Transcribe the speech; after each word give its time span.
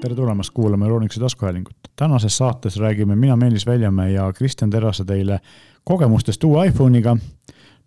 tere 0.00 0.14
tulemast 0.14 0.50
kuulama 0.54 0.86
Euronixi 0.86 1.20
taskuhäälingut. 1.20 1.76
tänases 1.96 2.36
saates 2.36 2.76
räägime 2.76 3.16
mina, 3.16 3.36
Meelis 3.36 3.66
Väljamäe 3.66 4.12
ja 4.12 4.32
Kristjan 4.32 4.70
Terrase 4.70 5.04
teile 5.04 5.40
kogemustest 5.84 6.44
uue 6.44 6.66
iPhone'iga, 6.66 7.16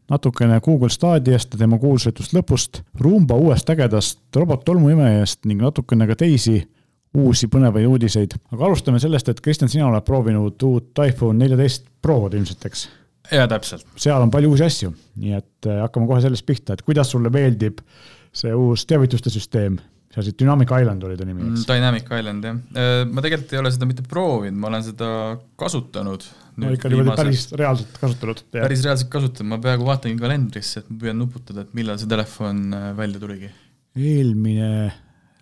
natukene 0.09 0.61
Google 0.61 0.89
Stadiast 0.89 1.53
ja 1.53 1.57
tema 1.57 1.77
kuulsatust 1.77 2.33
lõpust, 2.33 2.81
Roomba 2.99 3.35
uuest 3.35 3.69
ägedast 3.69 4.19
robot-tolmuimejast 4.35 5.45
ning 5.45 5.61
natukene 5.61 6.07
ka 6.07 6.15
teisi 6.15 6.61
uusi 7.13 7.47
põnevaid 7.47 7.87
uudiseid. 7.87 8.37
aga 8.51 8.65
alustame 8.65 8.99
sellest, 8.99 9.29
et 9.29 9.41
Kristjan, 9.41 9.69
sina 9.69 9.87
oled 9.87 10.05
proovinud 10.05 10.63
uut 10.63 10.99
iPhone 11.07 11.39
neljateist 11.39 11.87
Prod 12.01 12.33
ilmselt, 12.33 12.65
eks? 12.65 12.89
jaa, 13.31 13.47
täpselt. 13.47 13.87
seal 13.95 14.21
on 14.21 14.31
palju 14.31 14.49
uusi 14.49 14.63
asju, 14.63 14.93
nii 15.15 15.33
et 15.33 15.65
äh, 15.67 15.81
hakkame 15.81 16.07
kohe 16.07 16.21
sellest 16.21 16.45
pihta, 16.45 16.73
et 16.73 16.81
kuidas 16.81 17.11
sulle 17.11 17.29
meeldib 17.29 17.81
see 18.33 18.53
uus 18.53 18.85
teavituste 18.85 19.29
süsteem 19.29 19.79
seal 20.13 20.27
see 20.27 20.37
Dynamic 20.37 20.71
Island 20.71 21.03
oli 21.07 21.17
ta 21.17 21.25
nimi, 21.27 21.41
eks? 21.47 21.63
Mm, 21.63 21.67
Dynamic 21.71 22.11
Island, 22.19 22.47
jah. 22.47 22.57
Äh, 22.77 23.03
ma 23.09 23.23
tegelikult 23.25 23.53
ei 23.55 23.61
ole 23.63 23.73
seda 23.73 23.89
mitte 23.89 24.05
proovinud, 24.09 24.59
ma 24.61 24.69
olen 24.69 24.85
seda 24.85 25.11
kasutanud. 25.59 26.27
no 26.61 26.73
ikka 26.75 26.91
niimoodi 26.91 27.15
päris 27.17 27.47
reaalselt 27.57 27.95
kasutanud? 27.97 28.43
päris 28.53 28.83
reaalselt 28.85 29.09
kasutanud, 29.13 29.49
ma 29.55 29.61
peaaegu 29.63 29.87
vaatangi 29.89 30.21
kalendrisse, 30.21 30.83
et 30.83 30.91
ma 30.91 30.99
püüan 31.01 31.17
nuputada, 31.17 31.65
et 31.65 31.73
millal 31.77 31.97
see 32.01 32.11
telefon 32.11 32.67
äh, 32.77 32.91
välja 32.99 33.23
tuligi. 33.23 33.49
eelmine 33.97 34.69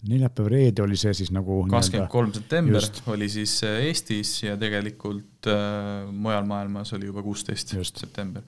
neljapäev, 0.09 0.47
reede 0.49 0.81
oli 0.81 0.97
see 0.97 1.11
siis 1.13 1.29
nagu 1.33 1.59
kakskümmend 1.69 2.09
kolm 2.09 2.31
september 2.33 2.79
just. 2.79 3.01
oli 3.11 3.27
siis 3.29 3.53
äh, 3.67 3.83
Eestis 3.85 4.31
ja 4.41 4.55
tegelikult 4.59 5.49
äh, 5.51 6.07
mujal 6.09 6.47
maailmas 6.49 6.93
oli 6.97 7.05
juba 7.09 7.21
kuusteist 7.25 7.75
september. 7.85 8.41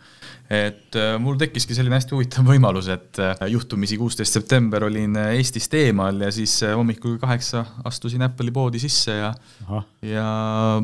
et 0.50 0.98
äh, 0.98 1.14
mul 1.22 1.38
tekkiski 1.42 1.78
selline 1.78 2.00
hästi 2.00 2.16
huvitav 2.18 2.50
võimalus, 2.50 2.90
et 2.94 3.22
äh, 3.22 3.46
juhtumisi 3.54 4.00
kuusteist 4.02 4.40
september 4.40 4.88
olin 4.90 5.20
äh, 5.20 5.36
Eestist 5.38 5.78
eemal 5.78 6.26
ja 6.26 6.32
siis 6.34 6.56
äh, 6.66 6.74
hommikul 6.78 7.20
kaheksa 7.22 7.66
astusin 7.86 8.26
Apple'i 8.26 8.54
poodi 8.54 8.82
sisse 8.82 9.20
ja, 9.20 9.34
ja 10.02 10.28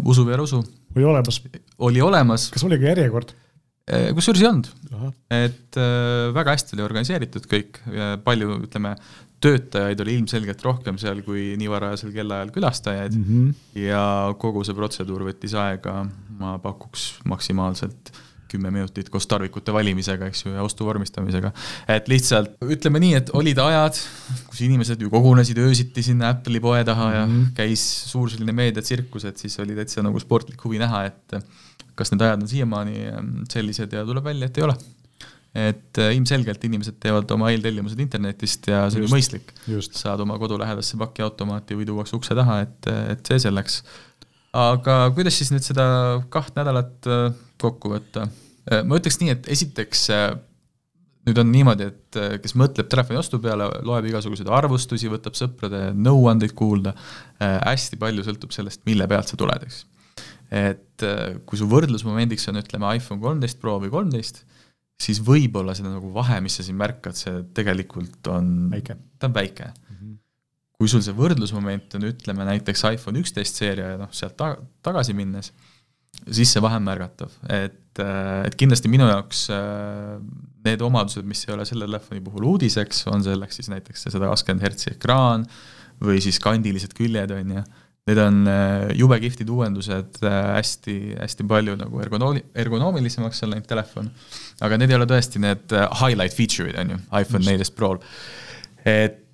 usu 0.05 0.27
või 0.27 0.37
ära 0.37 0.45
usu. 0.45 0.61
oli 0.95 1.09
olemas? 1.09 1.41
oli 1.89 2.05
olemas. 2.05 2.49
kas 2.53 2.67
oli 2.69 2.77
ka 2.77 2.91
järjekord? 2.93 3.33
kusjuures 4.13 4.43
ei 4.43 4.45
olnud, 4.45 4.67
et 5.33 5.77
äh, 5.81 6.27
väga 6.35 6.53
hästi 6.53 6.75
oli 6.77 6.83
organiseeritud 6.85 7.47
kõik, 7.49 7.79
palju 8.21 8.59
ütleme, 8.67 8.93
töötajaid 9.43 9.99
oli 10.03 10.15
ilmselgelt 10.19 10.63
rohkem 10.65 10.97
seal 11.01 11.21
kui 11.25 11.53
nii 11.59 11.69
varajasel 11.71 12.11
kellaajal 12.15 12.51
külastajaid 12.55 13.15
mm 13.15 13.27
-hmm. 13.27 13.83
ja 13.85 14.01
kogu 14.39 14.63
see 14.67 14.75
protseduur 14.75 15.23
võttis 15.29 15.55
aega, 15.55 16.01
ma 16.39 16.57
pakuks 16.63 17.11
maksimaalselt 17.25 18.11
kümme 18.49 18.71
minutit 18.73 19.09
koos 19.13 19.27
tarvikute 19.29 19.73
valimisega, 19.73 20.29
eks 20.29 20.45
ju, 20.45 20.53
ja 20.55 20.63
ostu 20.65 20.85
vormistamisega. 20.85 21.51
et 21.87 22.07
lihtsalt 22.07 22.55
ütleme 22.65 23.01
nii, 23.03 23.13
et 23.21 23.29
olid 23.37 23.61
ajad, 23.61 23.99
kus 24.49 24.61
inimesed 24.65 25.01
ju 25.01 25.11
kogunesid 25.13 25.57
öösiti 25.61 26.03
sinna 26.03 26.33
Apple'i 26.33 26.61
poe 26.63 26.83
taha 26.83 27.11
ja 27.13 27.25
mm 27.25 27.33
-hmm. 27.33 27.51
käis 27.55 27.85
suur 28.11 28.29
selline 28.29 28.51
meediatsirkus, 28.51 29.25
et 29.25 29.37
siis 29.37 29.59
oli 29.59 29.75
täitsa 29.75 30.03
nagu 30.03 30.19
sportlik 30.19 30.63
huvi 30.63 30.79
näha, 30.81 31.05
et 31.05 31.43
kas 31.95 32.11
need 32.11 32.21
ajad 32.21 32.41
on 32.41 32.47
siiamaani 32.47 32.97
sellised 33.51 33.93
ja 33.93 34.05
tuleb 34.05 34.23
välja, 34.23 34.45
et 34.45 34.57
ei 34.57 34.63
ole 34.63 34.77
et 35.57 35.97
äh, 35.97 36.11
ilmselgelt 36.13 36.63
inimesed 36.67 36.99
teevad 37.01 37.29
oma 37.33 37.49
eeltellimused 37.49 37.99
internetist 38.03 38.67
ja 38.69 38.83
see 38.89 39.01
on 39.01 39.07
ju 39.07 39.13
mõistlik. 39.15 39.53
saad 39.97 40.21
oma 40.21 40.37
kodulähedasse 40.41 40.99
pakiautomaati 41.01 41.77
või 41.79 41.87
tuuakse 41.89 42.17
ukse 42.17 42.37
taha, 42.37 42.59
et, 42.67 42.89
et 43.15 43.31
see 43.31 43.41
selleks. 43.47 43.81
aga 44.53 44.99
kuidas 45.15 45.39
siis 45.41 45.49
nüüd 45.53 45.65
seda 45.65 45.87
kaht 46.33 46.53
nädalat 46.59 47.09
äh, 47.09 47.31
kokku 47.61 47.95
võtta? 47.95 48.27
Äh, 48.69 48.83
ma 48.85 48.99
ütleks 49.01 49.17
nii, 49.23 49.33
et 49.33 49.49
esiteks 49.57 50.05
nüüd 51.29 51.41
on 51.41 51.49
niimoodi, 51.51 51.89
et 51.89 52.17
kes 52.41 52.53
mõtleb 52.57 52.87
telefoni 52.89 53.19
ostu 53.19 53.41
peale, 53.41 53.67
loeb 53.85 54.05
igasuguseid 54.07 54.47
arvustusi, 54.53 55.09
võtab 55.11 55.35
sõprade 55.37 55.89
nõuandeid 55.93 56.55
kuulda, 56.57 56.93
hästi 57.37 57.99
palju 58.01 58.23
sõltub 58.25 58.55
sellest, 58.55 58.81
mille 58.87 59.05
pealt 59.11 59.29
sa 59.29 59.37
tuled, 59.37 59.65
eks. 59.67 59.83
et 60.55 61.05
kui 61.45 61.59
su 61.59 61.67
võrdlusmomendiks 61.69 62.49
on, 62.49 62.61
ütleme, 62.63 62.95
iPhone 62.97 63.21
kolmteist 63.21 63.59
Pro 63.61 63.75
või 63.83 63.91
kolmteist, 63.93 64.41
siis 64.99 65.21
võib-olla 65.23 65.75
seda 65.77 65.93
nagu 65.93 66.11
vahe, 66.15 66.39
mis 66.43 66.59
sa 66.59 66.65
siin 66.65 66.77
märkad, 66.79 67.17
see 67.17 67.43
tegelikult 67.55 68.29
on, 68.31 68.69
ta 68.69 69.29
on 69.29 69.35
väike 69.35 69.69
mm. 69.69 69.95
-hmm. 69.95 70.13
kui 70.77 70.91
sul 70.91 71.03
see 71.05 71.15
võrdlusmoment 71.15 71.95
on, 71.95 72.07
ütleme 72.11 72.47
näiteks 72.51 72.85
iPhone 72.93 73.23
üksteist 73.23 73.61
seeria 73.61 73.93
ja 73.95 73.99
noh, 74.01 74.11
sealt 74.15 74.37
ta-, 74.39 74.57
tagasi 74.85 75.15
minnes, 75.15 75.53
siis 76.27 76.51
see 76.51 76.63
vahe 76.63 76.79
on 76.81 76.87
märgatav, 76.87 77.33
et, 77.47 77.99
äh, 78.03 78.45
et 78.49 78.55
kindlasti 78.59 78.91
minu 78.91 79.07
jaoks 79.07 79.47
äh, 79.55 80.19
need 80.65 80.81
omadused, 80.83 81.25
mis 81.25 81.45
ei 81.47 81.55
ole 81.55 81.65
selle 81.65 81.87
telefoni 81.87 82.21
puhul 82.21 82.51
uudiseks, 82.53 83.05
on 83.07 83.23
selleks 83.23 83.61
siis 83.61 83.69
näiteks 83.71 84.03
see 84.03 84.15
sada 84.15 84.31
kakskümmend 84.33 84.67
hertsi 84.67 84.91
ekraan 84.97 85.47
või 86.03 86.19
siis 86.23 86.39
kandilised 86.43 86.91
küljed, 86.95 87.31
on 87.35 87.55
ju 87.55 87.63
need 88.09 88.19
on 88.21 88.41
äh, 88.49 88.89
jube 88.97 89.19
kihvtid 89.21 89.49
uuendused, 89.53 90.19
äh, 90.25 90.37
hästi, 90.57 90.97
hästi 91.19 91.47
palju 91.49 91.77
nagu 91.79 92.03
ergonooli-, 92.03 92.45
ergonoomilisemaks 92.63 93.45
on 93.45 93.53
läinud 93.53 93.69
telefon. 93.69 94.11
aga 94.65 94.77
need 94.79 94.91
ei 94.93 94.99
ole 94.99 95.07
tõesti 95.09 95.41
need 95.43 95.75
äh, 95.75 95.87
highlight 96.01 96.35
feature'id, 96.35 96.77
on 96.81 96.95
ju, 96.95 97.01
iPhone 97.21 97.45
neliteist 97.45 97.75
Pro'l. 97.77 98.01
et 98.87 99.25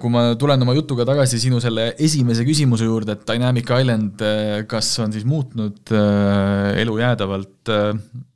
kui 0.00 0.08
ma 0.14 0.20
tulen 0.40 0.62
oma 0.62 0.72
jutuga 0.76 1.04
tagasi 1.04 1.40
sinu 1.42 1.58
selle 1.60 1.88
esimese 2.00 2.46
küsimuse 2.46 2.86
juurde, 2.86 3.16
et 3.16 3.24
Dynamic 3.28 3.68
Island, 3.74 4.22
kas 4.70 4.92
on 5.02 5.12
siis 5.12 5.26
muutnud 5.28 5.90
elu 5.90 6.94
jäädavalt, 7.02 7.72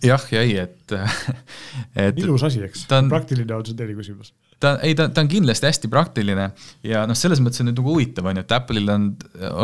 jah 0.05 0.27
ja 0.35 0.43
ei, 0.43 0.59
et, 0.67 0.97
et 2.09 2.19
ilus 2.19 2.45
asi, 2.51 2.61
eks, 2.67 2.85
praktiline 3.09 3.57
on 3.57 3.65
see 3.65 3.79
teine 3.79 3.97
küsimus 3.97 4.35
ta, 4.63 4.75
ei, 4.85 4.95
ta, 4.99 5.09
ta 5.15 5.23
on 5.25 5.31
kindlasti 5.31 5.69
hästi 5.69 5.91
praktiline 5.93 6.49
ja 6.87 7.05
noh, 7.09 7.19
selles 7.19 7.43
mõttes 7.43 7.63
on 7.63 7.71
nüüd 7.71 7.79
nagu 7.81 7.95
huvitav, 7.95 8.29
on 8.31 8.41
ju, 8.41 8.47
et 8.47 8.55
Apple'il 8.57 8.93
on, 8.95 9.11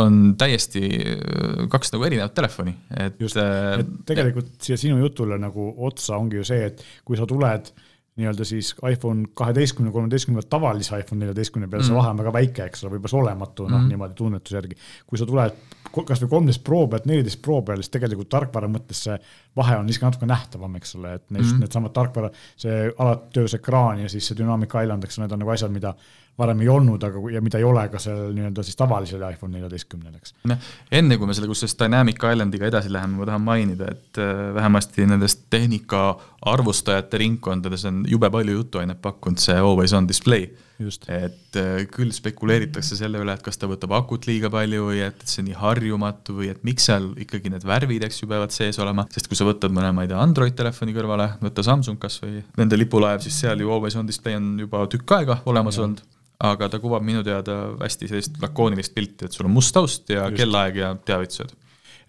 on 0.02 0.20
täiesti 0.40 0.84
äh, 1.14 1.64
kaks 1.72 1.94
nagu 1.94 2.06
erinevat 2.08 2.36
telefoni, 2.36 2.76
et. 2.96 3.18
just, 3.22 3.38
äh, 3.40 3.80
et 3.82 3.96
tegelikult 4.08 4.52
et, 4.52 4.60
siia 4.68 4.78
sinu 4.80 5.00
jutule 5.02 5.38
nagu 5.40 5.72
otsa 5.88 6.18
ongi 6.20 6.40
ju 6.40 6.46
see, 6.46 6.70
et 6.70 6.84
kui 7.06 7.18
sa 7.20 7.28
tuled 7.30 7.72
nii-öelda 8.20 8.44
siis 8.46 8.70
iPhone 8.90 9.26
kaheteistkümne, 9.34 9.90
kolmeteistkümne 9.92 10.42
tavalise 10.50 10.98
iPhone 10.98 11.24
neljateistkümne 11.24 11.66
peale 11.66 11.82
mm, 11.82 11.88
see 11.88 11.96
vahe 11.96 12.12
on 12.12 12.20
väga 12.20 12.32
väike, 12.36 12.66
eks 12.70 12.84
ole, 12.84 12.92
võib-olla 12.94 13.10
see 13.10 13.20
olematu, 13.20 13.66
noh 13.66 13.80
mm. 13.80 13.88
niimoodi 13.90 14.14
tunnetuse 14.20 14.56
järgi. 14.60 14.78
kui 15.06 15.18
sa 15.18 15.26
tuled 15.26 15.56
kasvõi 15.94 16.30
kolmteist 16.30 16.62
Pro 16.66 16.84
pealt 16.90 17.08
neliteist 17.10 17.42
Pro 17.42 17.60
peale, 17.66 17.82
siis 17.82 17.94
tegelikult 17.96 18.30
tarkvara 18.30 18.70
mõttes 18.70 19.02
see 19.08 19.16
vahe 19.58 19.78
on 19.80 19.90
isegi 19.90 20.06
natuke 20.06 20.28
nähtavam, 20.30 20.76
eks 20.78 20.94
ole, 21.00 21.16
et 21.18 21.26
neist 21.34 21.56
mm. 21.56 21.64
needsamad 21.66 21.94
tarkvara, 21.96 22.30
see 22.60 22.84
alatöös 22.92 23.58
ekraan 23.58 24.04
ja 24.04 24.12
siis 24.12 24.30
see 24.30 24.38
Dynamic 24.38 24.78
Island, 24.78 25.06
eks 25.06 25.18
need 25.22 25.34
on 25.34 25.42
nagu 25.42 25.54
asjad, 25.54 25.74
mida 25.74 25.96
varem 26.38 26.64
ei 26.64 26.68
olnud, 26.70 27.02
aga 27.06 27.20
ja 27.30 27.42
mida 27.44 27.60
ei 27.60 27.66
ole 27.66 27.84
ka 27.92 28.00
sellel 28.02 28.32
nii-öelda 28.34 28.64
siis 28.66 28.78
tavalisel 28.78 29.22
iPhone 29.28 29.54
neljateistkümnel, 29.54 30.16
eks. 30.18 30.34
noh, 30.50 30.70
enne 30.98 31.18
kui 31.18 31.30
me 31.30 31.36
selle 31.36 31.50
kusjuures 31.50 31.76
Dynamic 31.78 32.18
Islandiga 32.18 32.66
edasi 32.66 32.90
läheme, 32.92 33.20
ma 33.20 33.28
tahan 33.28 33.44
mainida, 33.44 33.92
et 33.94 34.18
äh, 34.22 34.48
vähemasti 34.56 35.06
nendest 35.06 35.46
tehnika 35.54 36.04
arvustajate 36.50 37.22
ringkondades 37.22 37.86
on 37.90 38.02
jube 38.10 38.30
palju 38.34 38.58
jutuainet 38.58 39.00
pakkunud 39.02 39.40
see 39.40 39.56
always 39.56 39.94
on 39.94 40.10
display. 40.10 40.50
Et 40.74 41.54
äh, 41.60 41.84
küll 41.86 42.10
spekuleeritakse 42.10 42.98
selle 42.98 43.20
üle, 43.22 43.30
et 43.30 43.44
kas 43.46 43.60
ta 43.60 43.68
võtab 43.70 43.94
akut 43.94 44.26
liiga 44.26 44.50
palju 44.50 44.88
või 44.88 45.04
et, 45.06 45.22
see 45.30 45.44
nii 45.46 45.54
harjumatu 45.60 46.34
või 46.40 46.50
et 46.50 46.64
miks 46.66 46.88
seal 46.90 47.12
ikkagi 47.22 47.52
need 47.54 47.62
värvid, 47.68 48.02
eks 48.08 48.18
ju, 48.24 48.28
peavad 48.32 48.50
sees 48.50 48.80
olema, 48.82 49.06
sest 49.14 49.30
kui 49.30 49.38
sa 49.38 49.46
võtad 49.46 49.70
mõne, 49.74 49.92
ma 49.94 50.02
ei 50.02 50.10
tea, 50.10 50.18
Android 50.18 50.58
telefoni 50.58 50.96
kõrvale, 50.96 51.30
võta 51.44 51.62
Samsung 51.62 52.02
kas 52.02 52.18
või 52.24 52.42
nende 52.58 52.80
lipulaev, 52.80 53.22
siis 53.22 53.38
seal 53.44 53.62
ju 53.62 53.70
always 53.70 53.94
on 54.00 54.10
display 54.10 54.34
on 54.40 54.56
juba 54.66 54.82
tükk 54.90 55.14
aega 55.20 55.38
olemas 55.46 55.78
olnud 55.78 56.02
aga 56.44 56.68
ta 56.72 56.80
kuvab 56.82 57.04
minu 57.06 57.24
teada 57.26 57.58
hästi 57.80 58.10
sellist 58.10 58.40
lakoonilist 58.42 58.94
pilti, 58.94 59.28
et 59.28 59.36
sul 59.36 59.48
on 59.48 59.54
must 59.54 59.74
taust 59.76 60.10
ja 60.12 60.26
Just. 60.28 60.40
kellaaeg 60.40 60.80
ja 60.80 60.94
teavitused 61.04 61.54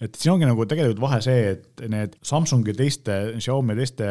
et 0.03 0.17
siin 0.19 0.33
ongi 0.33 0.47
nagu 0.47 0.65
tegelikult 0.67 1.01
vahe 1.03 1.21
see, 1.23 1.53
et 1.55 1.85
need 1.91 2.17
Samsungi 2.25 2.73
teiste, 2.75 3.15
Xiaomi 3.39 3.77
teiste 3.77 4.09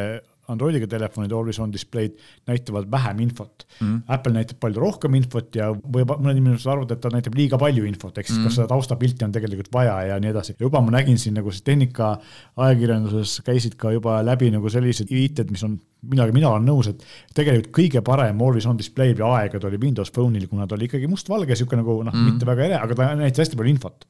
Androidiga 0.49 0.89
telefonid 0.91 1.33
Always 1.33 1.59
On 1.63 1.73
display'd 1.73 2.19
näitavad 2.47 2.91
vähem 2.91 3.21
infot 3.21 3.67
mm. 3.81 3.87
-hmm. 3.87 4.03
Apple 4.17 4.33
näitab 4.33 4.61
palju 4.61 4.81
rohkem 4.81 5.15
infot 5.15 5.57
ja 5.57 5.71
võib 5.73 6.11
mõned 6.17 6.41
inimesed 6.41 6.71
arvavad, 6.71 6.91
et 6.93 7.01
ta 7.01 7.13
näitab 7.13 7.35
liiga 7.39 7.59
palju 7.59 7.85
infot, 7.85 8.19
ehk 8.19 8.27
siis 8.27 8.39
mm 8.39 8.43
-hmm. 8.43 8.49
kas 8.49 8.61
seda 8.61 8.67
taustapilti 8.67 9.25
on 9.25 9.33
tegelikult 9.33 9.73
vaja 9.73 10.01
ja 10.11 10.21
nii 10.21 10.31
edasi. 10.31 10.57
juba 10.61 10.81
ma 10.81 10.91
nägin 10.91 11.19
siin 11.19 11.35
nagu 11.35 11.51
siis 11.51 11.63
tehnika 11.63 12.19
ajakirjanduses 12.57 13.41
käisid 13.45 13.75
ka 13.75 13.93
juba 13.93 14.23
läbi 14.25 14.51
nagu 14.51 14.69
sellised 14.69 15.11
viited, 15.11 15.51
mis 15.51 15.65
on 15.65 15.81
millega 16.03 16.33
mina 16.33 16.49
olen 16.49 16.67
nõus, 16.69 16.89
et 16.91 17.05
tegelikult 17.35 17.73
kõige 17.79 18.03
parem 18.05 18.41
Always 18.41 18.67
On 18.67 18.79
display 18.79 19.15
aegade 19.15 19.67
oli 19.67 19.79
Windows 19.81 20.13
Phone'il, 20.13 20.49
kuna 20.49 20.67
ta 20.67 20.75
oli 20.75 20.85
ikkagi 20.85 21.07
mustvalge, 21.07 21.57
sihuke 21.57 21.77
nagu 21.77 22.03
noh 22.03 22.13
mm, 22.13 22.21
-hmm. 22.21 22.33
mitte 22.33 22.47
väga 22.47 22.65
ere, 22.65 22.75
aga 22.75 22.95
ta 22.95 23.15
näitas 23.15 23.47
hästi 23.47 23.57
palju 23.57 23.71
infot 23.71 24.07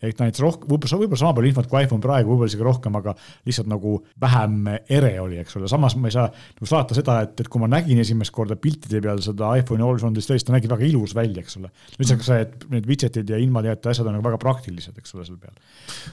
ehk 0.00 0.16
ta 0.16 0.26
näitas 0.26 0.40
rohkem, 0.42 0.68
võib-olla, 0.70 0.98
võib-olla 1.02 1.20
sama 1.20 1.34
palju 1.36 1.50
infot 1.50 1.68
kui 1.70 1.82
iPhone 1.84 2.04
praegu, 2.04 2.32
võib-olla 2.32 2.50
isegi 2.50 2.64
rohkem, 2.64 2.96
aga 3.00 3.14
lihtsalt 3.48 3.68
nagu 3.70 3.94
vähem 4.22 4.70
ere 4.80 5.12
oli, 5.20 5.40
eks 5.42 5.58
ole, 5.60 5.68
samas 5.70 5.96
ma 6.00 6.08
ei 6.08 6.14
saa 6.14 6.28
nagu 6.30 6.68
saata 6.70 6.96
seda, 6.96 7.18
et, 7.26 7.34
et 7.44 7.50
kui 7.52 7.62
ma 7.62 7.68
nägin 7.70 8.00
esimest 8.00 8.32
korda 8.34 8.56
piltide 8.60 9.02
peal 9.04 9.20
seda 9.24 9.52
iPhone'i 9.60 9.84
Always 9.84 10.06
On 10.08 10.16
Display'st, 10.16 10.48
ta 10.48 10.56
nägi 10.56 10.70
väga 10.70 10.86
ilus 10.88 11.14
välja, 11.16 11.44
eks 11.44 11.58
ole. 11.60 11.72
lisaks 12.00 12.30
see, 12.30 12.46
et 12.46 12.66
need 12.72 12.88
widget'id 12.88 13.34
ja 13.34 13.40
ilmateate 13.40 13.92
asjad 13.92 14.08
on 14.08 14.16
nagu 14.16 14.26
väga 14.26 14.40
praktilised, 14.40 14.96
eks 14.96 15.16
ole, 15.16 15.26
seal 15.28 15.40
peal. 15.42 15.56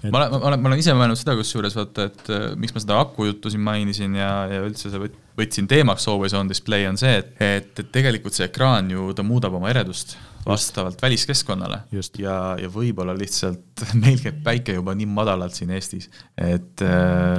Et.... 0.03 0.11
ma 0.11 0.23
olen, 0.23 0.35
ma 0.35 0.43
olen, 0.51 0.63
ma 0.65 0.73
olen 0.73 0.83
ise 0.83 0.97
mõelnud 0.97 1.19
seda 1.19 1.37
kusjuures 1.39 1.79
vaata, 1.79 2.09
et 2.11 2.33
äh, 2.33 2.47
miks 2.59 2.75
ma 2.75 2.83
seda 2.83 2.99
aku 3.05 3.31
juttu 3.31 3.53
siin 3.53 3.63
mainisin 3.63 4.19
ja, 4.19 4.31
ja 4.51 4.63
üldse 4.67 4.91
see 4.91 5.11
võtsin 5.37 5.69
teemaks 5.69 6.07
Always 6.11 6.35
On 6.35 6.49
Display 6.49 6.87
on 6.89 6.99
see, 6.99 7.19
et, 7.21 7.35
et, 7.39 7.71
et 7.77 7.93
tegelikult 7.93 8.35
see 8.35 8.47
ekraan 8.49 8.91
ju, 8.91 9.11
ta 9.15 9.23
muudab 9.23 9.55
oma 9.59 9.71
eredust 9.71 10.17
vastavalt 10.47 11.01
väliskeskkonnale 11.01 11.79
Just. 11.91 12.19
ja, 12.19 12.55
ja 12.61 12.69
võib-olla 12.71 13.15
lihtsalt 13.17 13.83
meil 14.03 14.19
käib 14.23 14.39
päike 14.45 14.77
juba 14.77 14.95
nii 14.97 15.09
madalalt 15.11 15.55
siin 15.57 15.73
Eestis, 15.75 16.09
et 16.37 16.75
ta 16.79 16.91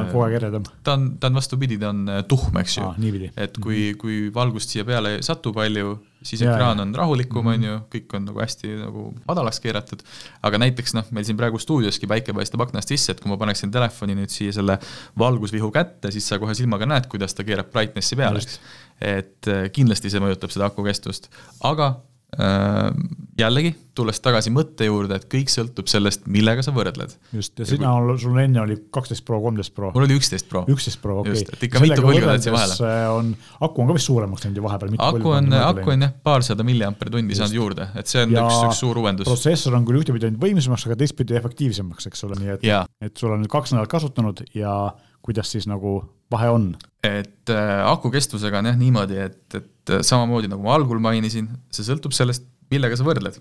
on 0.03 0.11
kogu 0.13 0.25
aeg 0.27 0.37
eredam. 0.41 0.67
ta 0.85 0.95
on, 0.99 1.09
ta 1.21 1.31
on 1.31 1.39
vastupidi, 1.41 1.79
ta 1.81 1.93
on 1.95 2.05
äh, 2.13 2.21
tuhm, 2.29 2.59
eks 2.61 2.77
ju. 2.79 2.91
et 3.37 3.59
kui, 3.59 3.79
Mhm. 3.89 3.99
kui 4.01 4.19
valgust 4.35 4.75
siia 4.75 4.85
peale 4.85 5.17
ei 5.17 5.23
satu 5.25 5.53
palju, 5.57 5.95
siis 6.23 6.43
ja, 6.43 6.53
ekraan 6.53 6.81
on 6.83 6.95
rahulikum, 6.95 7.47
on 7.47 7.63
ju, 7.65 7.77
kõik 7.95 8.15
on 8.19 8.27
nagu 8.29 8.43
hästi 8.43 8.75
nagu 8.81 9.05
madalaks 9.29 9.61
keeratud, 9.65 10.03
aga 10.43 10.61
näiteks 10.65 10.95
noh, 10.99 11.07
meil 11.15 11.25
siin 11.25 11.39
praegu 11.39 11.61
stuudioski 11.63 12.09
päike 12.11 12.35
paistab 12.37 12.65
aknast 12.67 12.91
sisse, 12.93 13.15
et 13.15 13.23
kui 13.23 13.31
ma 13.31 13.39
paneksin 13.41 13.73
telefoni 13.75 14.17
nüüd 14.19 14.35
siia 14.35 14.53
selle 14.57 14.79
valgusvihu 15.19 15.71
kätte, 15.75 16.13
siis 16.15 16.27
sa 16.29 16.41
kohe 16.43 16.55
silmaga 16.59 16.87
näed, 16.91 17.09
kuidas 17.09 17.35
ta 17.39 17.47
keerab 17.47 17.71
brightness'i 17.73 18.19
peale, 18.19 18.43
eks. 18.43 18.61
et 19.01 19.49
äh, 19.49 19.69
kindlasti 19.75 20.11
see 20.11 20.23
mõjutab 20.23 20.53
seda 20.55 20.69
aku 20.69 20.85
kestust, 20.87 21.31
aga 21.63 21.93
äh, 21.95 22.18
jällegi, 22.37 23.71
tulles 23.97 24.19
tagasi 24.21 24.51
mõtte 24.53 24.85
juurde, 24.85 25.17
et 25.17 25.25
kõik 25.33 25.49
sõltub 25.49 25.89
sellest, 25.89 26.27
millega 26.29 26.61
sa 26.65 26.75
võrdled. 26.77 27.15
just, 27.33 27.55
ja 27.57 27.65
sina, 27.67 27.93
sul 28.21 28.37
enne 28.43 28.61
oli 28.61 28.77
kaksteist 28.93 29.25
Pro, 29.25 29.39
kolmteist 29.41 29.73
Pro. 29.75 29.91
mul 29.95 30.05
oli 30.05 30.19
üksteist 30.19 30.49
Pro. 30.51 30.67
üksteist 30.69 31.01
Pro, 31.01 31.21
okei 31.23 31.33
okay.. 31.33 31.57
et 31.57 31.65
ikka 31.71 31.81
mitu 31.81 32.05
põlve 32.05 32.29
oled 32.29 32.45
siia 32.45 32.53
vahele. 32.53 32.91
on, 33.15 33.33
aku 33.65 33.83
on 33.83 33.89
ka 33.89 33.97
vist 33.97 34.11
suuremaks 34.11 34.45
läinud 34.45 34.61
ju 34.61 34.67
vahepeal. 34.67 34.99
aku 35.07 35.33
on, 35.39 35.49
aku 35.61 35.95
on 35.95 36.05
jah, 36.05 36.13
paarsada 36.29 36.67
milliampere 36.69 37.15
tundi 37.17 37.39
saanud 37.39 37.57
juurde, 37.57 37.89
et 37.97 38.13
see 38.13 38.27
on 38.27 38.37
ja 38.37 38.45
üks, 38.45 38.61
üks 38.69 38.83
suur 38.85 39.01
uuendus. 39.01 39.31
protsessor 39.31 39.79
on 39.81 39.89
küll 39.89 40.03
ühtepidi 40.03 40.29
ainult 40.29 40.45
võimsamaks, 40.45 40.85
aga 40.91 41.01
teistpidi 41.01 41.41
efektiivsemaks, 41.41 42.11
eks 42.13 42.29
ole, 42.29 42.39
nii 42.43 42.55
et, 42.59 42.69
et 43.09 43.25
sul 43.25 43.33
on 43.33 43.41
nüüd 43.41 43.53
kaks 43.57 43.73
nädalat 43.73 43.95
kasutanud 43.97 44.45
ja 44.53 44.77
kuidas 45.25 45.57
siis 45.57 45.65
nagu 45.71 46.03
vahe 46.31 46.53
on? 46.53 46.71
et 47.05 47.51
äh, 47.51 47.81
aku 47.89 48.11
kestvusega 48.13 48.61
on 48.61 48.69
jah 48.73 48.79
niimoodi, 48.79 49.19
et, 49.23 49.43
et 49.55 49.73
samamoodi 49.89 50.51
nagu 50.51 50.65
ma 50.65 50.75
algul 50.77 51.01
mainisin, 51.03 51.49
see 51.75 51.87
sõltub 51.87 52.15
sellest, 52.17 52.47
millega 52.73 52.99
sa 52.99 53.07
võrdled 53.07 53.39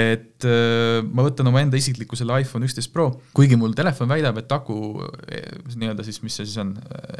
et 0.00 0.46
äh, 0.46 1.00
ma 1.02 1.24
võtan 1.26 1.50
omaenda 1.50 1.78
isikliku 1.78 2.18
selle 2.18 2.38
iPhone 2.44 2.66
üksteist 2.68 2.92
Pro, 2.94 3.08
kuigi 3.36 3.58
mul 3.58 3.74
telefon 3.76 4.10
väidab, 4.10 4.38
et 4.38 4.52
aku 4.54 4.76
nii-öelda 5.74 6.06
siis, 6.06 6.20
mis 6.22 6.36
see 6.38 6.46
siis 6.46 6.60
on, 6.62 6.76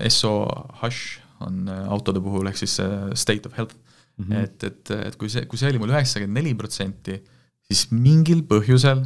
SO 0.07 0.35
hash 0.83 1.19
on 1.45 1.65
äh, 1.69 1.87
autode 1.91 2.23
puhul, 2.23 2.47
ehk 2.51 2.61
siis 2.61 2.79
state 3.19 3.51
of 3.51 3.57
health 3.59 3.75
mm. 3.75 4.25
-hmm. 4.25 4.45
et, 4.45 4.65
et, 4.65 4.95
et 5.11 5.17
kui 5.19 5.33
see, 5.33 5.47
kui 5.51 5.59
see 5.59 5.73
oli 5.73 5.83
mul 5.83 5.93
üheksakümmend 5.95 6.41
neli 6.41 6.55
protsenti, 6.55 7.19
siis 7.67 7.89
mingil 7.91 8.45
põhjusel 8.47 9.03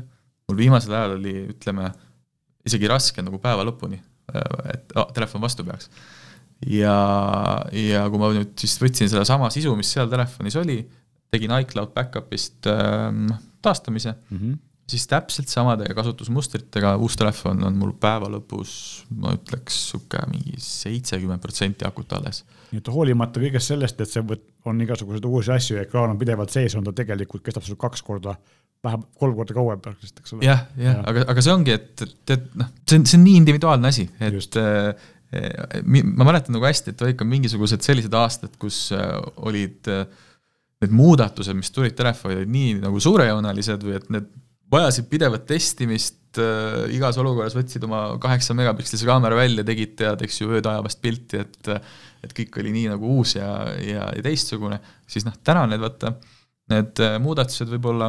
mul 0.49 0.59
viimasel 0.59 0.93
ajal 0.93 1.17
oli, 1.19 1.35
ütleme, 1.55 1.89
isegi 2.69 2.89
raske 2.91 3.25
nagu 3.25 3.41
päeva 3.43 3.65
lõpuni, 3.67 3.99
et 4.73 4.95
oh, 4.99 5.09
telefon 5.17 5.43
vastu 5.45 5.65
peaks. 5.67 5.91
Ja, 6.67 6.99
ja 7.73 8.05
kui 8.11 8.21
ma 8.21 8.31
nüüd 8.35 8.55
siis 8.61 8.77
võtsin 8.83 9.11
sedasama 9.11 9.51
sisu, 9.55 9.75
mis 9.79 9.91
seal 9.95 10.11
telefonis 10.13 10.57
oli, 10.61 10.79
tegin 11.35 11.55
iCloud 11.61 11.93
back-up'ist 11.97 12.69
ähm, 12.71 13.27
taastamise 13.65 14.15
mm, 14.15 14.39
-hmm. 14.39 14.57
siis 14.91 15.07
täpselt 15.11 15.49
samade 15.49 15.89
kasutusmustritega 15.95 16.97
uus 16.97 17.17
telefon 17.17 17.65
on 17.65 17.79
mul 17.79 17.95
päeva 18.01 18.31
lõpus, 18.31 19.05
ma 19.11 19.35
ütleks, 19.35 19.79
niisugune 19.81 20.27
mingi 20.31 20.59
seitsekümmend 20.59 21.43
protsenti 21.43 21.87
akut 21.89 22.13
alles. 22.13 22.45
nii 22.73 22.83
et 22.83 22.89
hoolimata 22.89 23.41
kõigest 23.41 23.75
sellest, 23.75 24.01
et 24.01 24.11
see 24.11 24.25
on 24.65 24.81
igasuguseid 24.81 25.25
uusi 25.25 25.53
asju 25.53 25.77
ja 25.77 25.89
ekraan 25.89 26.15
on 26.15 26.19
pidevalt 26.19 26.51
sees, 26.51 26.75
on 26.75 26.85
ta 26.85 26.93
tegelikult, 26.93 27.43
kestab 27.43 27.67
sul 27.67 27.81
kaks 27.81 28.03
korda 28.03 28.37
vähemalt 28.85 29.09
kolm 29.19 29.35
korda 29.37 29.55
kauem 29.57 29.81
praktiliselt, 29.81 30.21
eks 30.21 30.33
ole. 30.37 30.45
jah, 30.45 30.67
jah 30.77 30.99
ja., 30.99 31.03
aga, 31.11 31.25
aga 31.33 31.45
see 31.45 31.53
ongi, 31.53 31.73
et, 31.73 32.05
et 32.31 32.49
noh, 32.61 32.71
see 32.85 33.01
on, 33.01 33.07
see 33.09 33.19
on 33.19 33.25
nii 33.25 33.37
individuaalne 33.41 33.89
asi, 33.89 34.09
et 34.21 34.37
ma 35.85 36.27
mäletan 36.27 36.55
nagu 36.57 36.67
hästi, 36.67 36.95
et 36.95 37.05
olid 37.05 37.19
ka 37.19 37.27
mingisugused 37.29 37.85
sellised 37.85 38.15
aastad, 38.19 38.55
kus 38.61 38.87
äh, 38.95 39.15
olid 39.47 39.91
äh, 39.93 40.05
need 40.85 40.95
muudatused, 40.95 41.57
mis 41.57 41.73
tulid 41.75 41.97
telefoni, 41.99 42.41
olid 42.41 42.53
nii 42.53 42.75
nagu 42.83 43.01
suurejoonelised 43.03 43.87
või 43.87 43.97
et 43.99 44.11
need 44.15 44.29
vajasid 44.75 45.09
pidevat 45.11 45.47
testimist 45.47 46.21
igas 46.91 47.15
olukorras 47.23 47.55
võtsid 47.55 47.85
oma 47.87 48.17
kaheksa 48.19 48.57
megapikslise 48.59 49.07
kaamera 49.07 49.37
välja, 49.39 49.63
tegid 49.63 49.93
tead, 50.01 50.25
eks 50.27 50.41
ju, 50.41 50.49
öötajavast 50.51 50.99
pilti, 51.05 51.45
et 51.45 51.71
et 52.25 52.33
kõik 52.35 52.57
oli 52.59 52.73
nii 52.73 52.89
nagu 52.91 53.11
uus 53.21 53.37
ja, 53.37 53.51
ja, 53.85 54.09
ja 54.17 54.23
teistsugune, 54.25 54.81
siis 55.07 55.27
noh, 55.29 55.37
täna 55.45 55.67
need 55.71 55.83
vaata, 55.83 56.15
need 56.73 57.03
muudatused 57.23 57.69
võib-olla 57.77 58.09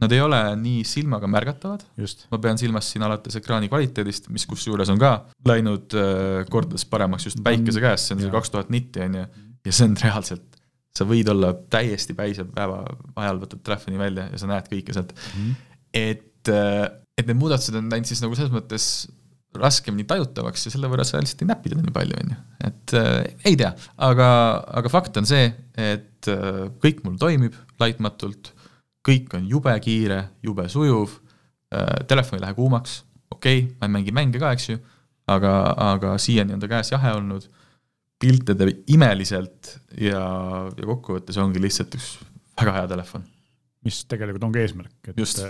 Nad 0.00 0.14
ei 0.16 0.20
ole 0.24 0.38
nii 0.56 0.84
silmaga 0.88 1.28
märgatavad, 1.30 1.84
ma 2.32 2.38
pean 2.40 2.60
silmas 2.60 2.88
siin 2.92 3.04
alates 3.04 3.36
ekraani 3.40 3.68
kvaliteedist, 3.68 4.30
mis 4.32 4.46
kusjuures 4.48 4.88
on 4.92 5.00
ka 5.00 5.12
läinud 5.48 5.96
äh, 5.98 6.40
kordades 6.52 6.86
paremaks 6.88 7.28
just 7.28 7.42
päikese 7.44 7.82
käes, 7.84 8.06
see 8.08 8.16
on 8.16 8.24
see 8.24 8.32
kaks 8.32 8.54
tuhat 8.54 8.72
nitti, 8.72 9.04
on 9.04 9.20
ju, 9.20 9.26
ja 9.66 9.76
see 9.76 9.90
on 9.90 9.98
reaalselt, 10.00 10.60
sa 10.96 11.06
võid 11.08 11.28
olla 11.32 11.52
täiesti 11.72 12.16
päise 12.18 12.46
päeva 12.48 12.82
ajal, 13.20 13.42
võtad 13.44 13.62
telefoni 13.66 14.00
välja 14.00 14.26
ja 14.32 14.40
sa 14.40 14.48
näed 14.50 14.70
kõike 14.72 14.96
sealt. 14.96 15.12
Mm. 15.14 15.40
-hmm. 15.40 15.78
et, 16.02 16.52
äh, 16.56 16.84
et 17.18 17.26
need 17.26 17.40
muudatused 17.40 17.76
on 17.76 17.92
läinud 17.92 18.08
siis 18.08 18.24
nagu 18.24 18.38
selles 18.38 18.54
mõttes 18.54 18.90
raskemini 19.60 20.06
tajutavaks 20.06 20.68
ja 20.68 20.72
selle 20.72 20.88
võrra 20.90 21.04
sa 21.06 21.18
lihtsalt 21.18 21.42
ei 21.42 21.50
näpi 21.50 21.72
teda 21.72 21.82
nii 21.82 21.94
palju, 21.94 22.22
on 22.22 22.32
ju, 22.32 22.38
et 22.68 22.94
äh, 22.98 23.12
ei 23.50 23.58
tea, 23.58 23.72
aga, 24.08 24.30
aga 24.80 24.92
fakt 24.92 25.18
on 25.20 25.28
see, 25.28 25.50
et 25.74 26.30
äh, 26.30 26.64
kõik 26.82 27.02
mul 27.04 27.18
toimib 27.20 27.56
laitmatult 27.82 28.52
kõik 29.06 29.36
on 29.38 29.46
jube 29.48 29.74
kiire, 29.84 30.22
jube 30.44 30.66
sujuv, 30.68 31.16
telefon 32.10 32.38
ei 32.38 32.44
lähe 32.44 32.56
kuumaks, 32.56 33.00
okei 33.30 33.62
okay,, 33.64 33.76
ma 33.80 33.88
ei 33.88 33.94
mängi 33.96 34.14
mänge 34.16 34.42
ka, 34.42 34.52
eks 34.56 34.68
ju, 34.72 34.80
aga, 35.30 35.54
aga 35.92 36.14
siiani 36.20 36.56
on 36.56 36.62
ta 36.62 36.70
käes 36.70 36.92
jahe 36.92 37.14
olnud, 37.18 37.46
pilte 38.20 38.56
teeb 38.58 38.90
imeliselt 38.92 39.74
ja, 39.96 40.22
ja 40.76 40.86
kokkuvõttes 40.86 41.38
ongi 41.40 41.62
lihtsalt 41.62 41.96
üks 41.96 42.12
väga 42.60 42.76
hea 42.76 42.88
telefon. 42.90 43.24
mis 43.86 44.02
tegelikult 44.10 44.44
ongi 44.50 44.60
eesmärk, 44.60 44.96
et 45.08 45.20
just. 45.20 45.40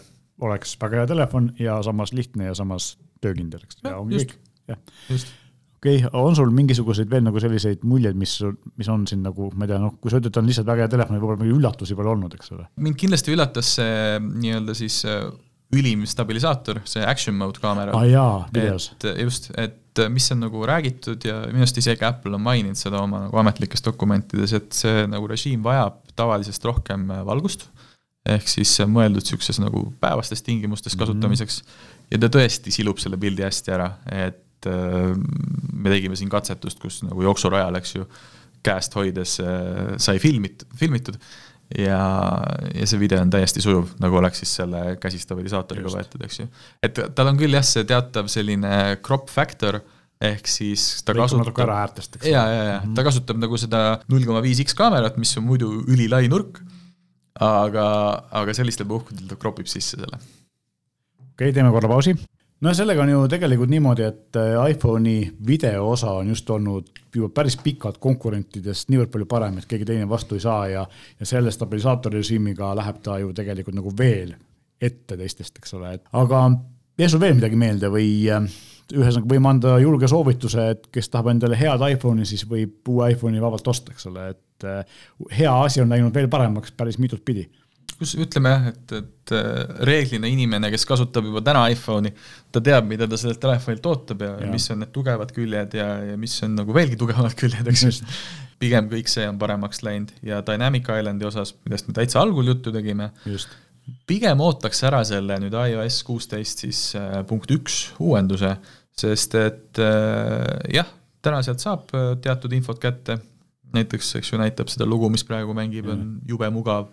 oleks 0.40 0.76
väga 0.80 1.02
hea 1.02 1.10
telefon 1.10 1.50
ja 1.58 1.80
samas 1.82 2.14
lihtne 2.14 2.50
ja 2.50 2.54
samas 2.54 2.92
töökindel, 3.24 3.64
eks, 3.66 3.80
ja 3.82 3.96
ongi 3.98 4.20
just. 4.20 4.36
kõik, 4.36 4.52
jah. 4.70 5.26
Okei 5.80 6.00
okay,, 6.04 6.20
on 6.20 6.36
sul 6.36 6.50
mingisuguseid 6.54 7.10
veel 7.10 7.24
nagu 7.24 7.40
selliseid 7.42 7.84
muljeid, 7.88 8.16
mis, 8.20 8.36
mis 8.76 8.88
on 8.92 9.06
siin 9.08 9.22
nagu, 9.24 9.50
ma 9.56 9.66
ei 9.66 9.72
tea, 9.72 9.80
noh, 9.82 9.96
kui 10.00 10.12
sa 10.12 10.20
ütled, 10.20 10.36
on 10.36 10.48
lihtsalt 10.50 10.68
väga 10.68 10.86
hea 10.86 10.92
telefon, 10.92 11.16
võib-olla 11.16 11.40
mingeid 11.40 11.56
üllatusi 11.56 11.96
pole 11.98 12.12
olnud, 12.12 12.36
eks 12.36 12.52
ole? 12.56 12.66
mind 12.84 12.98
kindlasti 13.00 13.34
üllatas 13.34 13.76
see 13.78 14.18
nii-öelda 14.20 14.76
siis 14.76 15.00
ülim 15.76 16.02
stabilisaator, 16.08 16.82
see 16.88 17.04
action 17.06 17.36
mode 17.38 17.62
kaamera 17.62 17.94
ah,. 17.96 18.06
jaa, 18.08 18.40
videos. 18.52 18.90
et 18.98 19.22
just, 19.24 19.50
et 19.60 20.02
mis 20.10 20.26
on 20.34 20.42
nagu 20.44 20.64
räägitud 20.68 21.24
ja 21.26 21.40
minu 21.48 21.64
arust 21.64 21.78
isegi 21.80 22.06
Apple 22.06 22.36
on 22.36 22.44
maininud 22.44 22.78
seda 22.78 23.00
oma 23.02 23.24
nagu 23.26 23.40
ametlikes 23.42 23.84
dokumentides, 23.86 24.54
et 24.56 24.74
see 24.76 25.06
nagu 25.10 25.30
režiim 25.30 25.62
vajab 25.64 26.02
tavalisest 26.18 26.66
rohkem 26.66 27.08
valgust, 27.26 27.68
ehk 28.28 28.50
siis 28.50 28.74
see 28.76 28.84
on 28.84 28.92
mõeldud 28.98 29.24
niisuguses 29.24 29.62
nagu 29.62 29.86
päevastes 30.02 30.44
tingimustes 30.44 30.98
kasutamiseks 30.98 31.62
mm 31.62 31.72
-hmm. 31.72 32.06
ja 32.12 32.22
ta 32.22 32.32
tõesti 32.38 32.74
silub 32.74 33.00
selle 33.00 33.16
pildi 33.20 33.46
hästi 33.46 33.76
ära, 33.78 33.92
et 34.26 34.44
et 34.60 34.68
äh, 34.68 35.14
me 35.72 35.92
tegime 35.92 36.18
siin 36.18 36.30
katsetust, 36.32 36.80
kus 36.82 37.00
nagu 37.06 37.24
jooksurajal, 37.24 37.78
eks 37.80 37.94
ju, 37.96 38.08
käest 38.66 38.96
hoides 38.98 39.38
äh, 39.40 39.94
sai 40.02 40.18
filmit-, 40.20 40.66
filmitud 40.76 41.16
ja, 41.78 42.00
ja 42.74 42.88
see 42.88 43.00
video 43.00 43.20
on 43.22 43.30
täiesti 43.32 43.62
sujuv, 43.64 43.94
nagu 44.02 44.18
oleks 44.20 44.42
siis 44.42 44.52
selle 44.60 44.82
käsistabilisaatoriga 45.00 45.92
võetud, 45.94 46.26
eks 46.26 46.42
ju. 46.42 46.48
et 46.84 47.00
tal 47.16 47.30
on 47.32 47.40
küll 47.40 47.56
jah, 47.56 47.64
see 47.66 47.86
teatav 47.88 48.28
selline 48.32 48.98
crop 49.06 49.30
factor, 49.32 49.80
ehk 50.20 50.50
siis 50.50 51.00
ta 51.06 51.14
Lõiku 51.14 51.38
kasutab 51.38 51.62
ära 51.64 51.78
äärtest, 51.86 52.18
eks. 52.18 52.28
ja, 52.28 52.42
ja, 52.42 52.64
ja 52.64 52.74
mm 52.74 52.90
-hmm. 52.90 52.98
ta 52.98 53.06
kasutab 53.06 53.40
nagu 53.40 53.60
seda 53.60 53.84
null 54.12 54.26
koma 54.28 54.42
viis 54.44 54.60
X 54.66 54.76
kaamerat, 54.76 55.16
mis 55.16 55.32
on 55.40 55.46
muidu 55.46 55.70
ülilai 55.88 56.26
nurk, 56.28 56.60
aga, 57.40 57.86
aga 58.42 58.54
sellistel 58.56 58.90
puhkudel 58.90 59.30
ta 59.30 59.40
cropib 59.40 59.70
sisse 59.70 59.96
selle. 59.96 60.20
okei 60.20 61.48
okay,, 61.48 61.56
teeme 61.56 61.72
korra 61.72 61.88
pausi 61.88 62.18
no 62.60 62.74
sellega 62.74 63.02
on 63.02 63.12
ju 63.12 63.20
tegelikult 63.32 63.70
niimoodi, 63.72 64.06
et 64.06 64.38
äh, 64.40 64.56
iPhone'i 64.72 65.30
video 65.46 65.88
osa 65.90 66.12
on 66.20 66.28
just 66.28 66.50
olnud 66.50 66.90
juba 67.14 67.30
päris 67.40 67.56
pikalt 67.60 67.98
konkurentidest 68.02 68.90
niivõrd 68.92 69.12
palju 69.12 69.28
parem, 69.30 69.58
et 69.58 69.68
keegi 69.70 69.88
teine 69.88 70.08
vastu 70.08 70.36
ei 70.36 70.44
saa 70.44 70.66
ja, 70.68 70.84
ja 71.20 71.28
selle 71.28 71.52
stabilisaatori 71.54 72.20
režiimiga 72.20 72.74
läheb 72.76 73.00
ta 73.04 73.18
ju 73.22 73.32
tegelikult 73.36 73.78
nagu 73.78 73.94
veel 73.98 74.34
ette 74.80 75.16
teistest, 75.16 75.58
eks 75.60 75.74
ole, 75.76 75.94
et 75.98 76.04
aga 76.16 76.44
jäi 77.00 77.08
sul 77.08 77.22
veel 77.22 77.38
midagi 77.38 77.58
meelde 77.60 77.90
või 77.92 78.12
äh, 78.32 78.44
ühesõnaga 78.90 79.32
võime 79.34 79.52
anda 79.54 79.78
julge 79.80 80.08
soovituse, 80.10 80.68
et 80.74 80.86
kes 80.92 81.08
tahab 81.08 81.32
endale 81.34 81.58
head 81.58 81.82
iPhone'i, 81.94 82.28
siis 82.28 82.44
võib 82.48 82.88
uue 82.92 83.12
iPhone'i 83.14 83.42
vabalt 83.42 83.68
osta, 83.72 83.94
eks 83.94 84.08
ole, 84.10 84.30
et 84.34 84.68
äh, 84.68 85.00
hea 85.38 85.56
asi 85.64 85.82
on 85.82 85.92
läinud 85.92 86.14
veel 86.14 86.28
paremaks 86.32 86.76
päris 86.76 87.00
mitut 87.00 87.24
pidi 87.24 87.48
kus 88.00 88.14
ütleme 88.16 88.50
jah, 88.54 88.68
et, 88.70 88.92
et 88.96 89.32
äh, 89.36 89.48
reeglina 89.84 90.28
inimene, 90.30 90.70
kes 90.72 90.86
kasutab 90.88 91.26
juba 91.28 91.42
täna 91.44 91.66
iPhone'i, 91.72 92.12
ta 92.52 92.62
teab, 92.64 92.86
mida 92.88 93.08
ta 93.10 93.18
sellelt 93.20 93.40
telefonilt 93.42 93.88
ootab 93.90 94.24
ja, 94.24 94.30
ja 94.40 94.48
mis 94.48 94.68
on 94.72 94.80
need 94.80 94.92
tugevad 94.94 95.34
küljed 95.36 95.76
ja, 95.76 95.88
ja 96.08 96.14
mis 96.20 96.38
on 96.46 96.56
nagu 96.62 96.76
veelgi 96.76 96.96
tugevamad 97.00 97.36
küljed, 97.38 97.68
eks 97.68 97.84
ju. 97.84 97.92
pigem 98.60 98.88
kõik 98.88 99.08
see 99.12 99.26
on 99.28 99.38
paremaks 99.40 99.82
läinud. 99.84 100.14
Ja 100.24 100.40
Dynamic 100.44 100.88
Islandi 100.88 101.28
osas, 101.28 101.52
millest 101.66 101.88
me 101.88 101.96
täitsa 101.96 102.22
algul 102.24 102.48
juttu 102.48 102.72
tegime, 102.72 103.10
pigem 104.08 104.40
ootaks 104.44 104.80
ära 104.88 105.02
selle 105.08 105.36
nüüd 105.42 105.56
iOS 105.60 106.00
kuusteist 106.08 106.64
siis 106.64 106.82
äh, 106.96 107.20
punkt 107.28 107.52
üks 107.52 107.82
uuenduse, 108.00 108.54
sest 108.96 109.36
et 109.40 109.80
äh, 109.84 110.72
jah, 110.72 110.88
täna 111.20 111.44
sealt 111.44 111.60
saab 111.60 111.92
teatud 112.24 112.56
infot 112.56 112.80
kätte, 112.80 113.20
näiteks 113.76 114.16
eks 114.22 114.32
ju 114.32 114.40
näitab 114.40 114.72
seda 114.72 114.88
lugu, 114.88 115.12
mis 115.12 115.26
praegu 115.28 115.52
mängib, 115.56 115.92
on 115.92 116.04
jube 116.28 116.48
mugav 116.52 116.88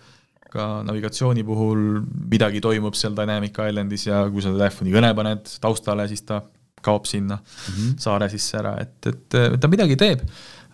ka 0.51 0.67
navigatsiooni 0.87 1.43
puhul 1.47 2.01
midagi 2.31 2.61
toimub 2.63 2.95
seal 2.95 3.15
Dynamic 3.17 3.57
Islandis 3.69 4.07
ja 4.07 4.23
kui 4.31 4.43
sa 4.43 4.53
telefoni 4.55 4.93
kõne 4.95 5.13
paned 5.17 5.53
taustale, 5.63 6.07
siis 6.07 6.23
ta 6.27 6.41
kaob 6.83 7.07
sinna 7.09 7.35
mm 7.35 7.73
-hmm. 7.73 7.95
saare 7.99 8.29
sisse 8.29 8.57
ära, 8.59 8.75
et, 8.81 8.97
et, 9.07 9.59
ta 9.59 9.67
midagi 9.67 9.97
teeb, 9.99 10.21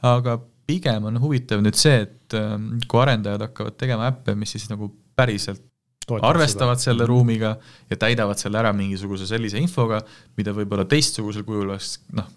aga 0.04 0.38
pigem 0.68 1.06
on 1.10 1.20
huvitav 1.20 1.62
nüüd 1.64 1.78
see, 1.80 2.04
et 2.06 2.36
ähm, 2.38 2.78
kui 2.88 3.02
arendajad 3.02 3.48
hakkavad 3.48 3.78
tegema 3.80 4.08
äppe, 4.12 4.36
mis 4.36 4.52
siis 4.56 4.70
nagu 4.70 4.92
päriselt 5.16 5.62
Toetavad 6.08 6.36
arvestavad 6.36 6.80
seda. 6.80 6.92
selle 6.92 7.06
ruumiga 7.08 7.56
ja 7.90 7.98
täidavad 7.98 8.40
selle 8.40 8.60
ära 8.60 8.74
mingisuguse 8.76 9.28
sellise 9.28 9.60
infoga, 9.62 10.02
mida 10.38 10.52
võib-olla 10.52 10.84
teistsugusel 10.90 11.46
kujul 11.48 11.70
oleks 11.70 11.94
noh, 12.12 12.28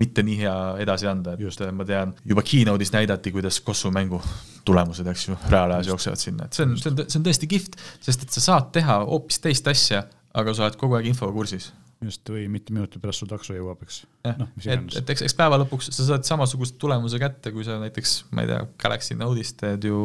mitte 0.00 0.24
nii 0.26 0.36
hea 0.42 0.56
edasi 0.84 1.08
anda, 1.08 1.34
et 1.36 1.40
Just. 1.40 1.62
ma 1.72 1.86
tean, 1.88 2.12
juba 2.28 2.44
keynote'is 2.44 2.92
näidati, 2.92 3.32
kuidas 3.32 3.60
Kossu 3.64 3.90
mängu 3.94 4.20
tulemused, 4.66 5.08
eks 5.08 5.28
ju, 5.28 5.38
reaalajas 5.48 5.88
jooksevad 5.88 6.20
sinna, 6.20 6.48
et 6.48 6.58
see 6.58 6.66
on, 6.66 6.76
see 6.80 6.92
on, 6.92 7.02
see 7.06 7.20
on 7.20 7.26
tõesti 7.28 7.48
kihvt, 7.50 7.78
sest 8.04 8.26
et 8.26 8.36
sa 8.36 8.44
saad 8.44 8.70
teha 8.76 8.98
hoopis 9.06 9.40
teist 9.44 9.68
asja, 9.72 10.04
aga 10.36 10.54
sa 10.56 10.66
oled 10.66 10.76
kogu 10.80 10.98
aeg 10.98 11.08
infoga 11.12 11.32
kursis. 11.36 11.70
just, 12.04 12.28
või 12.28 12.44
mitu 12.52 12.74
minutit 12.76 13.00
pärast 13.00 13.22
sul 13.22 13.30
takso 13.30 13.56
jõuab, 13.56 13.80
eks. 13.86 14.02
jah 14.26 14.36
no,, 14.42 14.50
et, 14.66 14.98
et 15.00 15.14
eks, 15.14 15.24
eks 15.30 15.36
päeva 15.38 15.56
lõpuks 15.62 15.88
sa 15.88 16.10
saad 16.10 16.28
samasuguse 16.28 16.76
tulemuse 16.82 17.20
kätte, 17.22 17.54
kui 17.54 17.64
sa 17.64 17.78
näiteks, 17.80 18.18
ma 18.36 18.44
ei 18.44 18.52
tea, 18.52 18.60
Galaxy 18.82 19.16
Note'is 19.16 19.54
teed 19.56 19.88
ju 19.88 20.02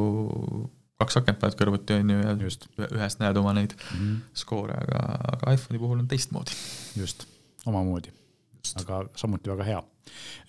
kaks 1.01 1.19
akent 1.19 1.41
paned 1.41 1.59
kõrvuti, 1.59 1.97
on 1.99 2.15
ju, 2.15 2.21
ja 2.23 2.37
just. 2.45 2.69
ühest 2.87 3.19
näed 3.19 3.37
oma 3.41 3.51
neid 3.57 3.75
mm 3.75 3.99
-hmm. 3.99 4.23
skoore, 4.45 4.77
aga, 4.85 5.03
aga 5.35 5.57
iPhone'i 5.57 5.83
puhul 5.83 5.99
on 5.99 6.07
teistmoodi. 6.07 6.55
just, 6.95 7.27
omamoodi 7.65 8.20
aga 8.81 9.01
samuti 9.17 9.51
väga 9.51 9.67
hea. 9.67 9.81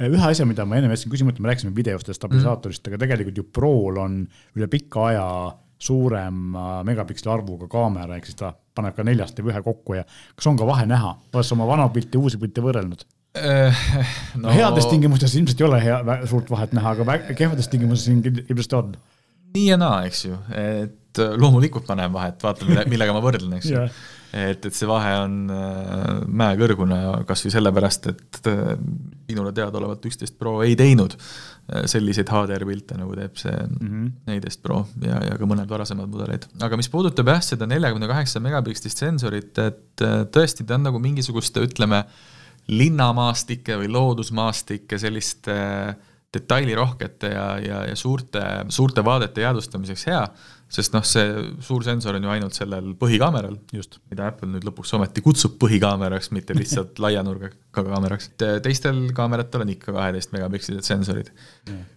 ühe 0.08 0.26
asja, 0.28 0.46
mida 0.48 0.64
ma 0.66 0.78
enne 0.78 0.90
jätsin 0.94 1.12
küsimata, 1.12 1.42
me 1.42 1.52
rääkisime 1.52 1.74
videost 1.76 2.08
ja 2.08 2.16
stabilisaatorist 2.16 2.82
mm., 2.84 2.92
aga 2.92 3.04
tegelikult 3.04 3.38
ju 3.38 3.44
Prol 3.54 4.00
on 4.02 4.22
üle 4.58 4.68
pika 4.72 5.08
aja 5.10 5.26
suurem 5.82 6.54
megapiksli 6.86 7.30
arvuga 7.30 7.68
kaamera, 7.70 8.16
ehk 8.16 8.28
siis 8.28 8.38
ta 8.38 8.52
paneb 8.76 8.94
ka 8.96 9.04
neljast 9.06 9.36
teeb 9.36 9.50
ühe 9.50 9.62
kokku 9.64 9.98
ja 9.98 10.04
kas 10.06 10.48
on 10.50 10.58
ka 10.60 10.68
vahe 10.68 10.86
näha, 10.88 11.16
oled 11.32 11.48
sa 11.48 11.56
oma 11.56 11.66
vana 11.68 11.88
pilti 11.92 12.18
ja 12.18 12.22
uusi 12.22 12.40
pilte 12.42 12.64
võrrelnud? 12.64 13.04
Äh, 13.38 13.84
no... 14.36 14.46
no 14.46 14.54
heades 14.54 14.86
tingimustes 14.90 15.34
ilmselt 15.40 15.60
ei 15.60 15.66
ole 15.66 15.82
hea, 15.82 16.00
suurt 16.30 16.50
vahet 16.52 16.74
näha, 16.76 16.94
aga 16.96 17.18
kehvades 17.32 17.70
tingimustes 17.72 18.12
ilmselt 18.12 18.78
on. 18.78 18.96
nii 19.56 19.68
ja 19.70 19.78
naa, 19.80 20.02
eks 20.08 20.26
ju, 20.28 20.38
et 20.56 21.22
loomulikult 21.40 21.88
ma 21.90 21.98
näen 22.02 22.12
vahet, 22.14 22.42
vaata 22.44 22.68
mille, 22.68 22.84
millega 22.92 23.14
ma 23.16 23.24
võrdlen, 23.24 23.56
eks 23.58 23.72
ju 23.72 23.78
yeah 23.78 24.02
et, 24.32 24.64
et 24.64 24.74
see 24.74 24.88
vahe 24.88 25.12
on 25.20 25.34
äh, 25.52 26.20
mäekõrgune 26.40 26.98
kas 27.28 27.44
või 27.44 27.52
sellepärast, 27.54 28.08
et 28.12 28.50
äh, 28.50 28.74
minule 29.28 29.52
teadaolevalt 29.56 30.06
üksteist 30.08 30.38
Pro 30.40 30.58
ei 30.64 30.76
teinud 30.78 31.16
äh, 31.16 31.84
selliseid 31.90 32.32
HDR-pilte, 32.32 32.96
nagu 33.00 33.16
teeb 33.18 33.36
see 33.40 33.52
mm 33.52 33.88
-hmm. 33.88 34.12
neliteist 34.30 34.62
Pro 34.64 34.82
ja, 35.04 35.20
ja 35.28 35.38
ka 35.38 35.48
mõned 35.48 35.68
varasemad 35.68 36.08
mudelid. 36.08 36.48
aga 36.60 36.78
mis 36.80 36.88
puudutab 36.88 37.28
jah, 37.28 37.42
seda 37.44 37.68
neljakümne 37.68 38.08
kaheksa 38.08 38.40
megapikslist 38.40 39.04
sensorit, 39.04 39.58
et 39.58 40.06
tõesti, 40.32 40.64
ta 40.64 40.80
on 40.80 40.88
nagu 40.88 40.98
mingisuguste, 40.98 41.60
ütleme, 41.60 42.04
linnamaastike 42.68 43.76
või 43.76 43.88
loodusmaastike 43.90 44.98
selliste 44.98 45.54
detailirohkete 46.32 47.28
ja, 47.28 47.46
ja, 47.60 47.84
ja 47.90 47.96
suurte, 47.96 48.40
suurte 48.68 49.04
vaadete 49.04 49.42
jäädvustamiseks 49.44 50.06
hea 50.06 50.22
sest 50.72 50.94
noh, 50.94 51.04
see 51.04 51.24
suur 51.64 51.84
sensor 51.84 52.16
on 52.16 52.24
ju 52.24 52.30
ainult 52.32 52.56
sellel 52.56 52.92
põhikaameral, 52.98 53.58
mida 54.10 54.28
Apple 54.30 54.48
nüüd 54.54 54.64
lõpuks 54.64 54.94
ometi 54.96 55.24
kutsub 55.24 55.58
põhikaameraks, 55.60 56.30
mitte 56.32 56.56
lihtsalt 56.56 56.98
laia 57.04 57.24
nurgaga 57.26 57.56
kaameraks. 57.76 58.30
teistel 58.64 59.02
kaameratel 59.16 59.66
on 59.66 59.72
ikka 59.74 59.92
kaheteist 59.96 60.32
megapikslised 60.32 60.88
sensorid. 60.88 61.28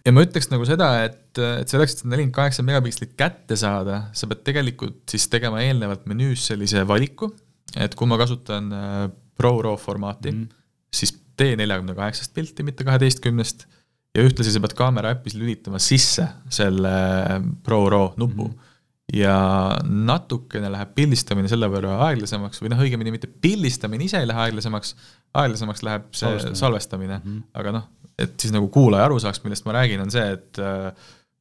Ja 0.04 0.12
ma 0.12 0.24
ütleks 0.26 0.50
nagu 0.52 0.68
seda, 0.68 0.90
et, 1.06 1.40
et 1.40 1.72
selleks, 1.72 1.96
et 1.96 2.04
seda 2.04 2.12
nelikümmend 2.12 2.36
kaheksa 2.36 2.64
megapikslit 2.66 3.16
kätte 3.18 3.58
saada, 3.60 4.06
sa 4.16 4.28
pead 4.30 4.44
tegelikult 4.50 5.04
siis 5.12 5.28
tegema 5.32 5.64
eelnevalt 5.64 6.04
menüüs 6.10 6.44
sellise 6.52 6.84
valiku, 6.88 7.32
et 7.80 7.96
kui 7.96 8.08
ma 8.08 8.20
kasutan 8.20 8.68
äh, 8.72 9.06
ProRAW 9.40 9.80
formaati 9.80 10.32
mm., 10.32 10.52
siis 10.96 11.16
tee 11.36 11.56
neljakümne 11.60 11.96
kaheksast 11.96 12.32
pilti, 12.36 12.64
mitte 12.64 12.84
kaheteistkümnest 12.86 13.66
ja 14.16 14.24
ühtlasi 14.24 14.54
sa 14.54 14.62
pead 14.64 14.76
kaamera 14.78 15.12
äpis 15.16 15.36
lülitama 15.36 15.80
sisse 15.82 16.26
selle 16.52 16.94
ProRAW 17.66 18.14
nupu 18.16 18.46
mm. 18.48 18.54
-hmm 18.54 18.62
ja 19.14 19.34
natukene 19.86 20.70
läheb 20.72 20.94
pildistamine 20.96 21.50
selle 21.50 21.68
võrra 21.70 21.92
aeglasemaks 22.08 22.62
või 22.62 22.72
noh, 22.72 22.80
õigemini 22.82 23.12
mitte 23.14 23.28
pildistamine 23.30 24.02
ise 24.08 24.18
ei 24.18 24.26
lähe 24.26 24.48
aeglasemaks, 24.48 24.96
aeglasemaks 25.42 25.84
läheb 25.86 26.08
see 26.10 26.26
salvestamine, 26.26 26.58
salvestamine. 26.58 27.18
Mm, 27.20 27.36
-hmm. 27.36 27.44
aga 27.60 27.74
noh, 27.76 27.84
et 28.18 28.34
siis 28.40 28.54
nagu 28.54 28.68
kuulaja 28.72 29.06
aru 29.06 29.20
saaks, 29.22 29.42
millest 29.44 29.66
ma 29.68 29.76
räägin, 29.78 30.02
on 30.02 30.10
see, 30.10 30.26
et 30.34 30.58
äh, 30.58 30.90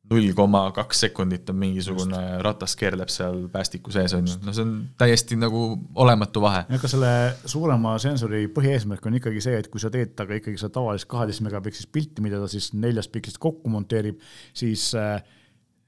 null 0.09 0.33
koma 0.37 0.67
kaks 0.75 0.99
sekundit 1.05 1.49
on 1.49 1.57
mingisugune 1.59 2.19
Just. 2.19 2.41
ratas 2.45 2.75
keerleb 2.77 3.09
seal 3.09 3.45
päästiku 3.51 3.93
sees, 3.93 4.13
on 4.13 4.27
ju, 4.29 4.35
no 4.45 4.53
see 4.53 4.65
on 4.65 4.73
täiesti 5.01 5.37
nagu 5.39 5.63
olematu 6.01 6.43
vahe. 6.43 6.65
aga 6.77 6.91
selle 6.91 7.13
suurema 7.49 7.95
sensori 8.01 8.45
põhieesmärk 8.53 9.07
on 9.09 9.17
ikkagi 9.19 9.41
see, 9.43 9.57
et 9.63 9.71
kui 9.73 9.81
sa 9.81 9.89
teed 9.93 10.13
temaga 10.13 10.37
ikkagi 10.41 10.61
seda 10.61 10.75
tavalist 10.77 11.09
kaheteist 11.11 11.41
megapikslist 11.45 11.91
pilti, 11.95 12.25
mida 12.25 12.41
ta 12.41 12.49
siis 12.51 12.71
neljast 12.77 13.13
pikslist 13.15 13.41
kokku 13.41 13.71
monteerib, 13.73 14.21
siis 14.53 14.91
äh, 14.99 15.17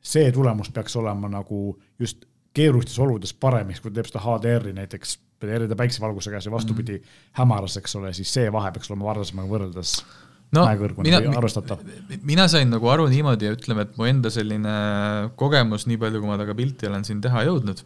see 0.01 0.31
tulemus 0.33 0.73
peaks 0.73 0.97
olema 0.97 1.29
nagu 1.31 1.61
just 2.01 2.25
keerulistes 2.57 2.97
oludes 3.03 3.35
parem, 3.37 3.69
kui 3.81 3.93
teeb 3.93 4.09
seda 4.09 4.23
HDR-i 4.23 4.73
näiteks, 4.73 5.17
erida 5.45 5.75
päiksevalguse 5.77 6.31
käes 6.33 6.47
ja 6.47 6.51
vastupidi 6.51 6.97
mm 6.97 7.03
-hmm. 7.03 7.33
hämaras, 7.37 7.77
eks 7.77 7.95
ole, 7.95 8.13
siis 8.13 8.33
see 8.33 8.51
vahe 8.51 8.71
peaks 8.71 8.89
olema 8.91 9.11
varasemaga 9.11 9.51
võrreldes 9.51 9.99
no, 10.55 10.63
mina, 11.03 11.19
mina 12.27 12.45
sain 12.51 12.69
nagu 12.71 12.89
aru 12.91 13.07
niimoodi 13.11 13.49
ja 13.49 13.55
ütleme, 13.55 13.87
et 13.87 13.97
mu 13.99 14.07
enda 14.07 14.31
selline 14.33 14.75
kogemus, 15.39 15.87
nii 15.89 15.99
palju, 16.01 16.21
kui 16.21 16.29
ma 16.29 16.37
temaga 16.37 16.55
pilti 16.57 16.89
olen 16.89 17.03
siin 17.07 17.19
teha 17.23 17.43
jõudnud, 17.49 17.83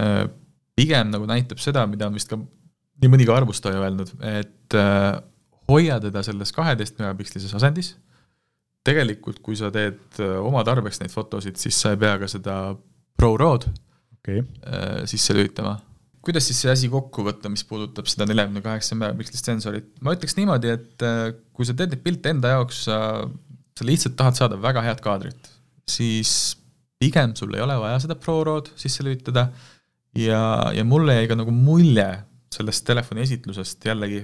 äh, 0.00 0.24
pigem 0.78 1.12
nagu 1.12 1.28
näitab 1.30 1.62
seda, 1.62 1.86
mida 1.90 2.08
on 2.10 2.18
vist 2.18 2.32
ka 2.32 2.40
nii 2.40 3.12
mõnigi 3.12 3.34
arvustaja 3.34 3.82
öelnud, 3.82 4.10
et 4.26 4.78
äh, 4.78 5.12
hoia 5.70 6.00
teda 6.02 6.24
selles 6.26 6.52
kaheteist 6.56 6.98
megapikslises 6.98 7.54
asendis, 7.56 7.94
tegelikult 8.84 9.40
kui 9.44 9.56
sa 9.58 9.70
teed 9.74 10.02
äh, 10.18 10.36
oma 10.42 10.66
tarbeks 10.66 11.00
neid 11.02 11.14
fotosid, 11.14 11.60
siis 11.60 11.78
sa 11.78 11.94
ei 11.94 12.02
pea 12.02 12.18
ka 12.20 12.30
seda 12.30 12.58
ProRAW-d 13.14 13.70
okay. 14.18 14.42
sisse 15.06 15.36
lülitama 15.36 15.76
kuidas 16.24 16.48
siis 16.48 16.60
see 16.64 16.72
asi 16.72 16.90
kokku 16.92 17.24
võtta, 17.26 17.50
mis 17.52 17.64
puudutab 17.68 18.08
seda 18.10 18.26
neljakümne 18.28 18.62
kaheksa 18.64 18.96
megapikslit 18.98 19.50
sensorit, 19.52 19.88
ma 20.04 20.14
ütleks 20.16 20.36
niimoodi, 20.38 20.74
et 20.74 21.06
äh, 21.06 21.30
kui 21.56 21.68
sa 21.68 21.76
teed 21.76 21.94
neid 21.94 22.04
pilte 22.04 22.32
enda 22.34 22.54
jaoks, 22.56 22.84
sa, 22.88 22.98
sa 23.78 23.86
lihtsalt 23.86 24.16
tahad 24.18 24.38
saada 24.38 24.60
väga 24.60 24.84
head 24.86 25.02
kaadrit, 25.04 25.50
siis 25.90 26.54
pigem 27.00 27.34
sul 27.36 27.54
ei 27.56 27.64
ole 27.64 27.76
vaja 27.80 28.00
seda 28.04 28.16
ProRAW-d 28.18 28.72
sisse 28.80 29.04
lülitada 29.04 29.48
ja, 30.16 30.40
ja 30.74 30.84
mulle 30.86 31.18
jäi 31.18 31.28
ka 31.30 31.36
nagu 31.38 31.52
mulje 31.54 32.06
sellest 32.54 32.86
telefoni 32.86 33.24
esitlusest 33.24 33.84
jällegi, 33.84 34.22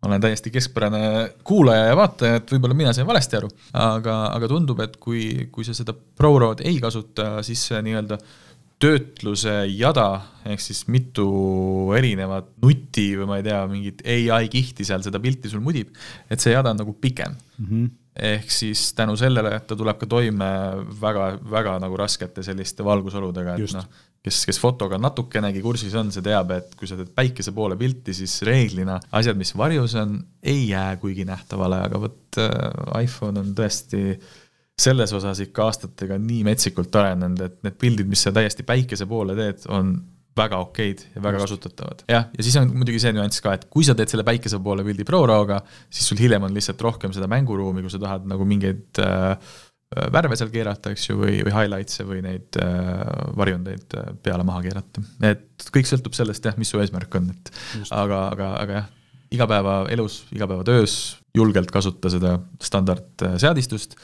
ma 0.00 0.10
olen 0.10 0.22
täiesti 0.24 0.50
keskpärane 0.54 1.02
kuulaja 1.46 1.90
ja 1.90 1.96
vaataja, 1.98 2.40
et 2.40 2.52
võib-olla 2.54 2.76
mina 2.78 2.94
sain 2.96 3.06
valesti 3.08 3.38
aru, 3.38 3.50
aga, 3.76 4.18
aga 4.32 4.50
tundub, 4.50 4.80
et 4.84 4.96
kui, 5.02 5.48
kui 5.52 5.66
sa 5.66 5.76
seda 5.76 5.94
ProRAW-d 5.94 6.64
ei 6.68 6.78
kasuta, 6.82 7.36
siis 7.46 7.66
see 7.68 7.82
nii-öelda 7.84 8.18
töötluse 8.82 9.52
jada, 9.74 10.08
ehk 10.46 10.62
siis 10.62 10.84
mitu 10.90 11.28
erinevat 11.98 12.52
nuti 12.62 13.10
või 13.18 13.28
ma 13.30 13.38
ei 13.40 13.46
tea, 13.46 13.62
mingit 13.70 14.04
ai 14.06 14.50
kihti 14.52 14.86
seal 14.86 15.02
seda 15.04 15.20
pilti 15.22 15.50
sul 15.50 15.62
mudib, 15.64 15.90
et 16.30 16.42
see 16.42 16.54
jada 16.54 16.72
on 16.74 16.78
nagu 16.84 16.94
pikem 16.94 17.34
mm. 17.34 17.64
-hmm. 17.66 17.88
ehk 18.30 18.50
siis 18.54 18.92
tänu 18.94 19.16
sellele, 19.18 19.56
et 19.56 19.66
ta 19.66 19.76
tuleb 19.76 19.98
ka 19.98 20.06
toime 20.06 20.50
väga, 21.00 21.32
väga 21.42 21.78
nagu 21.82 21.98
raskete 21.98 22.42
selliste 22.46 22.86
valgusoludega, 22.86 23.58
et 23.58 23.74
noh, 23.74 23.90
kes, 24.22 24.44
kes 24.46 24.62
fotoga 24.62 24.98
natukenegi 24.98 25.62
kursis 25.62 25.94
on, 25.98 26.12
see 26.14 26.22
teab, 26.22 26.54
et 26.54 26.74
kui 26.78 26.86
sa 26.86 26.96
teed 26.98 27.10
päikese 27.14 27.52
poole 27.52 27.76
pilti, 27.76 28.14
siis 28.14 28.42
reeglina 28.46 29.00
asjad, 29.10 29.38
mis 29.38 29.56
varjus 29.56 29.98
on, 29.98 30.20
ei 30.42 30.68
jää 30.68 30.96
kuigi 31.02 31.26
nähtavale, 31.26 31.82
aga 31.90 32.00
vot 32.06 32.38
äh, 32.38 33.02
iPhone 33.02 33.42
on 33.42 33.56
tõesti 33.58 34.04
äh, 34.14 34.36
selles 34.78 35.12
osas 35.16 35.40
ikka 35.42 35.66
aastatega 35.68 36.18
nii 36.22 36.44
metsikult 36.46 36.94
arenenud, 37.00 37.40
et 37.42 37.58
need 37.66 37.76
pildid, 37.80 38.08
mis 38.10 38.22
sa 38.26 38.32
täiesti 38.34 38.66
päikese 38.66 39.08
poole 39.10 39.34
teed, 39.38 39.66
on 39.74 39.96
väga 40.38 40.58
okeid 40.62 41.04
ja 41.16 41.22
väga 41.22 41.40
kasutatavad. 41.42 42.04
jah, 42.10 42.28
ja 42.36 42.44
siis 42.46 42.56
on 42.60 42.70
muidugi 42.74 43.00
see 43.02 43.14
nüanss 43.14 43.42
ka, 43.44 43.56
et 43.58 43.64
kui 43.72 43.86
sa 43.86 43.96
teed 43.98 44.12
selle 44.12 44.26
päikese 44.26 44.60
poole 44.62 44.84
pildi 44.86 45.06
ProRAW-ga, 45.08 45.60
siis 45.90 46.10
sul 46.12 46.20
hiljem 46.20 46.46
on 46.46 46.54
lihtsalt 46.54 46.82
rohkem 46.84 47.14
seda 47.16 47.30
mänguruumi, 47.30 47.82
kui 47.84 47.92
sa 47.92 48.00
tahad 48.02 48.28
nagu 48.30 48.46
mingeid 48.48 49.00
äh, 49.02 49.56
värve 50.14 50.36
seal 50.38 50.52
keerata, 50.52 50.92
eks 50.94 51.08
ju, 51.08 51.16
või, 51.22 51.38
või 51.46 51.54
highlights'e 51.54 52.06
või 52.08 52.22
neid 52.26 52.60
äh, 52.62 53.02
varjundeid 53.38 53.98
äh, 53.98 54.12
peale 54.22 54.46
maha 54.46 54.62
keerata. 54.68 55.04
et 55.26 55.70
kõik 55.74 55.90
sõltub 55.90 56.16
sellest 56.16 56.46
jah, 56.46 56.58
mis 56.60 56.70
su 56.70 56.80
eesmärk 56.82 57.18
on, 57.18 57.32
et 57.34 57.52
Just. 57.80 57.94
aga, 57.96 58.26
aga, 58.34 58.52
aga 58.62 58.78
jah, 58.82 58.92
igapäevaelus, 59.34 60.22
igapäevatöös 60.36 60.98
julgelt 61.38 61.70
kasuta 61.74 62.10
seda 62.12 62.34
standardseadistust 62.62 63.96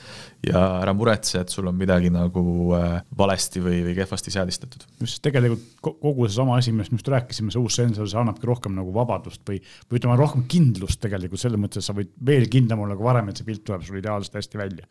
ja 0.48 0.60
ära 0.82 0.92
muretse, 0.96 1.40
et 1.42 1.52
sul 1.52 1.68
on 1.70 1.76
midagi 1.78 2.10
nagu 2.12 2.42
äh, 2.76 2.98
valesti 3.16 3.62
või, 3.64 3.80
või 3.86 3.94
kehvasti 3.96 4.32
seadistatud. 4.34 4.84
just, 5.00 5.20
tegelikult 5.24 5.64
kogu 5.84 6.28
seesama 6.28 6.58
asi, 6.60 6.72
millest 6.74 6.92
me 6.92 7.00
just 7.00 7.10
rääkisime, 7.14 7.52
see 7.54 7.62
uus 7.62 7.78
sensor, 7.80 8.08
see 8.10 8.20
annabki 8.20 8.48
rohkem 8.48 8.76
nagu 8.76 8.92
vabadust 8.94 9.44
või, 9.48 9.60
või 9.88 10.00
ütleme, 10.00 10.18
rohkem 10.20 10.46
kindlust 10.50 11.00
tegelikult 11.04 11.42
selles 11.42 11.60
mõttes, 11.60 11.82
et 11.82 11.88
sa 11.88 11.96
võid 11.96 12.12
veel 12.26 12.48
kindlam 12.52 12.84
olla 12.84 12.98
kui 12.98 13.08
varem, 13.08 13.30
et 13.30 13.40
see 13.40 13.48
pilt 13.48 13.64
tuleb 13.66 13.84
sul 13.86 14.00
ideaalselt 14.00 14.38
hästi 14.40 14.60
välja. 14.60 14.88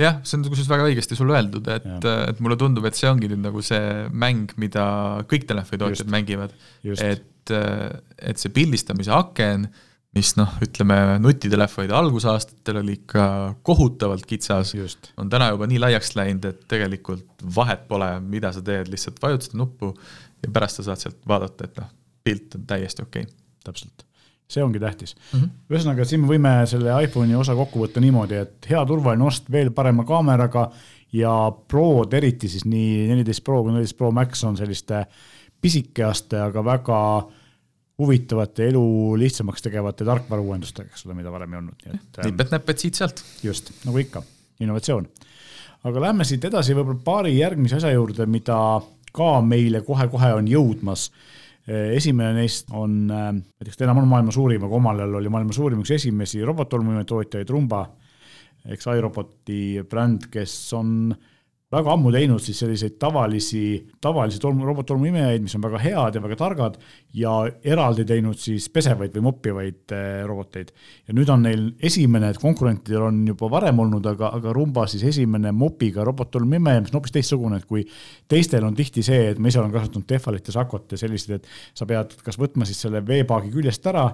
jah, 0.00 0.20
see 0.24 0.38
on 0.38 0.46
kusjuures 0.48 0.72
väga 0.72 0.88
õigesti 0.90 1.18
sul 1.18 1.34
öeldud, 1.34 1.68
et, 1.76 2.08
et 2.34 2.40
mulle 2.44 2.58
tundub, 2.60 2.88
et 2.88 2.98
see 2.98 3.10
ongi 3.10 3.30
nüüd 3.30 3.44
nagu 3.44 3.64
see 3.64 4.08
mäng, 4.12 4.56
mida 4.60 4.84
kõik 5.30 5.48
telefonitootjad 5.48 6.12
mängivad. 6.12 6.56
et, 6.96 7.54
et 7.54 8.42
see 8.42 8.52
pildistamise 8.54 9.12
aken, 9.16 9.70
mis 10.16 10.32
noh, 10.38 10.56
ütleme 10.64 10.96
nutitelefonide 11.22 11.94
algusaastatel 11.94 12.80
oli 12.80 12.96
ikka 12.98 13.24
kohutavalt 13.66 14.26
kitsas, 14.26 14.74
on 15.20 15.30
täna 15.30 15.52
juba 15.52 15.68
nii 15.70 15.78
laiaks 15.82 16.16
läinud, 16.18 16.48
et 16.50 16.66
tegelikult 16.70 17.44
vahet 17.56 17.86
pole, 17.88 18.10
mida 18.20 18.50
sa 18.54 18.62
teed, 18.64 18.90
lihtsalt 18.90 19.22
vajutad 19.22 19.56
nuppu 19.60 19.92
ja 20.42 20.50
pärast 20.52 20.80
sa 20.80 20.90
saad 20.90 21.04
sealt 21.04 21.20
vaadata, 21.28 21.68
et 21.68 21.82
noh, 21.82 21.90
pilt 22.24 22.56
on 22.58 22.66
täiesti 22.66 23.06
okei. 23.06 23.26
Okay.. 23.28 23.36
täpselt. 23.64 24.06
See 24.50 24.62
ongi 24.64 24.80
tähtis. 24.82 25.14
Mm 25.32 25.40
-hmm.. 25.40 25.50
ühesõnaga, 25.70 26.04
siin 26.04 26.24
me 26.24 26.32
võime 26.32 26.54
selle 26.66 26.94
iPhone'i 27.04 27.36
osa 27.38 27.54
kokku 27.54 27.84
võtta 27.84 28.00
niimoodi, 28.02 28.34
et 28.34 28.66
hea 28.70 28.80
turvaline 28.86 29.24
ost 29.24 29.50
veel 29.50 29.70
parema 29.70 30.04
kaameraga 30.04 30.70
ja 31.12 31.34
Prod 31.68 32.12
eriti 32.12 32.48
siis 32.48 32.64
nii 32.64 33.06
neliteist 33.12 33.44
Pro 33.44 33.62
kui 33.62 33.72
neliteist 33.72 33.96
Pro 33.96 34.10
Max 34.10 34.44
on 34.44 34.56
selliste 34.56 35.04
pisikeaste, 35.60 36.40
aga 36.40 36.64
väga 36.64 36.98
huvitavate 38.00 38.68
elu 38.70 38.84
lihtsamaks 39.20 39.66
tegevate 39.66 40.06
tarkvarauuendustega, 40.08 40.92
eks 40.92 41.06
ole, 41.06 41.18
mida 41.18 41.32
varem 41.32 41.52
ei 41.54 41.62
olnud, 41.62 41.82
nii 41.84 41.98
et. 41.98 42.22
nipet-näpet 42.26 42.86
siit-sealt. 42.86 43.24
just, 43.44 43.72
nagu 43.84 44.00
ikka, 44.00 44.22
innovatsioon. 44.60 45.08
aga 45.84 46.06
lähme 46.08 46.24
siit 46.28 46.44
edasi 46.48 46.76
võib-olla 46.76 47.04
paari 47.04 47.36
järgmise 47.38 47.80
asja 47.80 47.92
juurde, 47.92 48.26
mida 48.26 48.56
ka 49.12 49.34
meile 49.44 49.82
kohe-kohe 49.86 50.32
on 50.38 50.48
jõudmas 50.48 51.10
Eh, 51.70 51.92
esimene 51.94 52.32
neist 52.40 52.70
on, 52.74 52.94
eh, 53.12 53.26
näiteks 53.36 53.76
ta 53.76 53.84
enam 53.84 54.00
on 54.00 54.08
maailma 54.08 54.32
suurim, 54.34 54.64
aga 54.64 54.74
omal 54.74 55.02
ajal 55.02 55.18
oli 55.20 55.30
maailma 55.30 55.52
suurim, 55.54 55.82
üks 55.84 55.92
esimesi 55.94 56.40
robottolmuimetootjaid, 56.48 57.50
Rumba, 57.52 57.84
eks 58.74 58.88
iRoboti 58.90 59.58
bränd, 59.90 60.26
kes 60.32 60.54
on 60.74 61.12
äh, 61.12 61.29
väga 61.70 61.92
ammu 61.94 62.10
teinud 62.10 62.42
siis 62.42 62.58
selliseid 62.64 62.96
tavalisi, 62.98 63.62
tavalisi 64.02 64.40
tolmu, 64.42 64.64
robottolmuimejaid, 64.66 65.42
mis 65.44 65.54
on 65.54 65.62
väga 65.62 65.78
head 65.84 66.16
ja 66.18 66.22
väga 66.24 66.38
targad 66.40 66.78
ja 67.14 67.34
eraldi 67.62 68.02
teinud 68.08 68.38
siis 68.42 68.66
pesevaid 68.74 69.14
või 69.14 69.26
moppivaid 69.28 69.94
eh, 69.94 70.08
roboteid. 70.26 70.72
ja 71.06 71.14
nüüd 71.14 71.30
on 71.30 71.46
neil 71.46 71.68
esimene, 71.78 72.32
et 72.32 72.40
konkurentidel 72.42 73.06
on 73.06 73.22
juba 73.30 73.52
varem 73.54 73.78
olnud, 73.84 74.08
aga, 74.12 74.32
aga 74.40 74.54
Rumba 74.56 74.88
siis 74.90 75.04
esimene 75.12 75.54
mopiga 75.54 76.04
robottolmuimeja, 76.08 76.82
mis 76.82 76.90
on 76.90 76.98
hoopis 76.98 77.14
teistsugune, 77.14 77.62
et 77.62 77.70
kui 77.70 77.86
teistel 78.28 78.66
on 78.66 78.74
tihti 78.74 79.06
see, 79.06 79.30
et 79.30 79.38
ma 79.38 79.52
ise 79.52 79.62
olen 79.62 79.74
kasutanud 79.74 80.10
Tefalit 80.10 80.50
ja 80.50 80.58
Sakot 80.58 80.90
ja 80.96 80.98
selliseid, 80.98 81.38
et 81.38 81.78
sa 81.78 81.86
pead 81.86 82.18
kas 82.26 82.40
võtma 82.40 82.66
siis 82.66 82.82
selle 82.82 83.04
veepaagi 83.06 83.54
küljest 83.54 83.86
ära 83.86 84.08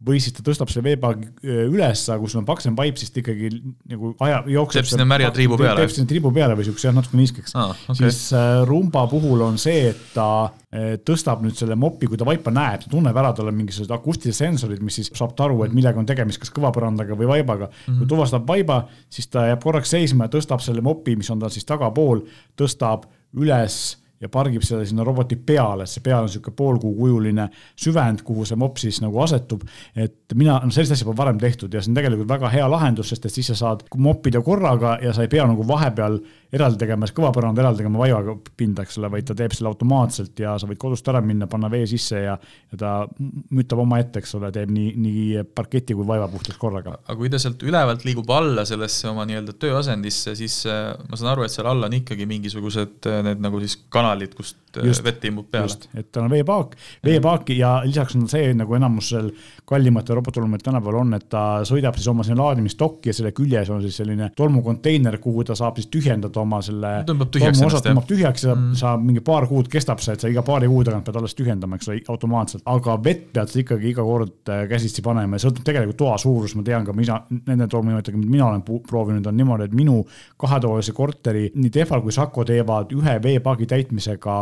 või 0.00 0.20
siis 0.22 0.32
ta 0.32 0.42
tõstab 0.44 0.70
selle 0.72 0.86
veepaagi 0.86 1.28
üles, 1.68 2.02
aga 2.08 2.22
kui 2.22 2.30
sul 2.32 2.40
on 2.40 2.46
paksem 2.48 2.76
paip, 2.76 2.96
siis 2.96 3.12
ta 3.12 3.20
ikkagi 3.20 3.50
nagu 3.90 4.14
aja, 4.24 4.38
jookseb. 4.48 4.80
teeb 4.80 4.88
sinna 4.94 5.06
märja 5.08 5.28
triibu 5.36 5.58
peale. 5.60 5.82
teeb 5.82 5.92
sinna 5.92 6.08
triibu 6.08 6.32
peale 6.32 6.56
või 6.56 6.66
siukse 6.70 6.88
jah, 6.88 6.94
natuke 6.96 7.20
niiskeks 7.20 7.52
ah,. 7.60 7.74
Okay. 7.84 7.98
siis 7.98 8.30
äh, 8.36 8.62
rumba 8.68 9.04
puhul 9.10 9.44
on 9.44 9.60
see, 9.60 9.90
et 9.90 10.00
ta 10.14 10.30
äh, 10.48 10.96
tõstab 11.04 11.44
nüüd 11.44 11.58
selle 11.60 11.76
mopi, 11.80 12.08
kui 12.08 12.20
ta 12.20 12.28
vaipa 12.28 12.52
näeb, 12.54 12.86
ta 12.86 12.92
tunneb 12.94 13.20
ära, 13.20 13.34
tal 13.36 13.52
on 13.52 13.58
mingisugused 13.60 13.92
akustilised 13.98 14.40
sensorid, 14.40 14.80
mis 14.84 14.96
siis 15.02 15.12
saab 15.12 15.36
ta 15.36 15.50
aru, 15.50 15.60
et 15.66 15.76
millega 15.76 16.00
on 16.00 16.08
tegemist, 16.08 16.40
kas 16.40 16.54
kõvapõrandaga 16.56 17.18
või 17.20 17.28
vaibaga 17.34 17.68
mm. 17.68 17.80
-hmm. 17.84 18.00
kui 18.00 18.12
tuvastab 18.14 18.48
vaiba, 18.48 18.82
siis 19.12 19.28
ta 19.28 19.50
jääb 19.50 19.60
korraks 19.64 19.92
seisma 19.92 20.30
ja 20.30 20.36
tõstab 20.38 20.64
selle 20.64 20.80
mopi, 20.80 21.18
mis 21.20 21.28
on 21.30 21.44
tal 21.44 21.52
siis 21.52 21.68
tagapool, 21.68 22.24
tõstab 22.56 23.04
üles 23.36 23.82
ja 24.20 24.28
pargib 24.28 24.64
selle 24.66 24.84
sinna 24.86 25.04
roboti 25.06 25.36
peale, 25.36 25.86
see 25.88 26.02
peal 26.04 26.24
on 26.24 26.28
niisugune 26.28 26.56
poolkuukujuline 26.56 27.46
süvend, 27.80 28.24
kuhu 28.26 28.44
see 28.48 28.58
mopp 28.60 28.80
siis 28.82 29.00
nagu 29.00 29.22
asetub. 29.24 29.64
et 29.96 30.34
mina, 30.34 30.58
no 30.64 30.70
sellist 30.70 30.92
asja 30.96 31.08
pole 31.08 31.16
varem 31.22 31.40
tehtud 31.40 31.72
ja 31.74 31.80
see 31.80 31.92
on 31.92 31.96
tegelikult 32.00 32.28
väga 32.28 32.52
hea 32.52 32.68
lahendus, 32.70 33.08
sest 33.12 33.26
et 33.26 33.34
siis 33.38 33.52
sa 33.52 33.58
saad 33.62 33.86
moppida 33.96 34.42
korraga 34.44 34.98
ja 35.02 35.14
sa 35.16 35.24
ei 35.24 35.32
pea 35.32 35.46
nagu 35.48 35.66
vahepeal 35.66 36.20
eraldi 36.54 36.80
tegema, 36.82 37.06
siis 37.06 37.14
kõvapõrand 37.16 37.58
eraldi 37.62 37.82
tegema 37.82 38.00
vaivaga 38.02 38.34
pinda, 38.58 38.82
eks 38.86 38.98
ole, 38.98 39.10
vaid 39.14 39.26
ta 39.28 39.36
teeb 39.38 39.54
selle 39.54 39.70
automaatselt 39.70 40.40
ja 40.42 40.56
sa 40.58 40.66
võid 40.66 40.80
kodust 40.82 41.06
ära 41.10 41.20
minna, 41.22 41.46
panna 41.50 41.70
vee 41.70 41.84
sisse 41.90 42.24
ja, 42.24 42.34
ja 42.72 42.80
ta 42.80 42.94
mütab 43.54 43.82
omaette, 43.84 44.22
eks 44.22 44.34
ole, 44.38 44.50
teeb 44.54 44.72
nii, 44.74 44.94
nii 45.00 45.44
parketi 45.54 45.94
kui 45.94 46.06
vaiva 46.08 46.26
puhtaks 46.30 46.58
korraga. 46.60 46.96
aga 47.04 47.18
kui 47.18 47.30
ta 47.30 47.38
sealt 47.42 47.62
ülevalt 47.66 48.06
liigub 48.06 48.30
alla 48.34 48.64
sellesse 48.68 49.10
oma 49.12 49.26
nii-öelda 49.30 49.54
tööasendisse, 49.62 50.34
siis 50.38 50.62
äh, 50.70 50.90
ma 51.06 51.20
saan 51.20 51.32
aru, 51.34 51.46
et 51.46 51.54
seal 51.54 51.70
all 51.70 51.86
on 51.86 51.94
ikkagi 52.00 52.26
mingisugused 52.30 53.10
äh, 53.10 53.22
need 53.26 53.44
nagu 53.44 53.62
siis 53.62 53.78
kanalid, 53.92 54.34
kust 54.38 54.58
äh, 54.80 54.88
just, 54.90 55.04
vett 55.06 55.28
imbub 55.30 55.50
peale. 55.54 55.78
et 55.94 56.10
tal 56.10 56.26
on 56.26 56.34
veepaak, 56.34 56.74
veepaaki 57.06 57.60
ja 57.60 57.76
lisaks 57.86 58.18
on 58.18 58.26
see 58.32 58.50
nagu 58.58 58.74
enamusel 58.78 59.30
kallimate 59.70 60.18
robotolmuid 60.18 60.66
tänapäeval 60.66 61.04
on, 61.04 61.14
et 61.14 61.28
ta 61.30 61.44
sõidab 61.68 61.94
siis 61.98 62.10
oma 62.10 62.26
sinna 62.26 62.48
laadimistokki 62.48 63.12
ja 63.12 63.14
selle 63.14 63.30
küljes 63.36 63.70
on 63.70 63.84
siis 63.84 64.00
selline 64.02 64.32
tolmukonteiner, 64.36 65.20
kuhu 65.22 65.46
ta 65.46 65.54
saab 65.58 65.78
siis 65.78 65.86
tühjendada 65.92 66.39
oma 66.42 66.60
selle 66.64 66.92
tõmbab 67.08 67.32
tühjaks 67.34 67.60
ennast, 67.62 67.86
tõmbab 67.86 68.08
tühjaks 68.08 68.46
ja 68.46 68.54
mm. 68.56 68.76
sa 68.80 68.94
mingi 69.00 69.22
paar 69.24 69.46
kuud 69.50 69.68
kestab 69.72 70.02
see, 70.04 70.16
et 70.16 70.24
sa 70.24 70.30
iga 70.32 70.44
paari 70.46 70.68
kuu 70.70 70.84
tagant 70.86 71.06
pead 71.06 71.18
alles 71.20 71.36
tühjendama, 71.38 71.78
eks 71.78 71.90
ole, 71.90 72.00
automaatselt, 72.12 72.64
aga 72.70 72.96
vett 73.04 73.28
pead 73.34 73.52
sa 73.52 73.60
ikkagi 73.62 73.90
iga 73.92 74.06
kord 74.06 74.52
äh, 74.52 74.64
käsitsi 74.70 75.04
panema 75.06 75.38
ja 75.38 75.46
sõltub 75.46 75.66
tegelikult 75.66 76.00
toa 76.00 76.16
suurus, 76.20 76.56
ma 76.58 76.64
tean 76.66 76.86
ka 76.88 76.96
mina, 76.96 77.20
nende 77.48 77.68
tolmuimetega, 77.70 78.20
mida 78.20 78.34
mina 78.36 78.48
olen 78.48 78.64
proovinud, 78.86 79.26
on 79.26 79.38
niimoodi, 79.40 79.68
et 79.68 79.76
minu 79.76 80.00
kahetoalise 80.40 80.96
korteri 80.96 81.50
nii 81.54 81.72
Tehval 81.74 82.02
kui 82.04 82.14
Saco 82.14 82.44
teevad 82.46 82.92
ühe 82.96 83.16
veepaagi 83.22 83.68
täitmisega 83.70 84.40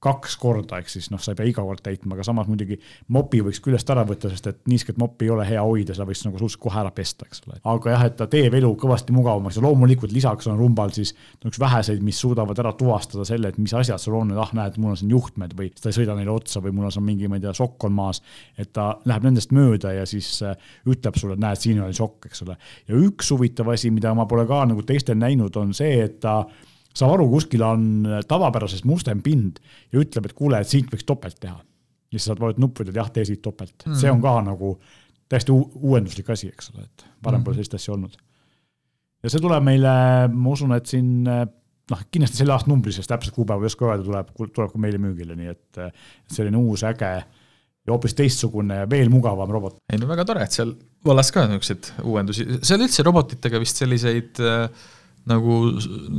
kaks 0.00 0.36
korda, 0.40 0.78
ehk 0.80 0.88
siis 0.88 1.10
noh, 1.12 1.20
sa 1.20 1.34
ei 1.34 1.38
pea 1.38 1.48
iga 1.50 1.62
kord 1.64 1.82
täitma, 1.84 2.14
aga 2.16 2.24
samas 2.24 2.48
muidugi 2.48 2.78
mopi 3.12 3.42
võiks 3.44 3.60
küljest 3.60 3.90
ära 3.92 4.06
võtta, 4.08 4.30
sest 4.32 4.46
et 4.48 4.60
niisket 4.70 4.96
moppi 5.00 5.26
ei 5.26 5.32
ole 5.34 5.44
hea 5.44 5.60
hoida, 5.60 5.92
seda 5.96 6.06
võiks 6.08 6.22
nagu 6.24 6.38
suhteliselt 6.40 6.62
kohe 6.64 6.80
ära 6.80 6.92
pesta, 6.96 7.28
eks 7.28 7.42
ole. 7.44 7.58
aga 7.74 7.92
jah, 7.92 8.04
et 8.08 8.16
ta 8.16 8.26
teeb 8.32 8.56
elu 8.56 8.70
kõvasti 8.80 9.12
mugavamaks 9.12 9.58
ja 9.58 9.64
loomulikult 9.66 10.14
lisaks 10.16 10.48
on 10.48 10.56
rumbal 10.60 10.94
siis 10.96 11.12
üks 11.44 11.60
väheseid, 11.60 12.00
mis 12.06 12.20
suudavad 12.22 12.58
ära 12.64 12.72
tuvastada 12.80 13.26
selle, 13.28 13.52
et 13.52 13.60
mis 13.60 13.74
asjad 13.76 14.00
sul 14.00 14.16
on, 14.22 14.32
et 14.32 14.40
ah, 14.40 14.54
näed, 14.56 14.80
mul 14.80 14.94
on 14.94 15.00
siin 15.02 15.12
juhtmed 15.12 15.52
või 15.58 15.68
ta 15.76 15.92
ei 15.92 15.98
sõida 15.98 16.16
neile 16.16 16.32
otsa 16.32 16.64
või 16.64 16.72
mul 16.78 16.88
on 16.88 16.96
seal 16.96 17.04
mingi, 17.04 17.28
ma 17.28 17.36
ei 17.36 17.44
tea, 17.44 17.52
sokk 17.60 17.88
on 17.90 17.96
maas. 18.00 18.22
et 18.56 18.72
ta 18.72 18.94
läheb 19.04 19.28
nendest 19.28 19.52
mööda 19.52 19.92
ja 19.98 20.08
siis 20.08 20.32
äh, 20.46 20.56
ütleb 20.88 21.20
sulle, 21.20 21.36
et 21.36 21.44
näed, 21.44 21.60
siin 21.60 21.84
oli 21.84 21.96
sokk, 21.96 22.30
eks 22.30 22.46
ole. 22.48 22.56
ja 22.88 23.04
üks 23.04 23.34
huvitav 23.36 23.68
asi, 23.68 23.92
mida 23.92 24.16
ma 24.16 24.24
pole 24.30 24.48
ka 24.48 24.64
nagu 24.72 24.86
teistel 24.88 25.20
näinud, 25.20 25.60
on 25.60 25.76
see, 25.76 26.00
et 26.08 26.20
ta 26.24 26.40
saab 26.96 27.14
aru, 27.16 27.28
kuskil 27.30 27.62
on 27.66 27.84
tavapärasest 28.28 28.86
mustem 28.88 29.20
pind 29.24 29.60
ja 29.92 30.00
ütleb, 30.02 30.30
et 30.30 30.36
kuule, 30.36 30.60
et 30.60 30.70
siit 30.70 30.90
võiks 30.90 31.06
topelt 31.06 31.38
teha. 31.40 31.58
ja 32.10 32.18
siis 32.18 32.26
saad 32.30 32.42
vajutada 32.42 32.64
nuppu, 32.64 32.84
ütled 32.84 32.98
jah, 32.98 33.12
tee 33.14 33.26
siit 33.28 33.42
topelt 33.44 33.86
mm., 33.86 34.00
see 34.00 34.10
on 34.10 34.22
ka 34.24 34.34
nagu 34.46 34.74
täiesti 35.30 35.54
uuenduslik 35.54 36.30
asi, 36.34 36.50
eks 36.50 36.72
ole, 36.74 36.88
et 36.88 37.06
varem 37.22 37.40
mm. 37.40 37.46
pole 37.46 37.58
sellist 37.58 37.78
asja 37.78 37.94
olnud. 37.94 38.16
ja 39.22 39.32
see 39.32 39.42
tuleb 39.42 39.66
meile, 39.66 39.92
ma 40.34 40.54
usun, 40.54 40.74
et 40.74 40.90
siin 40.90 41.10
noh, 41.90 42.06
kindlasti 42.10 42.42
selle 42.42 42.54
aasta 42.54 42.70
numbris, 42.70 42.98
sest 42.98 43.10
täpselt 43.10 43.36
kuupäeva 43.36 43.62
ei 43.62 43.70
oska 43.70 43.86
öelda, 43.86 44.06
tuleb, 44.06 44.32
tuleb 44.54 44.72
ka 44.72 44.82
meile 44.82 44.98
müügile, 45.02 45.36
nii 45.38 45.52
et 45.52 45.84
selline 46.30 46.58
uus 46.58 46.84
äge 46.86 47.12
ja 47.86 47.92
hoopis 47.94 48.14
teistsugune 48.18 48.82
ja 48.82 48.88
veel 48.90 49.10
mugavam 49.12 49.50
robot. 49.50 49.80
ei 49.92 50.00
no 50.00 50.08
väga 50.10 50.26
tore, 50.28 50.44
et 50.44 50.56
seal 50.56 50.74
vallas 51.06 51.30
ka 51.34 51.46
niisuguseid 51.48 51.92
uuendusi, 52.06 52.46
seal 52.66 52.84
üldse 52.84 53.04
robotitega 53.06 53.60
vist 53.62 53.80
selliseid 53.80 54.42
äh, 54.44 54.88
nagu 55.28 55.56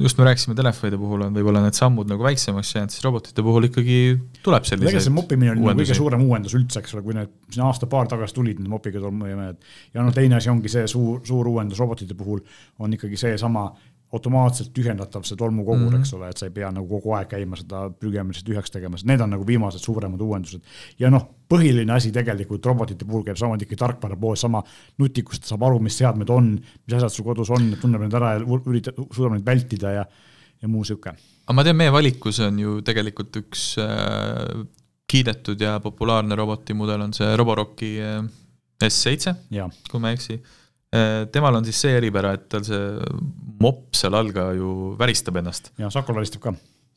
just 0.02 0.18
me 0.20 0.26
rääkisime 0.28 0.56
telefonide 0.56 0.98
puhul 1.02 1.26
on 1.26 1.34
võib-olla 1.36 1.64
need 1.64 1.78
sammud 1.78 2.10
nagu 2.12 2.24
väiksemaks 2.26 2.76
jäänud, 2.76 2.94
siis 2.94 3.06
robotite 3.06 3.44
puhul 3.46 3.66
ikkagi 3.68 4.00
tuleb 4.46 4.68
selliseid 4.68 4.92
tegelikult 4.92 5.08
see 5.08 5.16
moppimine 5.16 5.54
oli 5.56 5.64
nagu 5.64 5.82
kõige 5.82 5.98
suurem 5.98 6.26
uuendus 6.28 6.56
üldse, 6.58 6.84
eks 6.84 6.94
ole, 6.96 7.06
kui 7.08 7.18
need 7.18 7.32
siin 7.50 7.66
aasta-paar 7.66 8.12
tagasi 8.12 8.38
tulid, 8.38 8.62
need 8.62 8.70
mopiga 8.72 9.02
tolmuimehed. 9.02 9.72
ja 9.96 10.06
noh, 10.06 10.14
teine 10.14 10.38
asi 10.38 10.54
ongi 10.54 10.70
see 10.72 10.86
suur, 10.92 11.24
suur 11.28 11.50
uuendus 11.50 11.82
robotite 11.82 12.18
puhul 12.18 12.44
on 12.80 12.94
ikkagi 12.94 13.18
seesama 13.18 13.72
automaatselt 14.12 14.74
tühjendatav 14.76 15.24
see 15.26 15.40
tolmukogur 15.40 15.88
mm, 15.88 15.96
-hmm. 15.96 16.00
eks 16.00 16.14
ole, 16.14 16.30
et 16.30 16.38
sa 16.38 16.46
ei 16.46 16.52
pea 16.56 16.72
nagu 16.72 16.88
kogu 16.88 17.14
aeg 17.16 17.30
käima 17.32 17.58
seda 17.60 17.86
prügiamist 17.90 18.46
tühjaks 18.48 18.72
tegemas, 18.72 19.06
need 19.08 19.22
on 19.24 19.32
nagu 19.32 19.48
viimased 19.48 19.80
suuremad 19.80 20.22
uuendused. 20.22 20.62
ja 21.00 21.10
noh, 21.10 21.30
põhiline 21.52 21.94
asi 21.96 22.14
tegelikult 22.16 22.66
robotite 22.70 23.08
puhul 23.08 23.26
käib 23.28 23.40
samamoodi 23.40 23.68
ikka 23.68 23.80
tarkvara 23.84 24.18
pool, 24.20 24.38
sama 24.40 24.64
nutikus, 25.02 25.42
ta 25.42 25.52
saab 25.54 25.68
aru, 25.68 25.82
mis 25.84 25.98
seadmed 26.02 26.32
on, 26.34 26.54
mis 26.58 26.98
asjad 26.98 27.14
sul 27.14 27.28
kodus 27.28 27.52
on, 27.54 27.74
tunneb 27.82 28.06
need 28.06 28.16
ära 28.20 28.36
ja 28.38 28.44
üritab, 28.44 29.02
suudab 29.12 29.36
neid 29.36 29.48
vältida 29.48 29.96
ja, 29.98 30.06
ja 30.62 30.72
muu 30.72 30.86
sihuke. 30.88 31.16
aga 31.46 31.58
ma 31.58 31.68
tean, 31.68 31.80
meie 31.80 31.94
valikus 31.94 32.40
on 32.48 32.60
ju 32.62 32.80
tegelikult 32.88 33.42
üks 33.44 33.68
äh, 33.84 34.64
kiidetud 35.12 35.60
ja 35.62 35.78
populaarne 35.84 36.40
robotimudel 36.40 37.04
on 37.08 37.14
see 37.16 37.36
Roboroki 37.40 37.94
äh, 38.00 38.24
S7, 38.82 39.36
kui 39.92 40.02
ma 40.02 40.14
ei 40.14 40.18
eksi 40.18 40.40
Äh, 40.92 41.24
temal 41.32 41.56
on 41.56 41.64
siis 41.64 41.78
see 41.80 41.94
eripära, 41.96 42.34
et 42.36 42.50
tal 42.52 42.66
see 42.68 42.80
mopp 43.64 43.96
seal 43.96 44.16
all 44.18 44.34
ka 44.36 44.50
ju 44.58 44.92
väristab 45.00 45.38
ennast. 45.40 45.72
ja 45.80 45.88
Saku 45.94 46.12
väristab 46.18 46.44
ka. 46.44 46.52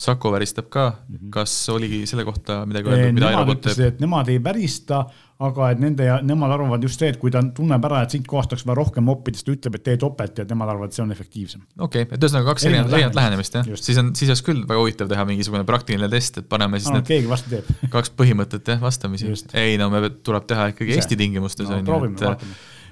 Saku 0.04 0.32
väristab 0.34 0.66
ka 0.72 0.88
mm, 0.90 1.16
-hmm. 1.16 1.30
kas 1.34 1.52
oligi 1.72 2.02
selle 2.06 2.24
kohta 2.24 2.64
midagi 2.68 2.90
öeldud, 2.90 3.14
mida 3.16 3.30
Nemad 3.34 3.52
ütlesid, 3.54 3.86
et 3.86 4.02
nemad 4.02 4.28
ei 4.28 4.40
värista, 4.44 5.04
aga 5.44 5.70
et 5.72 5.80
nende 5.82 6.06
ja 6.06 6.18
nemad 6.22 6.52
arvavad 6.54 6.82
just 6.84 7.00
see, 7.00 7.08
et 7.10 7.18
kui 7.20 7.32
ta 7.32 7.40
tunneb 7.56 7.84
ära, 7.88 8.02
et 8.04 8.14
siit 8.14 8.26
kohast 8.28 8.52
oleks 8.52 8.66
vaja 8.66 8.76
rohkem 8.78 9.06
moppida, 9.08 9.38
siis 9.38 9.46
ta 9.46 9.54
ütleb, 9.54 9.78
et 9.78 9.84
tee 9.88 9.96
topelt 10.00 10.38
ja 10.38 10.46
nemad 10.50 10.74
arvavad, 10.74 10.92
et 10.92 10.98
see 10.98 11.04
on 11.04 11.14
efektiivsem. 11.14 11.64
okei 11.78 12.04
okay,, 12.04 12.16
et 12.16 12.26
ühesõnaga 12.28 12.52
kaks 12.52 12.68
erinevat, 12.68 12.92
erinevat 12.92 13.18
lähenemist 13.20 13.58
jah, 13.58 13.72
siis 13.74 14.02
on, 14.02 14.12
siis 14.18 14.34
oleks 14.34 14.44
küll 14.46 14.62
väga 14.68 14.84
huvitav 14.84 15.10
teha 15.10 15.24
mingisugune 15.30 15.64
praktiline 15.68 16.10
test, 16.12 16.38
et 16.42 16.48
paneme 16.48 16.82
siis 16.82 16.92
no, 16.92 17.00
need 17.00 17.10
keegi 17.10 17.32
vastu 17.32 17.56
teeb 17.56 17.72
kaks 17.96 18.14
põhimõtet 18.20 18.74
jah, 18.74 18.84
vastamisi. 18.84 19.32
ei 19.58 19.80
no 19.80 19.90
me, 19.94 20.10
tuleb 20.10 20.46
teha 20.50 20.70
ikkagi 20.74 20.98
Eesti 21.00 21.18
tingimustes 21.18 21.72
on 21.72 21.82
ju, 21.82 22.04
et 22.12 22.46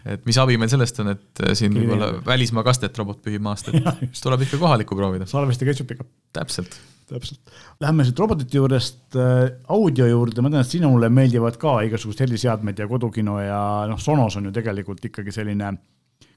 et 0.04 0.24
mis 0.26 0.38
abi 0.42 0.56
meil 0.58 0.70
sellest 0.70 0.98
on, 1.02 1.12
et 1.14 1.42
äh, 1.44 1.54
siin 1.58 1.74
võib-olla 1.76 2.10
välismaa 2.26 2.64
kastet 2.66 2.96
robot 2.98 3.20
pühib 3.22 3.44
maast, 3.44 3.70
et 3.70 3.86
tuleb 4.24 4.46
ikka 4.46 4.58
kohalikku 4.62 4.98
proovida. 4.98 5.28
salvesti 5.30 5.68
ketšupiga. 5.68 6.06
täpselt. 6.34 6.74
Täpselt. 7.12 7.54
Lähme 7.82 8.06
siit 8.08 8.18
robotite 8.18 8.58
juurest 8.58 9.16
äh, 9.20 9.46
audio 9.72 10.08
juurde, 10.08 10.44
ma 10.44 10.52
tean, 10.52 10.64
et 10.64 10.74
sinule 10.74 11.10
meeldivad 11.12 11.58
ka 11.60 11.78
igasugused 11.86 12.24
heliseadmed 12.26 12.82
ja 12.82 12.88
kodukino 12.90 13.38
ja 13.42 13.62
noh, 13.90 14.00
Sonos 14.02 14.36
on 14.40 14.50
ju 14.50 14.54
tegelikult 14.54 15.04
ikkagi 15.10 15.34
selline 15.34 15.74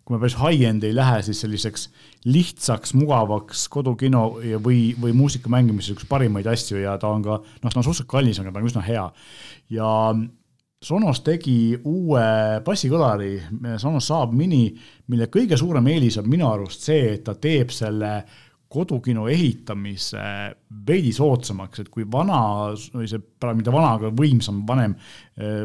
kui 0.06 0.14
me 0.14 0.22
päris 0.22 0.36
high-end 0.38 0.84
ei 0.86 0.94
lähe, 0.94 1.22
siis 1.26 1.40
selliseks 1.42 1.88
lihtsaks, 2.30 2.94
mugavaks 2.94 3.66
kodukino 3.74 4.28
või, 4.62 4.94
või 5.02 5.16
muusika 5.18 5.50
mängimiseks 5.50 5.96
üks 5.96 6.10
parimaid 6.10 6.46
asju 6.52 6.78
ja 6.84 6.94
ta 7.02 7.10
on 7.10 7.26
ka, 7.26 7.40
noh, 7.42 7.72
ta 7.74 7.82
on 7.82 7.86
suhteliselt 7.88 8.12
kallis, 8.12 8.40
aga 8.42 8.54
ta 8.54 8.62
on 8.62 8.70
üsna 8.70 8.86
hea. 8.86 9.06
ja 9.74 9.88
Sonos 10.86 11.24
tegi 11.26 11.74
uue 11.88 12.26
bassikõlari, 12.62 13.40
Sonos 13.82 14.06
Saab 14.12 14.36
mini, 14.38 14.68
mille 15.10 15.26
kõige 15.34 15.58
suurem 15.58 15.88
eelis 15.90 16.20
on 16.22 16.28
minu 16.30 16.46
arust 16.52 16.86
see, 16.86 17.16
et 17.16 17.24
ta 17.26 17.34
teeb 17.42 17.74
selle 17.74 18.12
kodukino 18.76 19.26
ehitamise 19.32 20.22
veidi 20.88 21.14
soodsamaks, 21.16 21.82
et 21.82 21.90
kui 21.94 22.06
vana 22.12 22.40
või 22.76 23.08
see, 23.10 23.22
mitte 23.56 23.74
vana, 23.74 23.96
aga 23.98 24.12
võimsam, 24.16 24.62
vanem, 24.68 24.96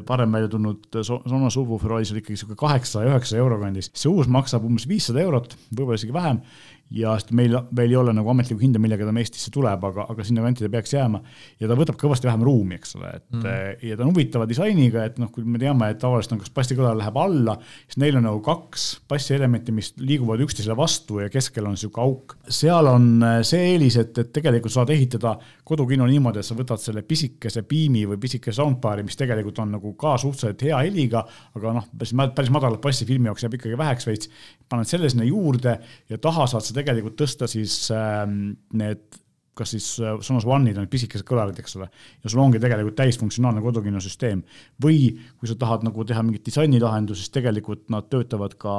varem 0.09 0.37
välja 0.39 0.51
tulnud 0.55 1.01
Sonos 1.03 1.57
Subwoofer 1.57 1.97
oli 1.97 2.09
seal 2.09 2.23
ikkagi 2.23 2.39
sihuke 2.41 2.59
kaheksasaja, 2.61 3.11
üheksasaja 3.13 3.43
euro 3.45 3.61
kandis, 3.63 3.91
see 3.95 4.11
uus 4.13 4.31
maksab 4.31 4.67
umbes 4.67 4.87
viissada 4.91 5.23
eurot, 5.25 5.57
võib-olla 5.73 6.01
isegi 6.01 6.15
vähem 6.17 6.43
ja 6.91 7.13
sest 7.19 7.31
meil 7.37 7.55
veel 7.77 7.93
ei 7.93 7.99
ole 7.99 8.13
nagu 8.17 8.31
ametlikku 8.33 8.61
hinda, 8.63 8.81
millega 8.83 9.07
ta 9.07 9.15
Eestisse 9.21 9.53
tuleb, 9.55 9.85
aga, 9.87 10.07
aga 10.11 10.25
sinna 10.27 10.43
kanti 10.43 10.65
ta 10.65 10.71
peaks 10.73 10.95
jääma. 10.95 11.21
ja 11.61 11.69
ta 11.71 11.77
võtab 11.79 11.99
kõvasti 12.01 12.27
vähem 12.27 12.43
ruumi, 12.47 12.79
eks 12.81 12.97
ole, 12.99 13.13
et 13.21 13.37
mm. 13.37 13.85
ja 13.87 13.99
ta 13.99 14.05
on 14.05 14.11
huvitava 14.11 14.47
disainiga, 14.51 15.05
et 15.07 15.21
noh, 15.23 15.31
kui 15.31 15.45
me 15.47 15.61
teame, 15.63 15.91
et 15.93 16.01
tavaliselt 16.03 16.35
on 16.35 16.43
kas 16.43 16.53
bassikõlar 16.57 16.99
läheb 16.99 17.21
alla, 17.21 17.57
siis 17.87 18.01
neil 18.03 18.19
on 18.19 18.27
nagu 18.27 18.41
kaks 18.45 18.89
bassielementi, 19.11 19.75
mis 19.77 19.93
liiguvad 20.01 20.43
üksteisele 20.47 20.77
vastu 20.79 21.21
ja 21.23 21.31
keskel 21.31 21.69
on 21.69 21.79
sihuke 21.79 22.03
auk. 22.03 22.37
seal 22.49 22.91
on 22.91 23.09
äh, 23.27 23.39
see 23.47 23.71
eelis, 23.75 24.01
et, 24.01 24.17
et 24.19 24.33
tegelikult 24.35 24.75
saad 24.75 24.91
ehitada 24.91 25.37
kodukino 25.71 26.09
niimoodi, 26.11 26.43
et 26.43 26.49
sa 26.49 26.59
võtad 26.59 26.83
selle 26.83 27.05
pisikese 27.07 27.63
piimi 27.69 28.03
või 28.11 28.19
pisikese 28.23 28.59
soundbar'i, 28.59 29.07
mis 29.07 29.19
tegelikult 29.21 29.63
on 29.63 29.77
nagu 29.77 29.95
ka 30.01 30.17
suhteliselt 30.19 30.67
hea 30.67 30.83
heliga, 30.83 31.23
aga 31.55 31.77
noh, 31.79 31.87
päris 31.95 32.51
madalat 32.51 32.83
bassi 32.83 33.07
filmi 33.07 33.31
jaoks 33.31 33.47
jääb 33.47 33.61
ikkagi 33.61 33.79
väheks 33.79 34.11
veits. 34.11 34.33
paned 34.71 34.87
selle 34.87 35.09
sinna 35.11 35.25
juurde 35.27 35.73
ja 36.09 36.19
taha 36.23 36.45
saad 36.47 36.63
sa 36.63 36.75
tegelikult 36.81 37.19
tõsta 37.21 37.49
siis 37.51 37.83
äh, 37.95 38.25
need 38.73 39.21
kas 39.61 39.75
siis 39.75 39.87
äh, 40.01 40.17
Sonos 40.25 40.47
One'id 40.49 40.79
on 40.81 40.89
pisikesed 40.91 41.27
kõlarid, 41.29 41.59
eks 41.61 41.77
ole, 41.79 41.91
ja 42.25 42.33
sul 42.33 42.43
ongi 42.43 42.61
tegelikult 42.63 42.97
täisfunktsionaalne 43.01 43.63
kodukinosüsteem. 43.65 44.43
või 44.83 45.13
kui 45.39 45.51
sa 45.51 45.57
tahad 45.59 45.85
nagu 45.87 46.05
teha 46.05 46.23
mingit 46.25 46.47
disainilahendust, 46.47 47.25
siis 47.25 47.35
tegelikult 47.35 47.89
nad 47.93 48.09
töötavad 48.13 48.57
ka 48.61 48.75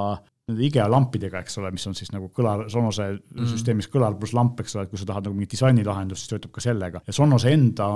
nende 0.49 0.65
IKEA 0.65 0.87
lampidega, 0.89 1.43
eks 1.43 1.59
ole, 1.61 1.71
mis 1.71 1.85
on 1.87 1.95
siis 1.95 2.11
nagu 2.11 2.31
kõlar, 2.33 2.65
Sonose 2.73 3.07
mm 3.13 3.49
süsteemis 3.51 3.89
kõlar 3.91 4.15
pluss 4.19 4.33
lamp, 4.37 4.59
eks 4.61 4.75
ole, 4.75 4.87
et 4.87 4.93
kui 4.93 4.99
sa 4.99 5.07
tahad 5.09 5.27
nagu 5.27 5.37
mingit 5.37 5.53
disainilahendust, 5.55 6.23
siis 6.23 6.33
töötab 6.33 6.53
ka 6.55 6.63
sellega 6.63 7.01
ja 7.07 7.15
Sonose 7.15 7.53
enda 7.53 7.87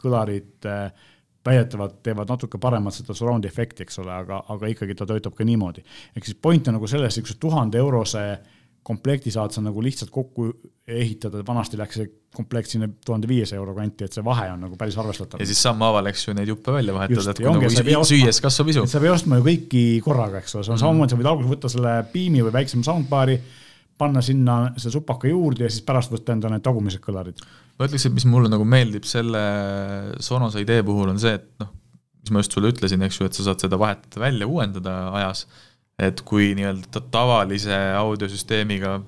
kõlarid 0.00 0.68
äh, 0.70 1.10
väidetavalt 1.46 2.02
teevad 2.04 2.28
natuke 2.28 2.58
paremat 2.60 2.94
seda 2.94 3.16
surround 3.16 3.46
efekti, 3.48 3.84
eks 3.86 4.00
ole, 4.02 4.12
aga, 4.12 4.42
aga 4.52 4.70
ikkagi 4.72 4.96
ta 4.96 5.06
töötab 5.08 5.36
ka 5.36 5.44
niimoodi. 5.44 5.84
ehk 6.16 6.24
siis 6.28 6.36
point 6.40 6.68
on 6.68 6.76
nagu 6.76 6.88
selles, 6.90 7.16
niisuguse 7.16 7.38
tuhande 7.40 7.80
eurose 7.80 8.24
komplekti 8.86 9.30
saad 9.32 9.52
sa 9.54 9.62
nagu 9.62 9.82
lihtsalt 9.84 10.10
kokku 10.12 10.48
ehitada, 10.90 11.42
vanasti 11.46 11.78
läks 11.78 11.98
see 12.00 12.10
komplekt 12.34 12.70
sinna 12.70 12.86
tuhande 13.04 13.28
viiesaja 13.28 13.58
euro 13.58 13.74
kanti, 13.74 14.06
et 14.06 14.14
see 14.14 14.24
vahe 14.24 14.46
on 14.52 14.60
nagu 14.64 14.76
päris 14.78 14.96
arvestatav. 15.00 15.42
ja 15.42 15.48
siis 15.48 15.62
sammhaaval, 15.66 16.06
eks 16.10 16.28
ju, 16.28 16.34
neid 16.38 16.50
juppe 16.50 16.74
välja 16.74 16.94
vahetada, 16.94 17.32
et 17.32 17.40
kui 17.42 17.48
ongi, 17.50 17.70
nagu 17.90 18.04
süües 18.06 18.38
kasvab 18.42 18.70
isu. 18.72 18.84
sa 18.90 19.00
ei 19.00 19.06
pea 19.06 19.14
ostma 19.16 19.40
ju 19.40 19.46
kõiki 19.48 19.82
korraga, 20.04 20.42
eks 20.42 20.54
ole, 20.54 20.66
see 20.66 20.72
on 20.72 20.78
mm. 20.78 20.84
samamoodi, 20.84 21.12
sa 21.12 21.18
võid 21.20 21.30
alguses 21.32 21.52
võtta 21.54 21.72
selle 21.72 21.96
piimi 22.12 22.44
või 22.46 22.54
väiksema 22.60 22.86
soundbar'i, 22.86 23.36
panna 24.00 24.22
sinna 24.24 24.60
selle 24.76 24.94
supaka 24.94 25.28
juurde 25.28 25.66
ja 25.66 25.72
siis 25.72 25.84
pärast 25.86 26.14
võtta 26.14 26.36
enda 26.36 26.52
need 26.54 26.64
tagumised 26.64 27.02
kõlarid. 27.04 27.42
ma 27.76 27.90
ütleks, 27.90 28.06
et 28.06 28.14
mis 28.16 28.28
mulle 28.30 28.52
nagu 28.52 28.64
meeldib 28.64 29.08
selle 29.10 29.42
Sonose 30.22 30.62
idee 30.62 30.86
puhul 30.86 31.10
on 31.12 31.18
see, 31.20 31.34
et 31.36 31.50
noh, 31.60 31.74
mis 32.22 32.32
ma 32.32 32.44
just 32.44 32.54
sulle 32.54 32.70
ütlesin, 32.70 33.02
eks 33.04 33.20
ju, 33.20 33.26
et 33.26 33.36
sa 33.36 33.50
saad 33.50 33.66
seda 33.66 33.80
vahetada 33.80 34.22
välja, 34.22 34.46
uuendada 34.46 34.96
ajas 35.18 35.48
et 36.00 36.20
kui 36.26 36.52
nii-öelda 36.56 37.02
tavalise 37.12 37.76
audiosüsteemiga 37.98 38.98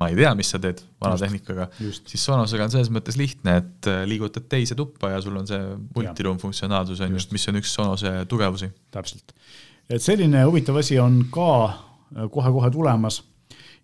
ma 0.00 0.08
ei 0.10 0.16
tea, 0.18 0.32
mis 0.36 0.50
sa 0.50 0.60
teed 0.62 0.80
vana 1.02 1.16
tehnikaga, 1.18 1.68
siis 1.78 2.22
Sonosega 2.24 2.66
on 2.66 2.72
selles 2.72 2.90
mõttes 2.92 3.18
lihtne, 3.18 3.58
et 3.62 3.90
äh, 3.90 4.02
liigutad 4.08 4.46
teise 4.50 4.76
tuppa 4.78 5.12
ja 5.14 5.20
sul 5.24 5.36
on 5.38 5.46
see 5.48 5.60
multiroom 5.94 6.40
funktsionaalsus 6.42 7.02
on 7.04 7.14
just, 7.14 7.32
mis 7.34 7.46
on 7.50 7.60
üks 7.60 7.74
Sonose 7.76 8.12
tugevusi. 8.30 8.70
täpselt, 8.94 9.34
et 9.88 10.02
selline 10.02 10.42
huvitav 10.48 10.80
asi 10.82 10.98
on 11.02 11.22
ka 11.34 11.50
äh, 11.68 12.26
kohe-kohe 12.32 12.72
tulemas 12.74 13.22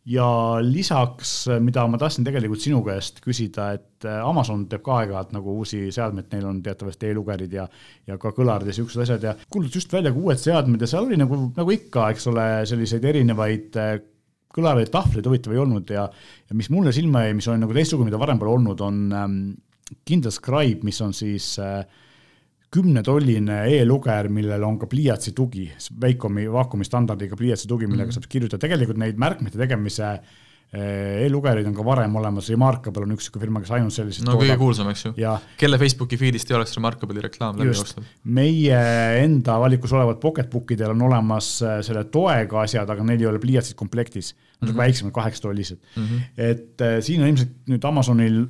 ja 0.09 0.27
lisaks, 0.65 1.33
mida 1.61 1.85
ma 1.91 1.99
tahtsin 2.01 2.25
tegelikult 2.25 2.63
sinu 2.63 2.81
käest 2.87 3.21
küsida, 3.25 3.71
et 3.77 4.07
äh, 4.09 4.21
Amazon 4.25 4.65
teeb 4.71 4.83
ka 4.87 5.01
aeg-ajalt 5.01 5.35
nagu 5.37 5.59
uusi 5.61 5.83
seadmeid, 5.93 6.31
neil 6.33 6.47
on 6.49 6.63
teatavasti 6.65 7.11
e-lugerid 7.11 7.53
ja, 7.53 7.67
ja 8.09 8.17
ka 8.21 8.33
kõlarid 8.37 8.71
ja 8.71 8.77
siuksed 8.77 9.05
asjad 9.05 9.27
ja 9.29 9.35
kuulutas 9.51 9.83
just 9.83 9.93
välja 9.93 10.15
ka 10.15 10.23
uued 10.23 10.41
seadmed 10.41 10.81
ja 10.81 10.89
seal 10.91 11.05
oli 11.09 11.21
nagu, 11.21 11.43
nagu 11.57 11.77
ikka, 11.77 12.09
eks 12.15 12.31
ole, 12.33 12.47
selliseid 12.71 13.05
erinevaid 13.13 13.81
äh, 13.81 13.97
kõlareid, 14.57 14.91
tahvleid 14.93 15.27
huvitav 15.29 15.55
ei 15.55 15.63
olnud 15.63 15.93
ja, 15.95 16.07
ja 16.49 16.59
mis 16.59 16.71
mulle 16.73 16.95
silma 16.97 17.27
jäi, 17.27 17.37
mis 17.39 17.51
on 17.53 17.61
nagu 17.63 17.77
teistsugune, 17.77 18.09
mida 18.09 18.21
varem 18.21 18.41
pole 18.41 18.57
olnud, 18.57 18.81
on 18.87 19.03
ähm, 19.15 19.41
Kindle 20.09 20.33
Scribe, 20.35 20.81
mis 20.87 21.01
on 21.05 21.13
siis 21.17 21.53
äh, 21.63 21.85
kümnetolline 22.75 23.65
e-luger, 23.75 24.29
millel 24.33 24.63
on 24.67 24.77
ka 24.81 24.89
pliiatsi 24.91 25.35
tugi, 25.37 25.67
Wacomi 26.03 26.47
vaakumi 26.51 26.87
standardiga 26.87 27.39
pliiatsi 27.39 27.69
tugi, 27.71 27.89
millega 27.91 28.11
mm 28.11 28.13
-hmm. 28.13 28.21
saab 28.21 28.31
kirjutada, 28.31 28.63
tegelikult 28.63 29.01
neid 29.03 29.19
märkmete 29.19 29.59
tegemise 29.59 30.11
eh, 30.13 31.25
e-lugerid 31.25 31.67
on 31.67 31.75
ka 31.75 31.85
varem 31.85 32.15
olemas, 32.21 32.51
Remarkable 32.55 33.03
on 33.03 33.17
üks 33.17 33.27
niisugune 33.27 33.43
firma, 33.45 33.63
kes 33.65 33.73
ainult 33.75 33.97
selliseid 33.97 34.29
no 34.29 34.37
kõige 34.39 34.57
kuulsam, 34.61 34.93
eks 34.93 35.05
ju. 35.09 35.35
kelle 35.59 35.81
Facebooki 35.83 36.21
feed'ist 36.21 36.51
ei 36.51 36.59
oleks 36.61 36.77
Remarkable'i 36.79 37.27
reklaam 37.27 37.59
läbi 37.59 37.73
jooksnud? 37.73 38.07
meie 38.39 38.79
enda 39.25 39.59
valikus 39.59 39.93
olevad 39.99 40.23
Pocketbookidel 40.23 40.95
on 40.95 41.03
olemas 41.11 41.51
eh, 41.63 41.81
selle 41.83 42.05
toega 42.05 42.63
asjad, 42.63 42.91
aga 42.91 43.03
neil 43.03 43.27
ei 43.27 43.31
ole 43.33 43.43
pliiatsid 43.43 43.75
komplektis. 43.75 44.35
Nad 44.61 44.69
on 44.69 44.75
mm 44.75 44.79
-hmm. 44.79 44.83
väiksemad, 44.85 45.13
kaheksatollised 45.13 45.79
mm. 45.97 46.07
-hmm. 46.07 46.21
et 46.37 46.81
äh, 46.81 47.01
siin 47.01 47.23
on 47.23 47.29
ilmselt 47.29 47.53
nüüd 47.67 47.85
Amazonil 47.89 48.45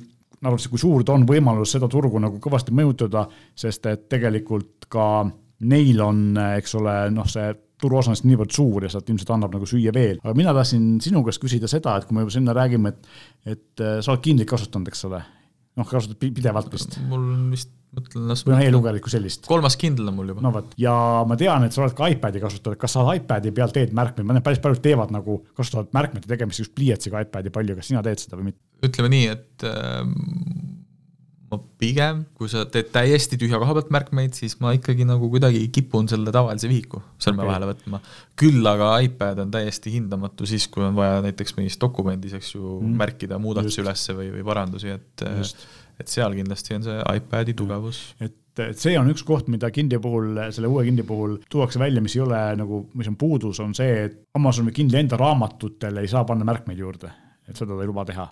arvates, 0.49 0.67
kui 0.71 0.81
suur 0.81 1.03
ta 1.05 1.15
on 1.17 1.25
võimalus 1.29 1.75
seda 1.75 1.89
turgu 1.91 2.19
nagu 2.21 2.39
kõvasti 2.41 2.73
mõjutada, 2.75 3.27
sest 3.55 3.85
et 3.91 4.07
tegelikult 4.09 4.87
ka 4.91 5.05
neil 5.69 6.01
on, 6.01 6.23
eks 6.57 6.73
ole, 6.79 6.95
noh, 7.13 7.27
see 7.29 7.51
turuosa 7.81 8.13
on 8.13 8.19
niivõrd 8.29 8.53
suur 8.53 8.85
ja 8.85 8.91
sealt 8.93 9.09
ilmselt 9.09 9.33
annab 9.33 9.55
nagu 9.55 9.67
süüa 9.69 9.93
veel. 9.93 10.19
aga 10.23 10.33
mina 10.37 10.53
tahtsin 10.53 10.99
sinu 11.01 11.23
käest 11.25 11.41
küsida 11.41 11.69
seda, 11.69 11.97
et 11.97 12.07
kui 12.07 12.17
me 12.17 12.25
juba 12.25 12.35
sinna 12.35 12.55
räägime, 12.57 12.93
et, 12.93 13.13
et 13.55 13.83
äh, 13.83 13.99
sa 14.01 14.13
oled 14.13 14.25
Kindlit 14.25 14.49
kasutanud, 14.49 14.91
eks 14.91 15.07
ole? 15.09 15.21
Noh, 15.79 15.87
kasutad 15.87 16.19
pidevalt 16.19 16.71
vist? 16.73 16.97
mul 17.09 17.23
vist, 17.51 17.71
mõtlen 17.95 18.27
las 18.31 18.43
või 18.45 18.55
noh, 18.55 18.63
e-lugerit 18.65 19.03
kui 19.03 19.13
sellist. 19.13 19.45
kolmas 19.49 19.77
Kindle 19.79 20.11
on 20.11 20.17
mul 20.17 20.33
juba. 20.33 20.43
no 20.45 20.53
vot, 20.55 20.75
ja 20.81 20.93
ma 21.27 21.37
tean, 21.39 21.65
et 21.67 21.75
sa 21.75 21.85
oled 21.85 21.95
ka 21.97 22.09
iPad'i 22.13 22.43
kasutanud, 22.43 22.79
kas 22.81 22.97
sa 22.97 23.05
iPad'i 23.15 23.53
peal 23.55 23.73
teed 23.75 23.95
märkmeid, 23.97 24.27
ma 24.27 24.37
tean, 24.37 24.45
päris 24.47 24.61
paljud 24.63 24.83
teevad 24.83 25.13
nagu, 25.15 25.39
kasutavad 25.57 25.91
märkmete 25.95 26.31
tegemist 26.31 26.63
just 26.63 26.75
pliiatsiga 26.77 27.23
iPad'i 27.27 27.53
palju, 27.53 27.77
kas 27.79 27.91
sina 27.91 28.03
teed 28.05 28.23
seda 28.23 28.39
või 28.39 28.51
mitte? 28.51 28.63
ütleme 28.87 29.11
nii, 29.13 29.25
et 29.35 29.67
äh, 29.69 30.03
ma 31.51 31.59
pigem, 31.81 32.23
kui 32.37 32.49
sa 32.51 32.63
teed 32.71 32.89
täiesti 32.93 33.37
tühja 33.39 33.59
koha 33.59 33.75
pealt 33.75 33.91
märkmeid, 33.93 34.35
siis 34.37 34.55
ma 34.63 34.71
ikkagi 34.77 35.05
nagu 35.07 35.27
kuidagi 35.31 35.65
kipun 35.75 36.07
selle 36.11 36.31
tavalise 36.33 36.69
vihiku 36.71 37.01
sõrme 37.21 37.43
okay. 37.43 37.49
vahele 37.49 37.69
võtma. 37.73 38.01
küll 38.39 38.71
aga 38.71 38.93
iPad 39.05 39.43
on 39.43 39.53
täiesti 39.53 39.93
hindamatu 39.97 40.47
siis, 40.49 40.69
kui 40.71 40.85
on 40.87 40.95
vaja 40.97 41.19
näiteks 41.25 41.57
mingis 41.59 41.79
dokumendis, 41.81 42.37
eks 42.39 42.55
ju 42.55 42.77
mm., 42.79 42.97
märkida 43.03 43.39
muudatusi 43.41 43.83
ülesse 43.83 44.15
või, 44.17 44.31
või 44.37 44.45
parandusi, 44.47 44.95
et 44.95 45.25
Just. 45.41 45.65
et 45.99 46.11
seal 46.11 46.37
kindlasti 46.39 46.79
on 46.79 46.87
see 46.87 47.01
iPadi 47.19 47.57
tugevus. 47.57 48.03
et 48.23 48.37
et 48.59 48.79
see 48.79 48.97
on 48.99 49.07
üks 49.07 49.23
koht, 49.23 49.47
mida 49.47 49.69
Kindli 49.71 49.95
puhul, 50.03 50.35
selle 50.51 50.67
uue 50.67 50.83
Kindli 50.83 51.05
puhul 51.07 51.37
tuuakse 51.51 51.79
välja, 51.79 52.03
mis 52.03 52.17
ei 52.17 52.23
ole 52.25 52.41
nagu, 52.59 52.83
mis 52.99 53.07
on 53.07 53.15
puudus, 53.19 53.61
on 53.63 53.71
see, 53.77 54.05
et 54.09 54.17
Amazon 54.35 54.67
või 54.67 54.75
Kindli 54.75 54.99
enda 54.99 55.19
raamatutele 55.19 56.03
ei 56.03 56.11
saa 56.11 56.25
panna 56.27 56.47
märkmeid 56.47 56.79
juurde, 56.83 57.13
et 57.47 57.55
seda 57.55 57.71
ta 57.71 57.79
ei 57.79 57.89
luba 57.89 58.03
teha 58.07 58.27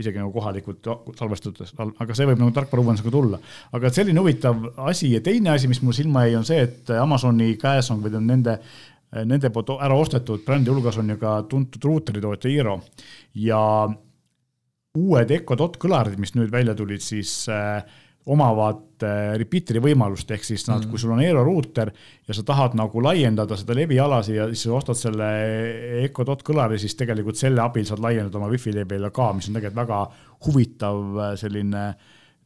isegi 0.00 0.20
nagu 0.20 0.32
kohalikult 0.34 0.88
salvestatud, 1.18 1.74
aga 2.02 2.16
see 2.16 2.28
võib 2.30 2.40
nagu 2.42 2.54
tarkvarauuendusega 2.56 3.12
tulla. 3.14 3.40
aga 3.72 3.92
selline 3.94 4.20
huvitav 4.20 4.66
asi 4.90 5.12
ja 5.14 5.20
teine 5.24 5.54
asi, 5.54 5.70
mis 5.70 5.82
mul 5.82 5.96
silma 5.96 6.26
jäi, 6.26 6.36
on 6.38 6.48
see, 6.48 6.62
et 6.66 6.94
Amazoni 6.98 7.54
käes 7.60 7.90
on 7.94 8.02
või 8.04 8.14
nende, 8.20 8.58
nende 9.24 9.50
poolt 9.54 9.76
ära 9.78 9.96
ostetud 9.98 10.44
brändi 10.46 10.72
hulgas 10.72 10.98
on 10.98 11.14
ju 11.14 11.18
ka 11.20 11.36
tuntud 11.50 11.84
ruuteritootja 11.90 12.50
Eero 12.50 12.80
ja 13.34 13.60
uued 14.94 15.30
Echo 15.34 15.56
Dot 15.58 15.78
kõlarid, 15.82 16.18
mis 16.22 16.34
nüüd 16.36 16.52
välja 16.54 16.74
tulid, 16.78 17.02
siis 17.02 17.48
äh, 17.50 17.82
omavad 18.24 19.04
repeater'i 19.36 19.82
võimalust, 19.84 20.30
ehk 20.32 20.46
siis 20.46 20.62
nad 20.68 20.80
mm., 20.80 20.90
kui 20.90 21.00
sul 21.00 21.12
on 21.12 21.20
Eero 21.20 21.42
ruuter 21.44 21.90
ja 22.24 22.36
sa 22.36 22.44
tahad 22.46 22.76
nagu 22.78 23.02
laiendada 23.04 23.58
seda 23.60 23.76
leviala 23.76 24.22
ja 24.32 24.46
siis 24.52 24.66
ostad 24.72 24.96
selle 24.96 25.28
Echo 26.04 26.24
Dot 26.24 26.44
kõlari, 26.46 26.78
siis 26.80 26.96
tegelikult 26.96 27.36
selle 27.36 27.60
abil 27.64 27.84
saad 27.88 28.00
laiendada 28.00 28.40
oma 28.40 28.48
wifi 28.52 28.72
leviala 28.72 29.12
ka, 29.12 29.32
mis 29.36 29.50
on 29.50 29.58
tegelikult 29.58 29.82
väga 29.82 30.00
huvitav 30.46 31.18
äh, 31.18 31.32
selline 31.40 31.86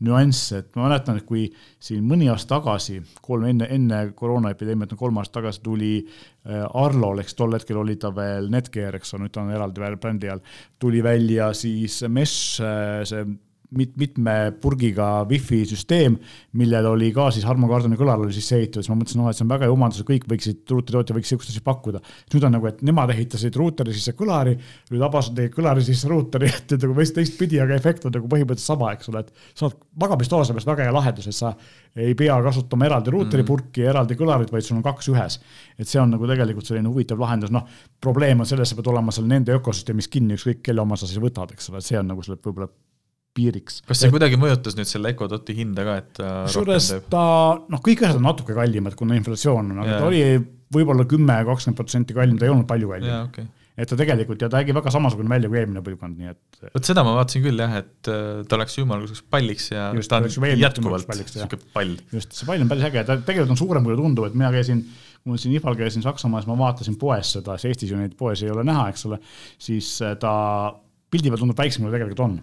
nüanss, 0.07 0.53
et 0.55 0.69
ma 0.79 0.85
mäletan, 0.87 1.17
et 1.19 1.27
kui 1.27 1.49
siin 1.83 2.05
mõni 2.07 2.29
aasta 2.31 2.55
tagasi, 2.55 3.01
kolm 3.23 3.49
enne, 3.49 3.67
enne 3.75 4.03
koroonaepideemiat, 4.19 4.95
kolm 4.99 5.19
aastat 5.19 5.41
tagasi 5.41 5.63
tuli 5.65 5.95
äh, 5.99 6.63
Arlol, 6.79 7.23
eks 7.23 7.35
tol 7.39 7.57
hetkel 7.57 7.81
oli 7.81 7.99
ta 7.99 8.13
veel 8.15 8.47
Netgear, 8.53 8.99
eks 8.99 9.15
ole, 9.15 9.27
nüüd 9.27 9.35
ta 9.35 9.43
on 9.43 9.51
eraldi 9.55 9.83
veel 9.83 9.99
brändi 9.99 10.31
all, 10.31 10.43
tuli 10.79 11.03
välja 11.07 11.51
siis 11.55 12.01
Mesh, 12.07 12.63
äh, 12.63 13.03
see 13.09 13.27
mit-, 13.77 13.95
mitme 14.01 14.35
purgiga 14.63 15.09
wifi 15.29 15.61
süsteem, 15.69 16.17
millel 16.59 16.89
oli 16.93 17.11
ka 17.15 17.29
siis 17.35 17.47
Harmo 17.49 17.69
Kardoni 17.71 17.99
kõlar 18.01 18.21
oli 18.23 18.35
sisse 18.35 18.57
ehitatud, 18.57 18.85
siis 18.85 18.93
ma 18.93 18.99
mõtlesin, 19.01 19.21
noh, 19.23 19.31
et 19.31 19.39
see 19.39 19.45
on 19.45 19.53
väga 19.53 19.67
hea 19.67 19.75
omandus, 19.75 20.05
kõik 20.09 20.29
võiksid, 20.31 20.63
ruuteritootja 20.73 21.17
võiks 21.17 21.33
sihukest 21.33 21.53
asja 21.53 21.65
pakkuda. 21.67 22.03
nüüd 22.33 22.47
on 22.49 22.57
nagu, 22.57 22.69
et 22.71 22.81
nemad 22.87 23.13
ehitasid 23.15 23.59
ruuteri 23.59 23.95
sisse 23.97 24.15
kõlari, 24.19 24.57
nüüd 24.93 25.05
Abbas 25.05 25.31
tegi 25.37 25.53
kõlari 25.55 25.85
sisse 25.85 26.09
ruuteri, 26.11 26.49
et, 26.55 26.77
nagu 26.79 26.97
veits 26.97 27.13
teistpidi, 27.17 27.61
aga 27.65 27.77
efekt 27.77 28.09
on 28.09 28.15
nagu 28.15 28.31
põhimõtteliselt 28.31 28.73
sama, 28.73 28.95
eks 28.97 29.13
ole, 29.13 29.25
et 29.27 29.59
saad 29.59 29.77
magamistoas 30.01 30.53
on 30.53 30.61
väga 30.63 30.89
hea 30.89 30.95
lahendus, 30.95 31.29
et 31.29 31.37
sa 31.37 31.53
ei 31.99 32.15
pea 32.19 32.37
kasutama 32.45 32.89
eraldi 32.89 33.13
ruuteripurki 33.13 33.85
ja 33.85 33.93
eraldi 33.93 34.17
kõlarit, 34.19 34.53
vaid 34.53 34.65
sul 34.65 34.79
on 34.79 34.85
kaks 34.87 35.11
ühes. 35.13 35.41
et 35.79 35.89
see 35.89 36.01
on 36.01 36.11
nagu 36.15 36.27
tegelikult 36.27 36.67
selline 36.67 36.89
huvitav 36.89 37.21
lahendus, 37.21 37.53
noh, 37.55 37.67
probleem 38.01 38.41
on 38.41 38.49
selles, 38.49 38.71
sa 38.71 38.79
pead 38.79 38.91
olema 38.93 39.15
seal 39.15 39.29
nende 39.31 39.55
ökosüsteemis 39.55 40.09
kinni, 40.13 40.39
ükskõik 40.39 40.63
kelle 40.63 40.83
oma 40.83 40.97
sa 40.99 41.07
siis 41.07 41.23
võtad, 41.23 41.53
eks 41.55 41.71
ole, 41.73 41.83
see 41.85 41.99
on 41.99 42.11
nagu 42.13 42.25
selle 42.25 42.39
võib-olla 42.43 42.71
piiriks. 43.39 43.83
kas 43.87 44.03
see 44.03 44.11
et, 44.11 44.15
kuidagi 44.15 44.41
mõjutas 44.41 44.77
nüüd 44.79 44.91
selle 44.91 45.15
Eco 45.15 45.31
Doti 45.31 45.57
hinda 45.57 45.87
ka, 45.87 45.99
et 46.03 46.23
kusjuures 46.23 46.93
ta, 47.13 47.25
noh, 47.71 47.85
kõik 47.85 48.05
asjad 48.05 48.21
on 48.21 48.29
natuke 48.29 48.57
kallimad, 48.57 48.99
kuna 48.99 49.19
inflatsioon 49.19 49.75
on, 49.75 49.85
aga 49.85 49.95
ja. 49.95 50.01
ta 50.03 50.11
oli 50.11 50.25
võib-olla 50.75 51.07
kümme, 51.09 51.39
kakskümmend 51.49 51.79
protsenti 51.79 52.17
kallim, 52.17 52.37
ta 52.41 52.49
ei 52.49 52.53
olnud 52.53 52.69
palju 52.69 52.93
kallim. 52.93 53.15
Okay. 53.29 53.49
et 53.79 53.89
ta 53.89 53.97
tegelikult 53.99 54.43
ja 54.43 54.51
ta 54.51 54.61
nägi 54.61 54.75
väga 54.77 54.93
samasugune 54.93 55.31
välja 55.31 55.51
kui 55.51 55.61
eelmine 55.61 55.83
põlvkond, 55.87 56.19
nii 56.19 56.33
et. 56.33 56.63
vot 56.75 56.89
seda 56.89 57.05
ma 57.07 57.15
vaatasin 57.21 57.45
küll 57.45 57.63
jah, 57.63 57.77
et 57.79 58.11
äh, 58.11 58.41
ta 58.51 58.59
läks 58.61 58.75
ümmarguseks 58.83 59.23
palliks 59.31 59.71
ja 59.71 59.91
just, 59.97 60.11
ta 60.11 60.19
on 60.19 60.27
jätkuvalt 60.59 61.15
sihuke 61.31 61.61
pall. 61.75 61.95
just, 62.15 62.35
see 62.35 62.49
pall 62.49 62.65
on 62.65 62.73
päris 62.73 62.89
äge, 62.91 63.05
ta 63.07 63.21
tegelikult 63.23 63.55
on 63.55 63.61
suurem, 63.61 63.87
kui 63.87 63.99
tundub, 63.99 64.27
et 64.29 64.37
mina 64.39 64.51
käisin 64.55 64.83
kui 65.23 65.35
ma 65.35 65.41
siin 65.41 65.55
IFA-l 65.59 65.79
käisin 65.79 66.05
Saksamaal, 66.05 66.43
siis 66.43 66.51
ma 66.51 66.59
vaatasin 66.59 66.99
poes 66.99 67.33
seda, 67.37 67.57
sest 67.59 67.73
Eestis 67.73 67.95
ju 67.95 67.99
neid 67.99 68.15
poes 68.19 68.43
ei 68.45 68.53
ole 68.53 68.65
näha, 68.67 68.89
eks 68.93 69.07
ole, 69.09 69.19
siis 69.63 69.91
äh, 70.07 70.15
ta 70.21 70.33
pildi 71.13 71.33
peal 71.33 71.43
tundub 71.43 71.59
väiksem, 71.59 71.85
kui 71.85 71.93
ta 71.93 71.99
tegelikult 71.99 72.25
on 72.27 72.39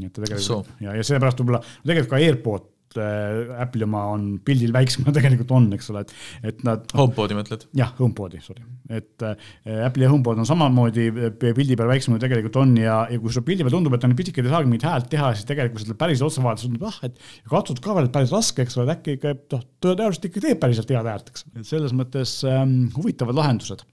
nii 0.00 0.10
et 0.10 0.14
ta 0.14 0.24
tegelikult 0.24 0.46
so. 0.46 0.78
ja, 0.82 0.94
ja 0.98 1.06
seepärast 1.06 1.40
võib-olla, 1.40 1.60
tegelikult 1.84 2.10
ka 2.10 2.20
AirPod 2.20 2.98
äh, 2.98 3.62
Apple'i 3.62 3.86
oma 3.86 4.02
on 4.14 4.26
pildil 4.44 4.72
väiksem, 4.74 5.06
tegelikult 5.16 5.52
on, 5.54 5.68
eks 5.76 5.90
ole, 5.92 6.02
et, 6.04 6.14
et 6.50 6.64
nad. 6.66 6.82
HomePodi 6.98 7.38
mõtled? 7.38 7.66
jah, 7.78 7.92
HomePodi, 8.00 8.40
sorry, 8.44 8.64
et 8.90 9.24
äh, 9.26 9.46
Apple'i 9.86 10.10
HomePod 10.10 10.42
on 10.42 10.48
samamoodi 10.48 11.06
pildi 11.44 11.78
peal 11.78 11.92
väiksem, 11.92 12.16
kui 12.16 12.24
tegelikult 12.24 12.58
on 12.64 12.74
ja, 12.80 13.00
ja 13.10 13.22
kui 13.22 13.34
sul 13.34 13.46
pildi 13.46 13.66
peal 13.66 13.76
tundub, 13.76 13.94
et 13.96 14.08
on 14.08 14.18
pisikene, 14.18 14.50
ei 14.50 14.56
saagi 14.56 14.70
mingit 14.70 14.88
häält 14.90 15.10
teha, 15.14 15.30
siis 15.38 15.48
tegelikult, 15.50 15.78
kui 15.78 15.86
seda 15.88 15.98
päris 16.02 16.26
otsa 16.26 16.44
vaadates 16.44 16.68
tundub, 16.68 16.86
ah, 16.90 17.00
et 17.06 17.50
katsud 17.54 17.82
ka 17.84 17.98
veel, 18.00 18.10
päris 18.14 18.34
raske, 18.34 18.66
eks 18.66 18.78
ole, 18.80 18.90
et 18.90 18.98
äkki 18.98 19.18
ikka, 19.20 19.36
noh, 19.54 19.66
tõenäoliselt 19.84 20.30
ikka 20.30 20.46
teeb 20.48 20.62
päriselt 20.66 20.94
head 20.94 21.10
häält, 21.14 21.34
eks. 21.34 21.50
et 21.54 21.70
selles 21.70 21.94
mõttes 21.94 22.40
ähm, 22.50 22.78
huvitavad 22.98 23.38
lahendused 23.38 23.86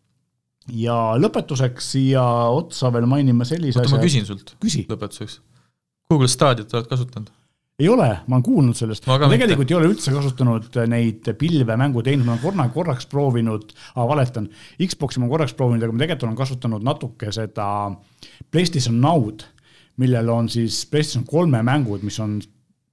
ja 0.78 0.96
lõpetuseks 1.20 1.94
siia 1.96 2.24
otsa 2.54 2.92
veel 2.94 3.08
mainime 3.10 3.48
sellise 3.48 3.82
oota, 3.82 3.96
ma 3.96 4.04
küsin 4.04 4.28
sult 4.28 4.54
küsi. 4.62 4.86
lõpetuseks 4.90 5.40
Google 6.12 6.32
Stadiat 6.32 6.74
oled 6.76 6.90
kasutanud? 6.92 7.32
ei 7.82 7.88
ole, 7.90 8.08
ma 8.30 8.38
olen 8.38 8.46
kuulnud 8.46 8.78
sellest, 8.78 9.08
ma 9.10 9.18
tegelikult 9.18 9.64
mitte. 9.64 9.74
ei 9.74 9.78
ole 9.80 9.90
üldse 9.90 10.14
kasutanud 10.14 10.76
neid 10.92 11.32
pilve 11.40 11.78
mänguteenuseid, 11.82 12.28
ma 12.28 12.36
olen 12.36 12.44
korra, 12.44 12.68
korraks 12.76 13.08
proovinud 13.10 13.72
ah,, 13.96 14.06
valetan, 14.10 14.50
Xbox'i 14.78 15.22
ma 15.24 15.30
korraks 15.32 15.56
proovinud, 15.58 15.88
aga 15.88 15.96
ma 15.96 16.04
tegelikult 16.04 16.28
olen 16.28 16.38
kasutanud 16.38 16.86
natuke 16.86 17.34
seda 17.34 17.68
PlayStation 18.54 19.00
Now'd, 19.02 19.48
millel 20.02 20.30
on 20.30 20.50
siis 20.52 20.84
PlayStation 20.92 21.26
kolme 21.26 21.64
mängud, 21.66 22.06
mis 22.06 22.20
on 22.22 22.38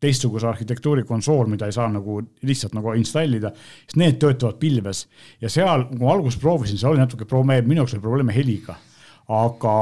teistsuguse 0.01 0.47
arhitektuuri 0.47 1.03
konsool, 1.05 1.49
mida 1.51 1.67
ei 1.67 1.75
saa 1.75 1.89
nagu 1.91 2.21
lihtsalt 2.47 2.77
nagu 2.79 2.95
installida, 2.97 3.51
siis 3.83 3.99
need 3.99 4.21
töötavad 4.23 4.61
pilves. 4.63 5.05
Ja 5.43 5.51
seal, 5.51 5.89
kui 5.91 6.01
ma 6.01 6.13
alguses 6.15 6.39
proovisin, 6.41 6.79
seal 6.79 6.95
oli 6.95 7.03
natuke 7.03 7.27
probleem, 7.29 7.67
minu 7.67 7.83
jaoks 7.83 7.97
oli 7.97 8.05
probleeme 8.05 8.37
heliga, 8.37 8.79
aga 9.27 9.75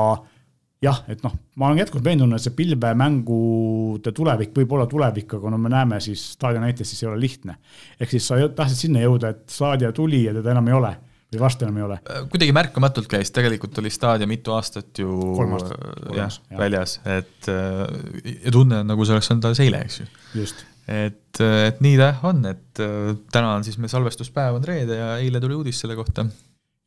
jah, 0.86 1.02
et 1.12 1.24
noh, 1.26 1.34
ma 1.60 1.70
olen 1.70 1.82
jätkuvalt 1.82 2.06
veendunud, 2.06 2.38
et 2.38 2.44
see 2.44 2.54
pilvemängude 2.56 4.12
tulevik 4.16 4.54
võib 4.56 4.76
olla 4.76 4.86
tulevik, 4.90 5.36
aga 5.38 5.52
no 5.52 5.58
me 5.60 5.72
näeme 5.72 6.00
siis 6.04 6.22
Stadia 6.36 6.62
näites, 6.62 6.88
siis 6.90 7.02
ei 7.04 7.10
ole 7.10 7.20
lihtne. 7.20 7.58
ehk 8.00 8.14
siis 8.14 8.30
sa 8.30 8.38
tahtsid 8.48 8.86
sinna 8.86 9.02
jõuda, 9.04 9.34
et 9.34 9.44
Stadia 9.52 9.92
tuli 9.96 10.24
ja 10.26 10.34
teda 10.36 10.54
enam 10.54 10.70
ei 10.70 10.78
ole 10.78 10.94
või 11.32 11.42
varsti 11.42 11.66
enam 11.66 11.80
ei 11.80 11.84
ole? 11.86 11.98
Äh, 12.10 12.22
kuidagi 12.32 12.54
märkamatult 12.56 13.10
käis, 13.10 13.32
tegelikult 13.34 13.78
oli 13.82 13.90
Stadia 13.94 14.28
mitu 14.30 14.54
aastat 14.56 15.02
ju 15.02 15.34
aastat, 15.42 15.76
äh, 15.76 16.16
jah, 16.20 16.40
väljas, 16.58 16.98
et 17.04 17.50
äh, 17.52 17.84
ja 18.46 18.54
tunne 18.54 18.82
on 18.82 18.90
nagu 18.92 19.06
see 19.06 19.16
oleks 19.16 19.30
olnud 19.34 19.50
alles 19.50 19.62
eile, 19.64 19.82
eks 19.86 20.00
ju. 20.02 20.08
et, 20.86 21.40
et 21.42 21.80
nii 21.84 21.96
ta 22.00 22.12
on, 22.30 22.44
et 22.52 22.82
täna 23.32 23.56
on 23.56 23.66
siis 23.66 23.78
meil 23.82 23.92
salvestuspäev 23.92 24.60
on 24.60 24.66
reede 24.66 25.00
ja 25.00 25.16
eile 25.22 25.42
tuli 25.42 25.58
uudis 25.58 25.82
selle 25.82 25.98
kohta 25.98 26.28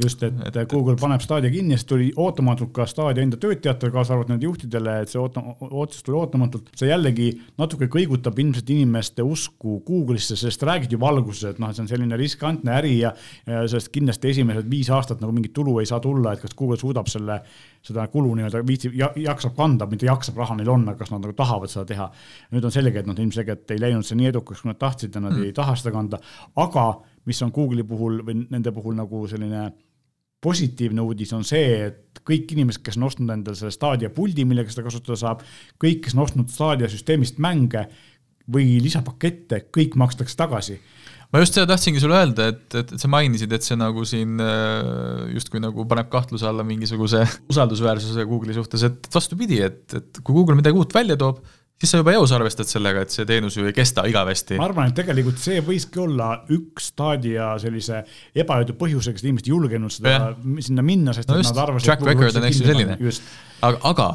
just, 0.03 0.21
et, 0.23 0.57
Google 0.71 0.95
paneb 0.95 1.19
Stadia 1.19 1.51
kinni, 1.51 1.75
siis 1.75 1.87
tuli 1.87 2.05
ootamatult 2.23 2.71
ka 2.75 2.85
Stadia 2.87 3.23
enda 3.25 3.35
töötajatele, 3.41 3.91
kaasa 3.91 4.13
arvatud 4.15 4.31
nende 4.31 4.47
juhtidele, 4.47 4.93
et 5.03 5.11
see 5.11 5.19
oota-, 5.19 5.43
otsus 5.67 6.05
tuli 6.07 6.15
ootamatult. 6.21 6.69
see 6.79 6.87
jällegi 6.87 7.27
natuke 7.59 7.89
kõigutab 7.91 8.39
ilmselt 8.39 8.71
inimeste 8.71 9.25
usku 9.27 9.81
Google'isse, 9.87 10.37
sest 10.39 10.63
räägid 10.63 10.95
juba 10.95 11.09
alguses, 11.11 11.43
et 11.51 11.59
noh, 11.59 11.67
et 11.67 11.75
see 11.75 11.83
on 11.83 11.91
selline 11.91 12.19
riskantne 12.19 12.77
äri 12.77 12.93
ja, 13.01 13.11
ja 13.43 13.65
sellest 13.67 13.91
kindlasti 13.95 14.31
esimesed 14.31 14.71
viis 14.71 14.87
aastat 14.95 15.19
nagu 15.19 15.35
mingit 15.35 15.53
tulu 15.57 15.75
ei 15.83 15.89
saa 15.89 15.99
tulla, 16.03 16.31
et 16.31 16.45
kas 16.45 16.55
Google 16.55 16.79
suudab 16.79 17.11
selle, 17.11 17.41
seda 17.83 18.07
kulu 18.13 18.37
nii-öelda 18.39 18.63
viitsib 18.71 18.95
ja,, 18.95 19.11
jaksab 19.19 19.57
kanda, 19.59 19.89
mitte 19.91 20.07
jaksab, 20.07 20.39
raha 20.39 20.55
neil 20.61 20.71
on, 20.77 20.87
aga 20.87 21.03
kas 21.03 21.11
nad 21.11 21.25
nagu 21.25 21.35
tahavad 21.35 21.75
seda 21.75 21.83
teha. 21.91 22.07
nüüd 22.55 22.71
on 22.71 22.71
selge, 22.71 23.03
et 23.03 23.11
noh, 23.11 23.19
ilmselgelt 23.19 23.75
ei 23.75 23.83
läinud 23.83 24.07
see 24.07 24.15
nii 24.19 24.31
edukaks, 24.31 24.63
kui 24.63 24.71
nad 24.71 24.79
tahtsid 24.79 25.11
ja 25.11 25.27
nad 25.27 25.35
mm. 25.35 25.51
ei 25.51 25.59
taha 25.59 25.75
seda 25.75 25.91
kanda, 25.91 26.23
aga 26.55 26.87
mis 27.27 27.43
on 27.43 27.51
Google'i 27.51 27.83
puhul 27.83 28.23
või 28.23 28.45
nende 28.47 28.71
puhul 28.71 28.95
nagu 28.95 29.27
selline 29.27 29.67
positiivne 30.43 31.03
uudis 31.03 31.33
on 31.35 31.43
see, 31.47 31.89
et 31.89 32.21
kõik 32.25 32.53
inimesed, 32.55 32.83
kes 32.85 32.97
on 32.99 33.07
ostnud 33.09 33.33
endale 33.33 33.57
selle 33.59 33.73
Stadia 33.75 34.11
puldi, 34.13 34.45
millega 34.47 34.71
seda 34.71 34.85
kasutada 34.87 35.17
saab, 35.19 35.43
kõik, 35.81 36.05
kes 36.05 36.15
on 36.15 36.23
ostnud 36.25 36.51
Stadia 36.53 36.89
süsteemist 36.91 37.41
mänge 37.43 37.87
või 38.49 38.79
lisapakette, 38.81 39.65
kõik 39.75 39.97
makstakse 39.99 40.37
tagasi. 40.39 40.79
Ma 41.29 41.43
just 41.43 41.53
seda 41.53 41.67
tahtsingi 41.69 42.01
sulle 42.01 42.17
öelda, 42.17 42.47
et, 42.49 42.63
et, 42.73 42.95
et 42.95 43.01
sa 43.01 43.09
mainisid, 43.11 43.51
et 43.53 43.65
see 43.65 43.75
nagu 43.77 44.01
siin 44.09 44.39
äh, 44.41 45.27
justkui 45.35 45.61
nagu 45.61 45.85
paneb 45.89 46.09
kahtluse 46.09 46.47
alla 46.49 46.65
mingisuguse 46.65 47.21
usaldusväärsuse 47.51 48.25
Google'i 48.25 48.57
suhtes, 48.57 48.87
et 48.87 49.09
vastupidi, 49.13 49.59
et, 49.67 49.83
et 49.93 50.21
kui 50.23 50.33
Google 50.33 50.57
midagi 50.57 50.81
uut 50.81 50.95
välja 50.95 51.19
toob, 51.21 51.43
siis 51.79 51.93
sa 51.93 52.01
juba 52.01 52.13
eos 52.17 52.31
arvestad 52.35 52.67
sellega, 52.67 53.03
et 53.05 53.13
see 53.13 53.25
teenus 53.27 53.55
ju 53.57 53.67
ei 53.69 53.75
kesta 53.75 54.03
igavesti. 54.09 54.57
ma 54.59 54.67
arvan, 54.67 54.91
et 54.91 54.97
tegelikult 54.99 55.39
see 55.41 55.61
võiski 55.65 56.01
olla 56.03 56.31
üks 56.55 56.91
Stadia 56.93 57.51
sellise 57.61 58.01
ebaedu 58.35 58.75
põhjusega, 58.79 59.19
et 59.19 59.27
inimesed 59.27 59.47
ei 59.47 59.53
julgenud 59.55 59.95
seda 59.95 60.15
ja. 60.15 60.31
sinna 60.65 60.85
minna, 60.85 61.15
sest 61.15 61.31
no 61.31 61.39
just, 61.39 61.53
nad 61.55 61.63
arvasid. 61.67 61.91
Track 61.91 62.07
record 62.07 62.39
on 62.41 62.49
eks 62.49 62.59
ju 62.61 62.67
selline. 62.67 62.97
aga, 63.61 63.79
aga 63.93 64.09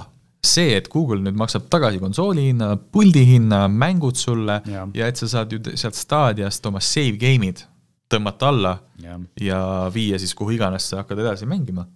see, 0.44 0.74
et 0.76 0.90
Google 0.92 1.22
nüüd 1.24 1.38
maksab 1.40 1.70
tagasi 1.72 2.00
konsooli 2.02 2.50
hinna, 2.50 2.74
puldi 2.76 3.24
hinna, 3.32 3.64
mängud 3.72 4.18
sulle 4.20 4.60
ja, 4.68 4.84
ja 4.96 5.08
et 5.08 5.20
sa 5.20 5.30
saad 5.38 5.54
ju 5.54 5.62
sealt 5.72 5.96
Stadiast 5.96 6.66
oma 6.68 6.82
save 6.84 7.16
game'id 7.20 7.64
tõmmata 8.12 8.50
alla 8.52 8.74
ja, 9.00 9.16
ja 9.40 9.60
viia 9.94 10.20
siis 10.20 10.34
kuhu 10.36 10.52
iganes 10.58 10.90
sa 10.90 11.00
hakkad 11.00 11.24
edasi 11.24 11.48
mängima 11.48 11.86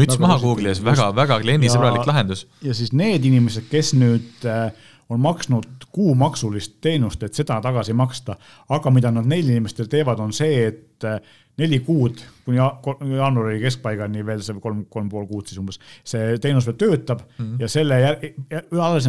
müts 0.00 0.18
maha 0.22 0.38
Google'i 0.42 0.72
ees, 0.72 0.82
väga, 0.84 1.10
väga 1.16 1.38
kliendisõbralik 1.44 2.08
lahendus. 2.08 2.46
ja 2.64 2.74
siis 2.76 2.92
need 2.96 3.26
inimesed, 3.28 3.68
kes 3.70 3.94
nüüd 3.98 4.46
äh, 4.48 4.68
on 5.14 5.22
maksnud 5.22 5.88
kuumaksulist 5.94 6.80
teenust, 6.84 7.22
et 7.22 7.34
seda 7.34 7.60
tagasi 7.62 7.94
maksta, 7.96 8.36
aga 8.74 8.90
mida 8.90 9.12
nad 9.14 9.28
neil 9.30 9.48
inimestel 9.48 9.88
teevad, 9.90 10.20
on 10.20 10.34
see, 10.34 10.66
et 10.68 11.06
äh, 11.08 11.20
neli 11.60 11.78
kuud 11.86 12.18
kuni 12.44 12.58
jaanuari 12.58 13.60
keskpaigani 13.62 14.24
veel 14.26 14.42
see 14.44 14.56
kolm, 14.62 14.82
kolm 14.90 15.08
pool 15.10 15.26
kuud 15.28 15.46
siis 15.48 15.60
umbes, 15.60 15.78
see 16.06 16.34
teenus 16.42 16.66
veel 16.66 16.76
töötab 16.80 17.22
mm 17.22 17.44
-hmm. 17.44 17.62
ja 17.62 17.68
selle 17.68 18.00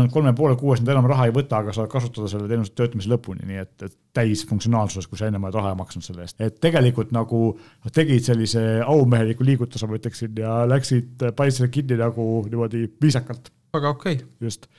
nad 0.03 0.11
kolme 0.13 0.33
poole 0.37 0.55
kuues 0.55 0.81
nad 0.81 0.93
enam 0.93 1.09
raha 1.09 1.25
ei 1.25 1.33
võta, 1.33 1.63
aga 1.63 1.73
saavad 1.73 1.91
kasutada 1.91 2.29
selle 2.29 2.47
teenuse 2.47 2.73
töötamise 2.75 3.09
lõpuni, 3.09 3.47
nii 3.49 3.61
et, 3.63 3.75
et 3.81 3.97
täisfunktsionaalsuses, 4.13 5.07
kui 5.09 5.17
sa 5.17 5.27
ennem 5.27 5.43
oled 5.43 5.57
raha 5.57 5.73
maksnud 5.75 6.05
selle 6.05 6.21
eest. 6.21 6.41
et 6.41 6.59
tegelikult 6.61 7.11
nagu 7.15 7.59
tegid 7.93 8.23
sellise 8.29 8.63
aumeheliku 8.85 9.45
liigutuse, 9.45 9.87
ma 9.87 9.97
ütleksin, 9.97 10.37
ja 10.37 10.61
läksid 10.69 11.31
paisele 11.35 11.67
kinni 11.67 11.97
nagu 11.97 12.45
niimoodi 12.49 12.85
viisakalt. 13.01 13.49
väga 13.73 13.89
okei 13.89 14.13
okay.. 14.13 14.27
just, 14.41 14.69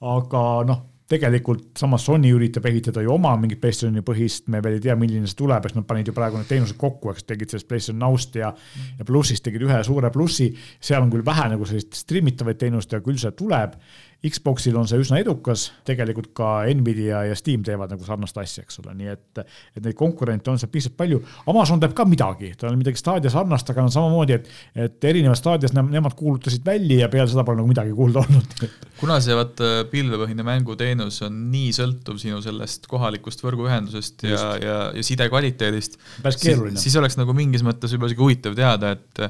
aga 0.00 0.42
noh 0.68 0.82
tegelikult 1.10 1.76
samas 1.76 2.06
Sony 2.08 2.30
üritab 2.32 2.64
ehitada 2.70 3.02
ju 3.04 3.12
oma 3.12 3.34
mingit 3.36 3.60
PlayStationi 3.60 4.02
põhist, 4.06 4.46
me 4.52 4.62
veel 4.64 4.78
ei 4.78 4.84
tea, 4.86 4.94
milline 4.96 5.28
see 5.28 5.36
tuleb, 5.36 5.66
eks 5.68 5.76
nad 5.76 5.86
panid 5.88 6.08
ju 6.08 6.14
praegu 6.16 6.40
need 6.40 6.48
teenused 6.48 6.78
kokku, 6.80 7.12
eks 7.12 7.26
tegid 7.28 7.52
sellest 7.52 7.68
PlayStation 7.68 8.00
Now'st 8.00 8.38
ja 8.40 8.48
mm. 8.54 8.94
ja 9.02 9.08
plussist 9.08 9.44
tegid 9.44 9.66
ühe 9.66 9.82
suure 9.84 10.10
plussi, 10.14 10.48
seal 10.80 11.04
on 11.04 11.12
küll 11.12 11.26
vähe 11.26 11.50
nagu 11.52 11.68
sellist 11.68 12.00
stream 12.00 12.32
itavaid 12.32 12.60
teenust 12.60 12.96
ja 12.96 13.02
küll 13.04 13.20
see 13.20 13.34
tuleb 13.36 13.76
Xboxil 14.24 14.76
on 14.80 14.86
see 14.88 15.00
üsna 15.02 15.18
edukas, 15.20 15.66
tegelikult 15.84 16.30
ka 16.36 16.50
Nvidia 16.72 17.24
ja 17.28 17.34
Steam 17.36 17.64
teevad 17.66 17.90
nagu 17.92 18.06
sarnast 18.06 18.38
asja, 18.40 18.62
eks 18.64 18.80
ole, 18.80 18.94
nii 18.96 19.10
et, 19.12 19.40
et 19.76 19.82
neid 19.84 19.96
konkurente 19.98 20.48
on 20.52 20.60
seal 20.60 20.70
piisavalt 20.72 20.96
palju. 21.02 21.18
Amazon 21.52 21.82
teeb 21.82 21.92
ka 21.96 22.06
midagi, 22.08 22.54
tal 22.60 22.70
on 22.72 22.80
midagi 22.80 23.00
Stadia 23.00 23.32
sarnast, 23.32 23.68
aga 23.72 23.84
no 23.84 23.92
samamoodi, 23.92 24.38
et, 24.38 24.48
et 24.86 25.08
erinevas 25.10 25.42
staadias 25.44 25.74
ne, 25.76 25.84
nemad 25.92 26.16
kuulutasid 26.16 26.64
välja 26.64 27.02
ja 27.02 27.10
peale 27.12 27.28
seda 27.32 27.44
pole 27.44 27.60
nagu 27.60 27.68
midagi 27.68 27.92
kuulda 27.96 28.22
olnud. 28.24 28.56
kuna 29.02 29.18
see 29.24 29.36
vaata 29.36 29.74
pilvepõhine 29.92 30.46
mänguteenus 30.46 31.20
on 31.28 31.36
nii 31.52 31.74
sõltuv 31.76 32.16
sinu 32.22 32.40
sellest 32.44 32.88
kohalikust 32.88 33.44
võrguühendusest 33.44 34.24
ja, 34.30 34.46
ja, 34.62 34.78
ja 34.96 35.04
side 35.04 35.28
kvaliteedist, 35.28 36.00
siis, 36.24 36.64
siis 36.80 36.96
oleks 37.00 37.20
nagu 37.20 37.36
mingis 37.36 37.66
mõttes 37.66 37.92
võib-olla 37.92 38.14
isegi 38.14 38.24
huvitav 38.24 38.56
teada, 38.56 38.96
et 38.96 39.24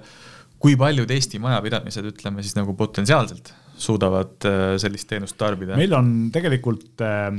kui 0.62 0.78
paljud 0.78 1.10
Eesti 1.10 1.42
majapidamised, 1.42 2.14
ütleme 2.14 2.46
siis 2.46 2.54
nagu 2.56 2.78
potentsiaalselt 2.78 3.50
suudavad 3.80 4.48
äh, 4.48 4.62
sellist 4.82 5.08
teenust 5.10 5.38
tarbida? 5.40 5.78
meil 5.78 5.94
on 5.96 6.14
tegelikult 6.34 7.02
äh, 7.04 7.30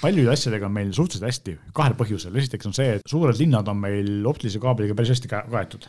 paljude 0.00 0.32
asjadega 0.32 0.68
on 0.68 0.76
meil 0.76 0.92
suhteliselt 0.96 1.28
hästi, 1.28 1.56
kahel 1.76 1.96
põhjusel, 1.98 2.36
esiteks 2.40 2.70
on 2.70 2.76
see, 2.76 2.94
et 2.98 3.10
suured 3.10 3.36
linnad 3.40 3.68
on 3.70 3.82
meil 3.82 4.28
optilise 4.28 4.62
kaabliga 4.62 4.96
päris 4.96 5.14
hästi 5.16 5.30
kaetud 5.32 5.88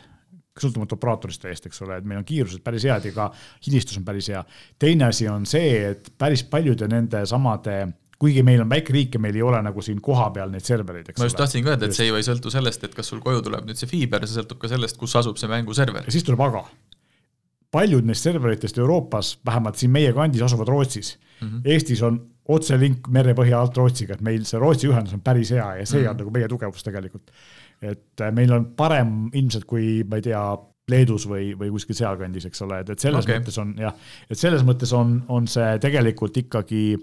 sõltumata 0.61 0.97
operaatorist 0.97 1.41
täiesti, 1.45 1.69
eks 1.71 1.81
ole, 1.85 1.97
et 2.01 2.07
meil 2.07 2.19
on 2.19 2.27
kiirused 2.27 2.61
päris 2.63 2.83
head 2.85 3.07
ja 3.07 3.13
ka 3.15 3.29
hilistus 3.65 3.97
on 4.01 4.05
päris 4.05 4.27
hea. 4.33 4.43
teine 4.79 5.07
asi 5.07 5.29
on 5.31 5.47
see, 5.47 5.93
et 5.93 6.11
päris 6.19 6.43
paljude 6.43 6.89
nende 6.91 7.23
samade 7.29 7.79
kuigi 8.21 8.43
meil 8.45 8.61
on 8.61 8.69
väike 8.69 8.93
riik 8.93 9.17
ja 9.17 9.21
meil 9.23 9.37
ei 9.37 9.41
ole 9.45 9.61
nagu 9.65 9.81
siin 9.81 10.01
kohapeal 10.03 10.51
neid 10.53 10.65
servereid, 10.67 11.09
eks 11.09 11.21
ma 11.21 11.29
just 11.29 11.39
ole. 11.39 11.45
tahtsingi 11.45 11.71
öelda, 11.71 11.89
et 11.89 11.97
see 11.97 12.09
ju 12.09 12.19
ei 12.19 12.27
sõltu 12.27 12.53
sellest, 12.53 12.83
et 12.85 12.97
kas 12.97 13.09
sul 13.09 13.23
koju 13.23 13.41
tuleb 13.47 13.65
nüüd 13.69 13.79
see 13.79 13.89
fiiber, 13.89 14.27
see 14.27 14.37
sõltub 14.37 14.61
ka 14.61 14.69
sellest, 14.69 14.99
kus 15.01 15.15
asub 15.17 15.39
see 15.41 15.49
mänguserver. 15.49 16.05
ja 16.05 16.13
siis 16.13 16.27
tuleb 16.27 16.43
aga. 16.45 16.67
Paljud 17.71 18.05
neist 18.07 18.27
serveritest 18.27 18.77
Euroopas, 18.77 19.39
vähemalt 19.45 19.79
siin 19.79 19.91
meie 19.91 20.13
kandis, 20.13 20.43
asuvad 20.45 20.67
Rootsis 20.67 21.17
mm. 21.17 21.47
-hmm. 21.47 21.61
Eestis 21.65 22.01
on 22.03 22.19
otselink 22.51 23.07
merepõhja 23.07 23.59
alt 23.61 23.77
Rootsiga, 23.77 24.17
et 24.17 24.25
meil 24.25 24.45
see 24.45 24.59
Rootsi 24.59 24.89
ühendus 24.89 25.13
on 25.13 25.21
päris 25.23 25.51
hea 25.55 25.67
ja 25.79 25.85
see 25.85 25.99
mm 25.99 26.05
-hmm. 26.05 26.09
on 26.09 26.17
nagu 26.17 26.31
meie 26.31 26.47
tugevus 26.47 26.83
tegelikult. 26.83 27.31
et 27.81 28.21
äh, 28.21 28.31
meil 28.31 28.51
on 28.53 28.65
parem 28.77 29.29
ilmselt 29.33 29.65
kui, 29.65 30.03
ma 30.03 30.15
ei 30.15 30.21
tea, 30.21 30.57
Leedus 30.89 31.27
või, 31.29 31.53
või 31.57 31.69
kuskil 31.71 31.95
sealkandis, 31.95 32.45
eks 32.45 32.61
ole, 32.61 32.79
et, 32.81 32.89
et 32.89 32.99
selles 32.99 33.25
okay. 33.25 33.39
mõttes 33.39 33.57
on 33.61 33.75
jah, 33.79 33.93
et 34.29 34.37
selles 34.37 34.63
mõttes 34.65 34.91
on, 34.97 35.23
on 35.29 35.47
see 35.47 35.77
tegelikult 35.79 36.37
ikkagi 36.37 36.97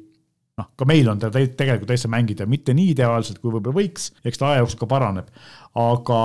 noh, 0.58 0.68
ka 0.76 0.86
meil 0.88 1.08
on 1.08 1.18
ta 1.22 1.30
tegelikult 1.30 1.88
täitsa 1.88 2.10
mängida, 2.12 2.46
mitte 2.46 2.74
nii 2.74 2.92
ideaalselt, 2.96 3.38
kui 3.38 3.52
võib-olla 3.54 3.78
võiks, 3.78 4.10
eks 4.26 4.40
ta 4.40 4.50
aja 4.50 4.64
jooksul 4.64 4.82
ka 4.82 4.90
paraneb, 4.90 5.30
aga 5.78 6.20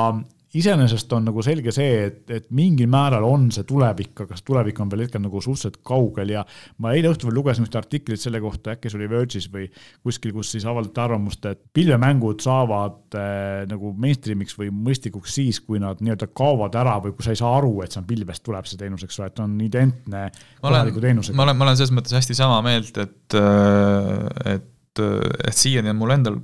iseenesest 0.54 1.14
on 1.18 1.26
nagu 1.28 1.44
selge 1.46 1.72
see, 1.74 1.94
et, 2.08 2.22
et 2.34 2.46
mingil 2.54 2.90
määral 2.92 3.26
on 3.26 3.48
see 3.54 3.66
tulevik, 3.68 4.14
aga 4.26 4.38
see 4.38 4.46
tulevik 4.46 4.80
on 4.84 4.92
veel 4.92 5.06
hetkel 5.06 5.24
nagu 5.24 5.42
suhteliselt 5.42 5.80
kaugel 5.86 6.34
ja 6.36 6.44
ma 6.84 6.94
eile 6.94 7.10
õhtul 7.14 7.30
veel 7.30 7.40
lugesin 7.40 7.66
ühte 7.66 7.80
artiklit 7.80 8.22
selle 8.22 8.42
kohta, 8.44 8.76
äkki 8.76 8.92
see 8.92 9.00
oli 9.00 9.10
Verge'is 9.12 9.50
või 9.54 9.66
kuskil, 10.06 10.36
kus 10.36 10.54
siis 10.54 10.68
avaldati 10.70 11.04
arvamust, 11.04 11.48
et 11.50 11.64
pilvemängud 11.74 12.44
saavad 12.46 13.18
äh, 13.18 13.64
nagu 13.70 13.94
mainstream'iks 14.06 14.58
või 14.60 14.70
mõistlikuks 14.90 15.40
siis, 15.40 15.62
kui 15.66 15.82
nad 15.82 16.04
nii-öelda 16.04 16.30
kaovad 16.38 16.78
ära 16.80 17.00
või 17.04 17.16
kui 17.18 17.26
sa 17.26 17.34
ei 17.34 17.42
saa 17.42 17.56
aru, 17.58 17.76
et 17.84 17.96
see 17.96 18.04
on 18.04 18.10
pilvest 18.10 18.46
tuleb 18.46 18.70
see 18.70 18.82
teenus, 18.82 19.08
eks 19.08 19.20
ole, 19.22 19.32
et 19.34 19.44
on 19.44 19.58
identne 19.66 20.28
kohaliku 20.62 21.02
teenusega. 21.04 21.38
ma 21.40 21.48
olen, 21.48 21.58
ma 21.58 21.70
olen 21.70 21.82
selles 21.82 21.96
mõttes 21.98 22.18
hästi 22.20 22.38
sama 22.38 22.62
meelt, 22.66 22.98
et, 23.02 23.40
äh, 23.42 24.58
et, 24.58 25.02
et 25.02 25.58
siiani 25.58 25.90
on 25.90 25.98
mul 25.98 26.14
endal 26.14 26.42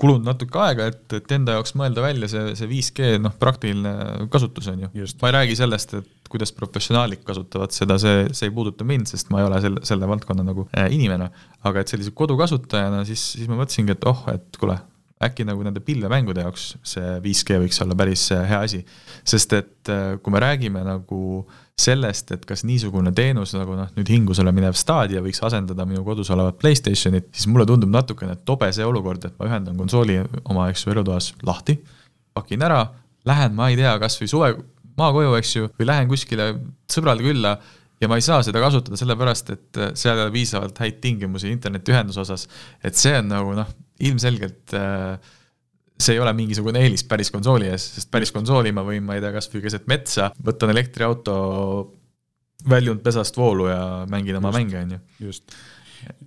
kulunud 0.00 0.26
natuke 0.28 0.60
aega, 0.60 0.88
et, 0.92 1.04
et 1.16 1.32
enda 1.36 1.56
jaoks 1.56 1.72
mõelda 1.78 2.04
välja 2.04 2.28
see, 2.30 2.52
see 2.58 2.68
5G 2.70 3.20
noh, 3.22 3.34
praktiline 3.40 4.26
kasutus 4.32 4.68
on 4.72 4.84
ju. 4.84 5.06
ma 5.22 5.30
ei 5.30 5.36
räägi 5.38 5.56
sellest, 5.60 5.94
et 6.00 6.30
kuidas 6.32 6.52
professionaalid 6.56 7.22
kasutavad 7.26 7.72
seda, 7.74 7.96
see, 8.02 8.26
see 8.36 8.50
ei 8.50 8.54
puuduta 8.54 8.84
mind, 8.88 9.08
sest 9.10 9.30
ma 9.32 9.40
ei 9.40 9.48
ole 9.48 9.60
selle, 9.64 9.84
selle 9.88 10.08
valdkonna 10.10 10.44
nagu 10.46 10.66
äh, 10.76 10.90
inimene. 10.92 11.30
aga 11.66 11.82
et 11.82 11.92
sellise 11.92 12.12
kodukasutajana 12.16 13.04
siis, 13.08 13.32
siis 13.38 13.48
ma 13.50 13.58
mõtlesingi, 13.62 13.96
et 13.96 14.06
oh, 14.10 14.24
et 14.34 14.60
kuule, 14.60 14.76
äkki 15.26 15.46
nagu 15.48 15.64
nende 15.64 15.80
pilvemängude 15.80 16.44
jaoks 16.44 16.74
see 16.84 17.14
5G 17.24 17.62
võiks 17.62 17.80
olla 17.84 17.96
päris 17.96 18.28
äh, 18.36 18.44
hea 18.50 18.64
asi. 18.68 18.82
sest 19.24 19.56
et 19.56 19.92
äh, 19.92 20.18
kui 20.20 20.34
me 20.34 20.44
räägime 20.44 20.84
nagu 20.84 21.22
äh, 21.40 21.62
sellest, 21.76 22.30
et 22.32 22.44
kas 22.48 22.62
niisugune 22.64 23.12
teenus 23.16 23.52
nagu 23.52 23.74
noh, 23.76 23.88
nüüd 23.98 24.08
hingusele 24.08 24.52
minev 24.56 24.76
Stadia 24.80 25.20
võiks 25.24 25.42
asendada 25.44 25.84
minu 25.88 26.00
kodus 26.06 26.30
olevat 26.32 26.56
Playstationit, 26.62 27.28
siis 27.36 27.50
mulle 27.52 27.66
tundub 27.68 27.92
natukene 27.92 28.38
tobe 28.48 28.70
see 28.72 28.86
olukord, 28.86 29.26
et 29.28 29.34
ma 29.36 29.48
ühendan 29.50 29.76
konsooli 29.76 30.16
oma, 30.44 30.70
eks 30.72 30.86
ju, 30.86 30.94
elutoas 30.94 31.34
lahti, 31.44 31.76
pakin 32.36 32.64
ära, 32.64 32.80
lähen, 33.28 33.52
ma 33.58 33.68
ei 33.68 33.76
tea, 33.76 33.92
kas 34.00 34.16
või 34.22 34.32
suve 34.32 34.52
maakoju, 34.96 35.34
eks 35.36 35.52
ju, 35.58 35.68
või 35.76 35.90
lähen 35.90 36.08
kuskile 36.08 36.48
sõbrale 36.92 37.26
külla 37.26 37.58
ja 38.00 38.08
ma 38.08 38.16
ei 38.16 38.24
saa 38.24 38.40
seda 38.44 38.62
kasutada 38.64 38.96
sellepärast, 38.96 39.52
et 39.52 39.80
seal 39.92 40.16
ei 40.16 40.24
ole 40.24 40.32
piisavalt 40.32 40.80
häid 40.80 41.02
tingimusi 41.04 41.52
internetiühenduse 41.52 42.24
osas, 42.24 42.48
et 42.80 42.96
see 42.96 43.12
on 43.20 43.28
nagu 43.34 43.52
noh, 43.56 43.68
ilmselgelt 44.08 44.72
äh, 44.80 45.34
see 45.96 46.16
ei 46.16 46.20
ole 46.20 46.32
mingisugune 46.36 46.82
eelis 46.84 47.04
päris 47.08 47.30
konsooli 47.32 47.70
ees, 47.72 47.86
sest 47.96 48.10
päris 48.12 48.32
konsooli 48.34 48.72
ma 48.76 48.84
võin, 48.86 49.04
ma 49.06 49.16
ei 49.16 49.24
tea, 49.24 49.32
kasvõi 49.34 49.62
keset 49.64 49.86
metsa, 49.90 50.28
võtan 50.44 50.72
elektriauto 50.74 51.36
väljunud 52.68 53.02
pesast 53.04 53.36
voolu 53.36 53.70
ja 53.70 53.80
mängin 54.10 54.38
oma 54.40 54.52
mänge, 54.54 54.82
on 54.82 54.96
ju. 54.96 55.00
just, 55.28 55.56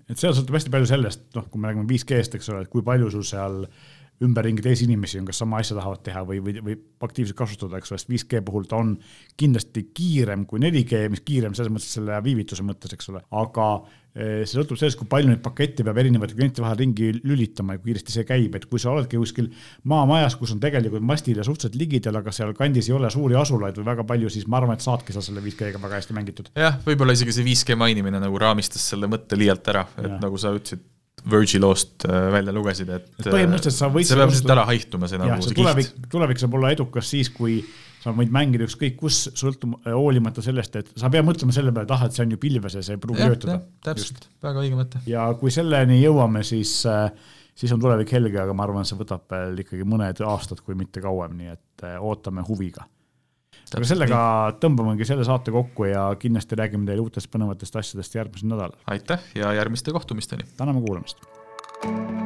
et 0.10 0.18
seal 0.18 0.34
sõltub 0.34 0.58
hästi 0.58 0.74
palju 0.74 0.90
sellest, 0.90 1.26
noh, 1.38 1.48
kui 1.52 1.62
me 1.62 1.70
räägime 1.70 1.90
5G-st, 1.90 2.40
eks 2.40 2.52
ole, 2.54 2.66
et 2.66 2.74
kui 2.74 2.86
palju 2.86 3.12
sul 3.14 3.26
seal 3.28 3.62
ümberringi 4.26 4.64
teisi 4.64 4.84
inimesi 4.88 5.20
on, 5.22 5.28
kes 5.30 5.40
sama 5.44 5.62
asja 5.62 5.78
tahavad 5.78 6.02
teha 6.04 6.26
või, 6.28 6.42
või, 6.44 6.60
või 6.64 6.76
aktiivselt 7.06 7.38
kasutada, 7.40 7.80
eks 7.80 7.94
ole, 7.94 8.02
sest 8.02 8.12
5G 8.12 8.42
puhul 8.46 8.68
ta 8.68 8.82
on 8.82 8.92
kindlasti 9.40 9.86
kiirem 9.96 10.44
kui 10.50 10.60
4G, 10.60 11.06
mis 11.14 11.24
kiirem 11.26 11.56
selles 11.56 11.72
mõttes 11.72 11.94
selle 11.96 12.20
viivituse 12.26 12.66
mõttes, 12.68 12.92
eks 12.98 13.10
ole, 13.14 13.22
aga 13.40 13.70
eh, 13.80 14.44
see 14.44 14.58
sõltub 14.58 14.82
sellest, 14.82 15.00
kui 15.00 15.08
palju 15.14 15.32
neid 15.32 15.40
pakette 15.46 15.86
peab 15.88 16.02
erinevate 16.04 16.36
klientide 16.36 16.66
vahel 16.66 16.82
ringi 16.84 17.14
lülitama 17.16 17.78
ja 17.78 17.82
kui 17.82 17.94
kiiresti 17.94 18.18
see 18.18 18.28
käib, 18.28 18.60
et 18.60 18.68
kui 18.68 18.84
sa 18.84 18.92
oledki 18.92 19.24
kuskil 19.24 19.50
maamajas, 19.88 20.36
kus 20.42 20.52
on 20.58 20.60
tegelikult 20.68 21.06
mastile 21.14 21.48
suhteliselt 21.48 21.80
ligidal, 21.80 22.20
aga 22.20 22.36
seal 22.36 22.52
kandis 22.60 22.92
ei 22.92 23.00
ole 23.00 23.12
suuri 23.16 23.40
asulaid 23.40 23.80
või 23.80 23.92
väga 23.94 24.08
palju, 24.12 24.36
siis 24.36 24.52
ma 24.52 24.60
arvan, 24.60 24.76
et 24.76 24.84
saadki 24.84 25.16
sa 25.16 25.24
selle 25.24 25.46
5G-ga 25.48 25.80
väga 25.80 26.04
hästi 26.04 26.20
mängitud. 26.20 26.52
jah, 26.60 26.76
võib-olla 26.84 27.16
isegi 27.16 27.40
see 27.40 27.48
5G 27.48 27.80
mainimine 27.80 28.20
nagu 28.20 28.44
raamistas 28.44 28.92
selle 28.92 29.08
mõtte 29.08 29.40
liialt 29.40 29.72
ära, 29.72 29.88
et 29.96 30.12
ja. 30.12 30.24
nagu 30.28 30.40
sa 30.42 30.52
ütlesid 30.52 30.84
Virgil 31.30 31.64
loost 31.66 32.06
äh, 32.08 32.30
välja 32.34 32.54
lugesid, 32.56 32.90
et 32.96 33.08
põhimõtteliselt 33.26 33.78
sa 33.78 33.90
võid 33.94 34.08
see 34.08 34.18
peab 34.20 34.32
lihtsalt 34.32 34.56
ära 34.56 34.66
haihtuma, 34.70 35.10
see 35.12 35.22
nagu 35.22 35.38
see 35.46 35.58
tulevik, 35.58 35.94
tulevik 36.12 36.42
saab 36.42 36.58
olla 36.60 36.74
edukas 36.76 37.10
siis, 37.12 37.32
kui 37.34 37.60
sa 38.00 38.14
võid 38.16 38.32
mängida 38.32 38.68
ükskõik 38.68 38.96
kus, 39.00 39.22
sõltum-, 39.40 39.76
hoolimata 39.86 40.44
sellest, 40.44 40.78
et 40.80 40.94
sa 41.00 41.12
pead 41.12 41.28
mõtlema 41.28 41.56
selle 41.56 41.74
peale, 41.76 41.90
et 41.90 41.96
ah, 41.96 42.06
et 42.08 42.16
see 42.16 42.24
on 42.26 42.36
ju 42.36 42.40
pilves 42.42 42.78
ja 42.78 42.84
see 42.86 42.96
ei 42.96 43.02
pruugi 43.04 43.26
töötada. 43.26 43.60
täpselt, 43.86 44.30
väga 44.46 44.64
õige 44.64 44.80
mõte. 44.80 45.04
ja 45.10 45.26
kui 45.40 45.52
selleni 45.54 46.00
jõuame, 46.00 46.46
siis, 46.48 46.78
äh, 46.90 47.10
siis 47.60 47.74
on 47.76 47.84
tulevik 47.84 48.14
helge, 48.16 48.40
aga 48.40 48.56
ma 48.56 48.68
arvan, 48.68 48.88
see 48.88 49.00
võtab 49.00 49.28
veel 49.34 49.66
ikkagi 49.66 49.88
mõned 49.88 50.24
aastad, 50.30 50.64
kui 50.64 50.80
mitte 50.80 51.04
kauem, 51.04 51.36
nii 51.42 51.52
et 51.58 51.90
äh, 51.90 52.00
ootame 52.00 52.46
huviga 52.48 52.88
aga 53.78 53.90
sellega 53.90 54.22
tõmbamegi 54.62 55.08
selle 55.10 55.26
saate 55.28 55.54
kokku 55.54 55.90
ja 55.90 56.08
kindlasti 56.22 56.58
räägime 56.60 56.90
teile 56.90 57.06
uutest 57.06 57.32
põnevatest 57.34 57.82
asjadest 57.82 58.16
järgmisel 58.16 58.54
nädalal. 58.54 58.80
aitäh 58.88 59.30
ja 59.36 59.54
järgmiste 59.60 59.94
kohtumisteni! 59.96 60.48
täname 60.58 60.82
kuulamast! 60.86 62.19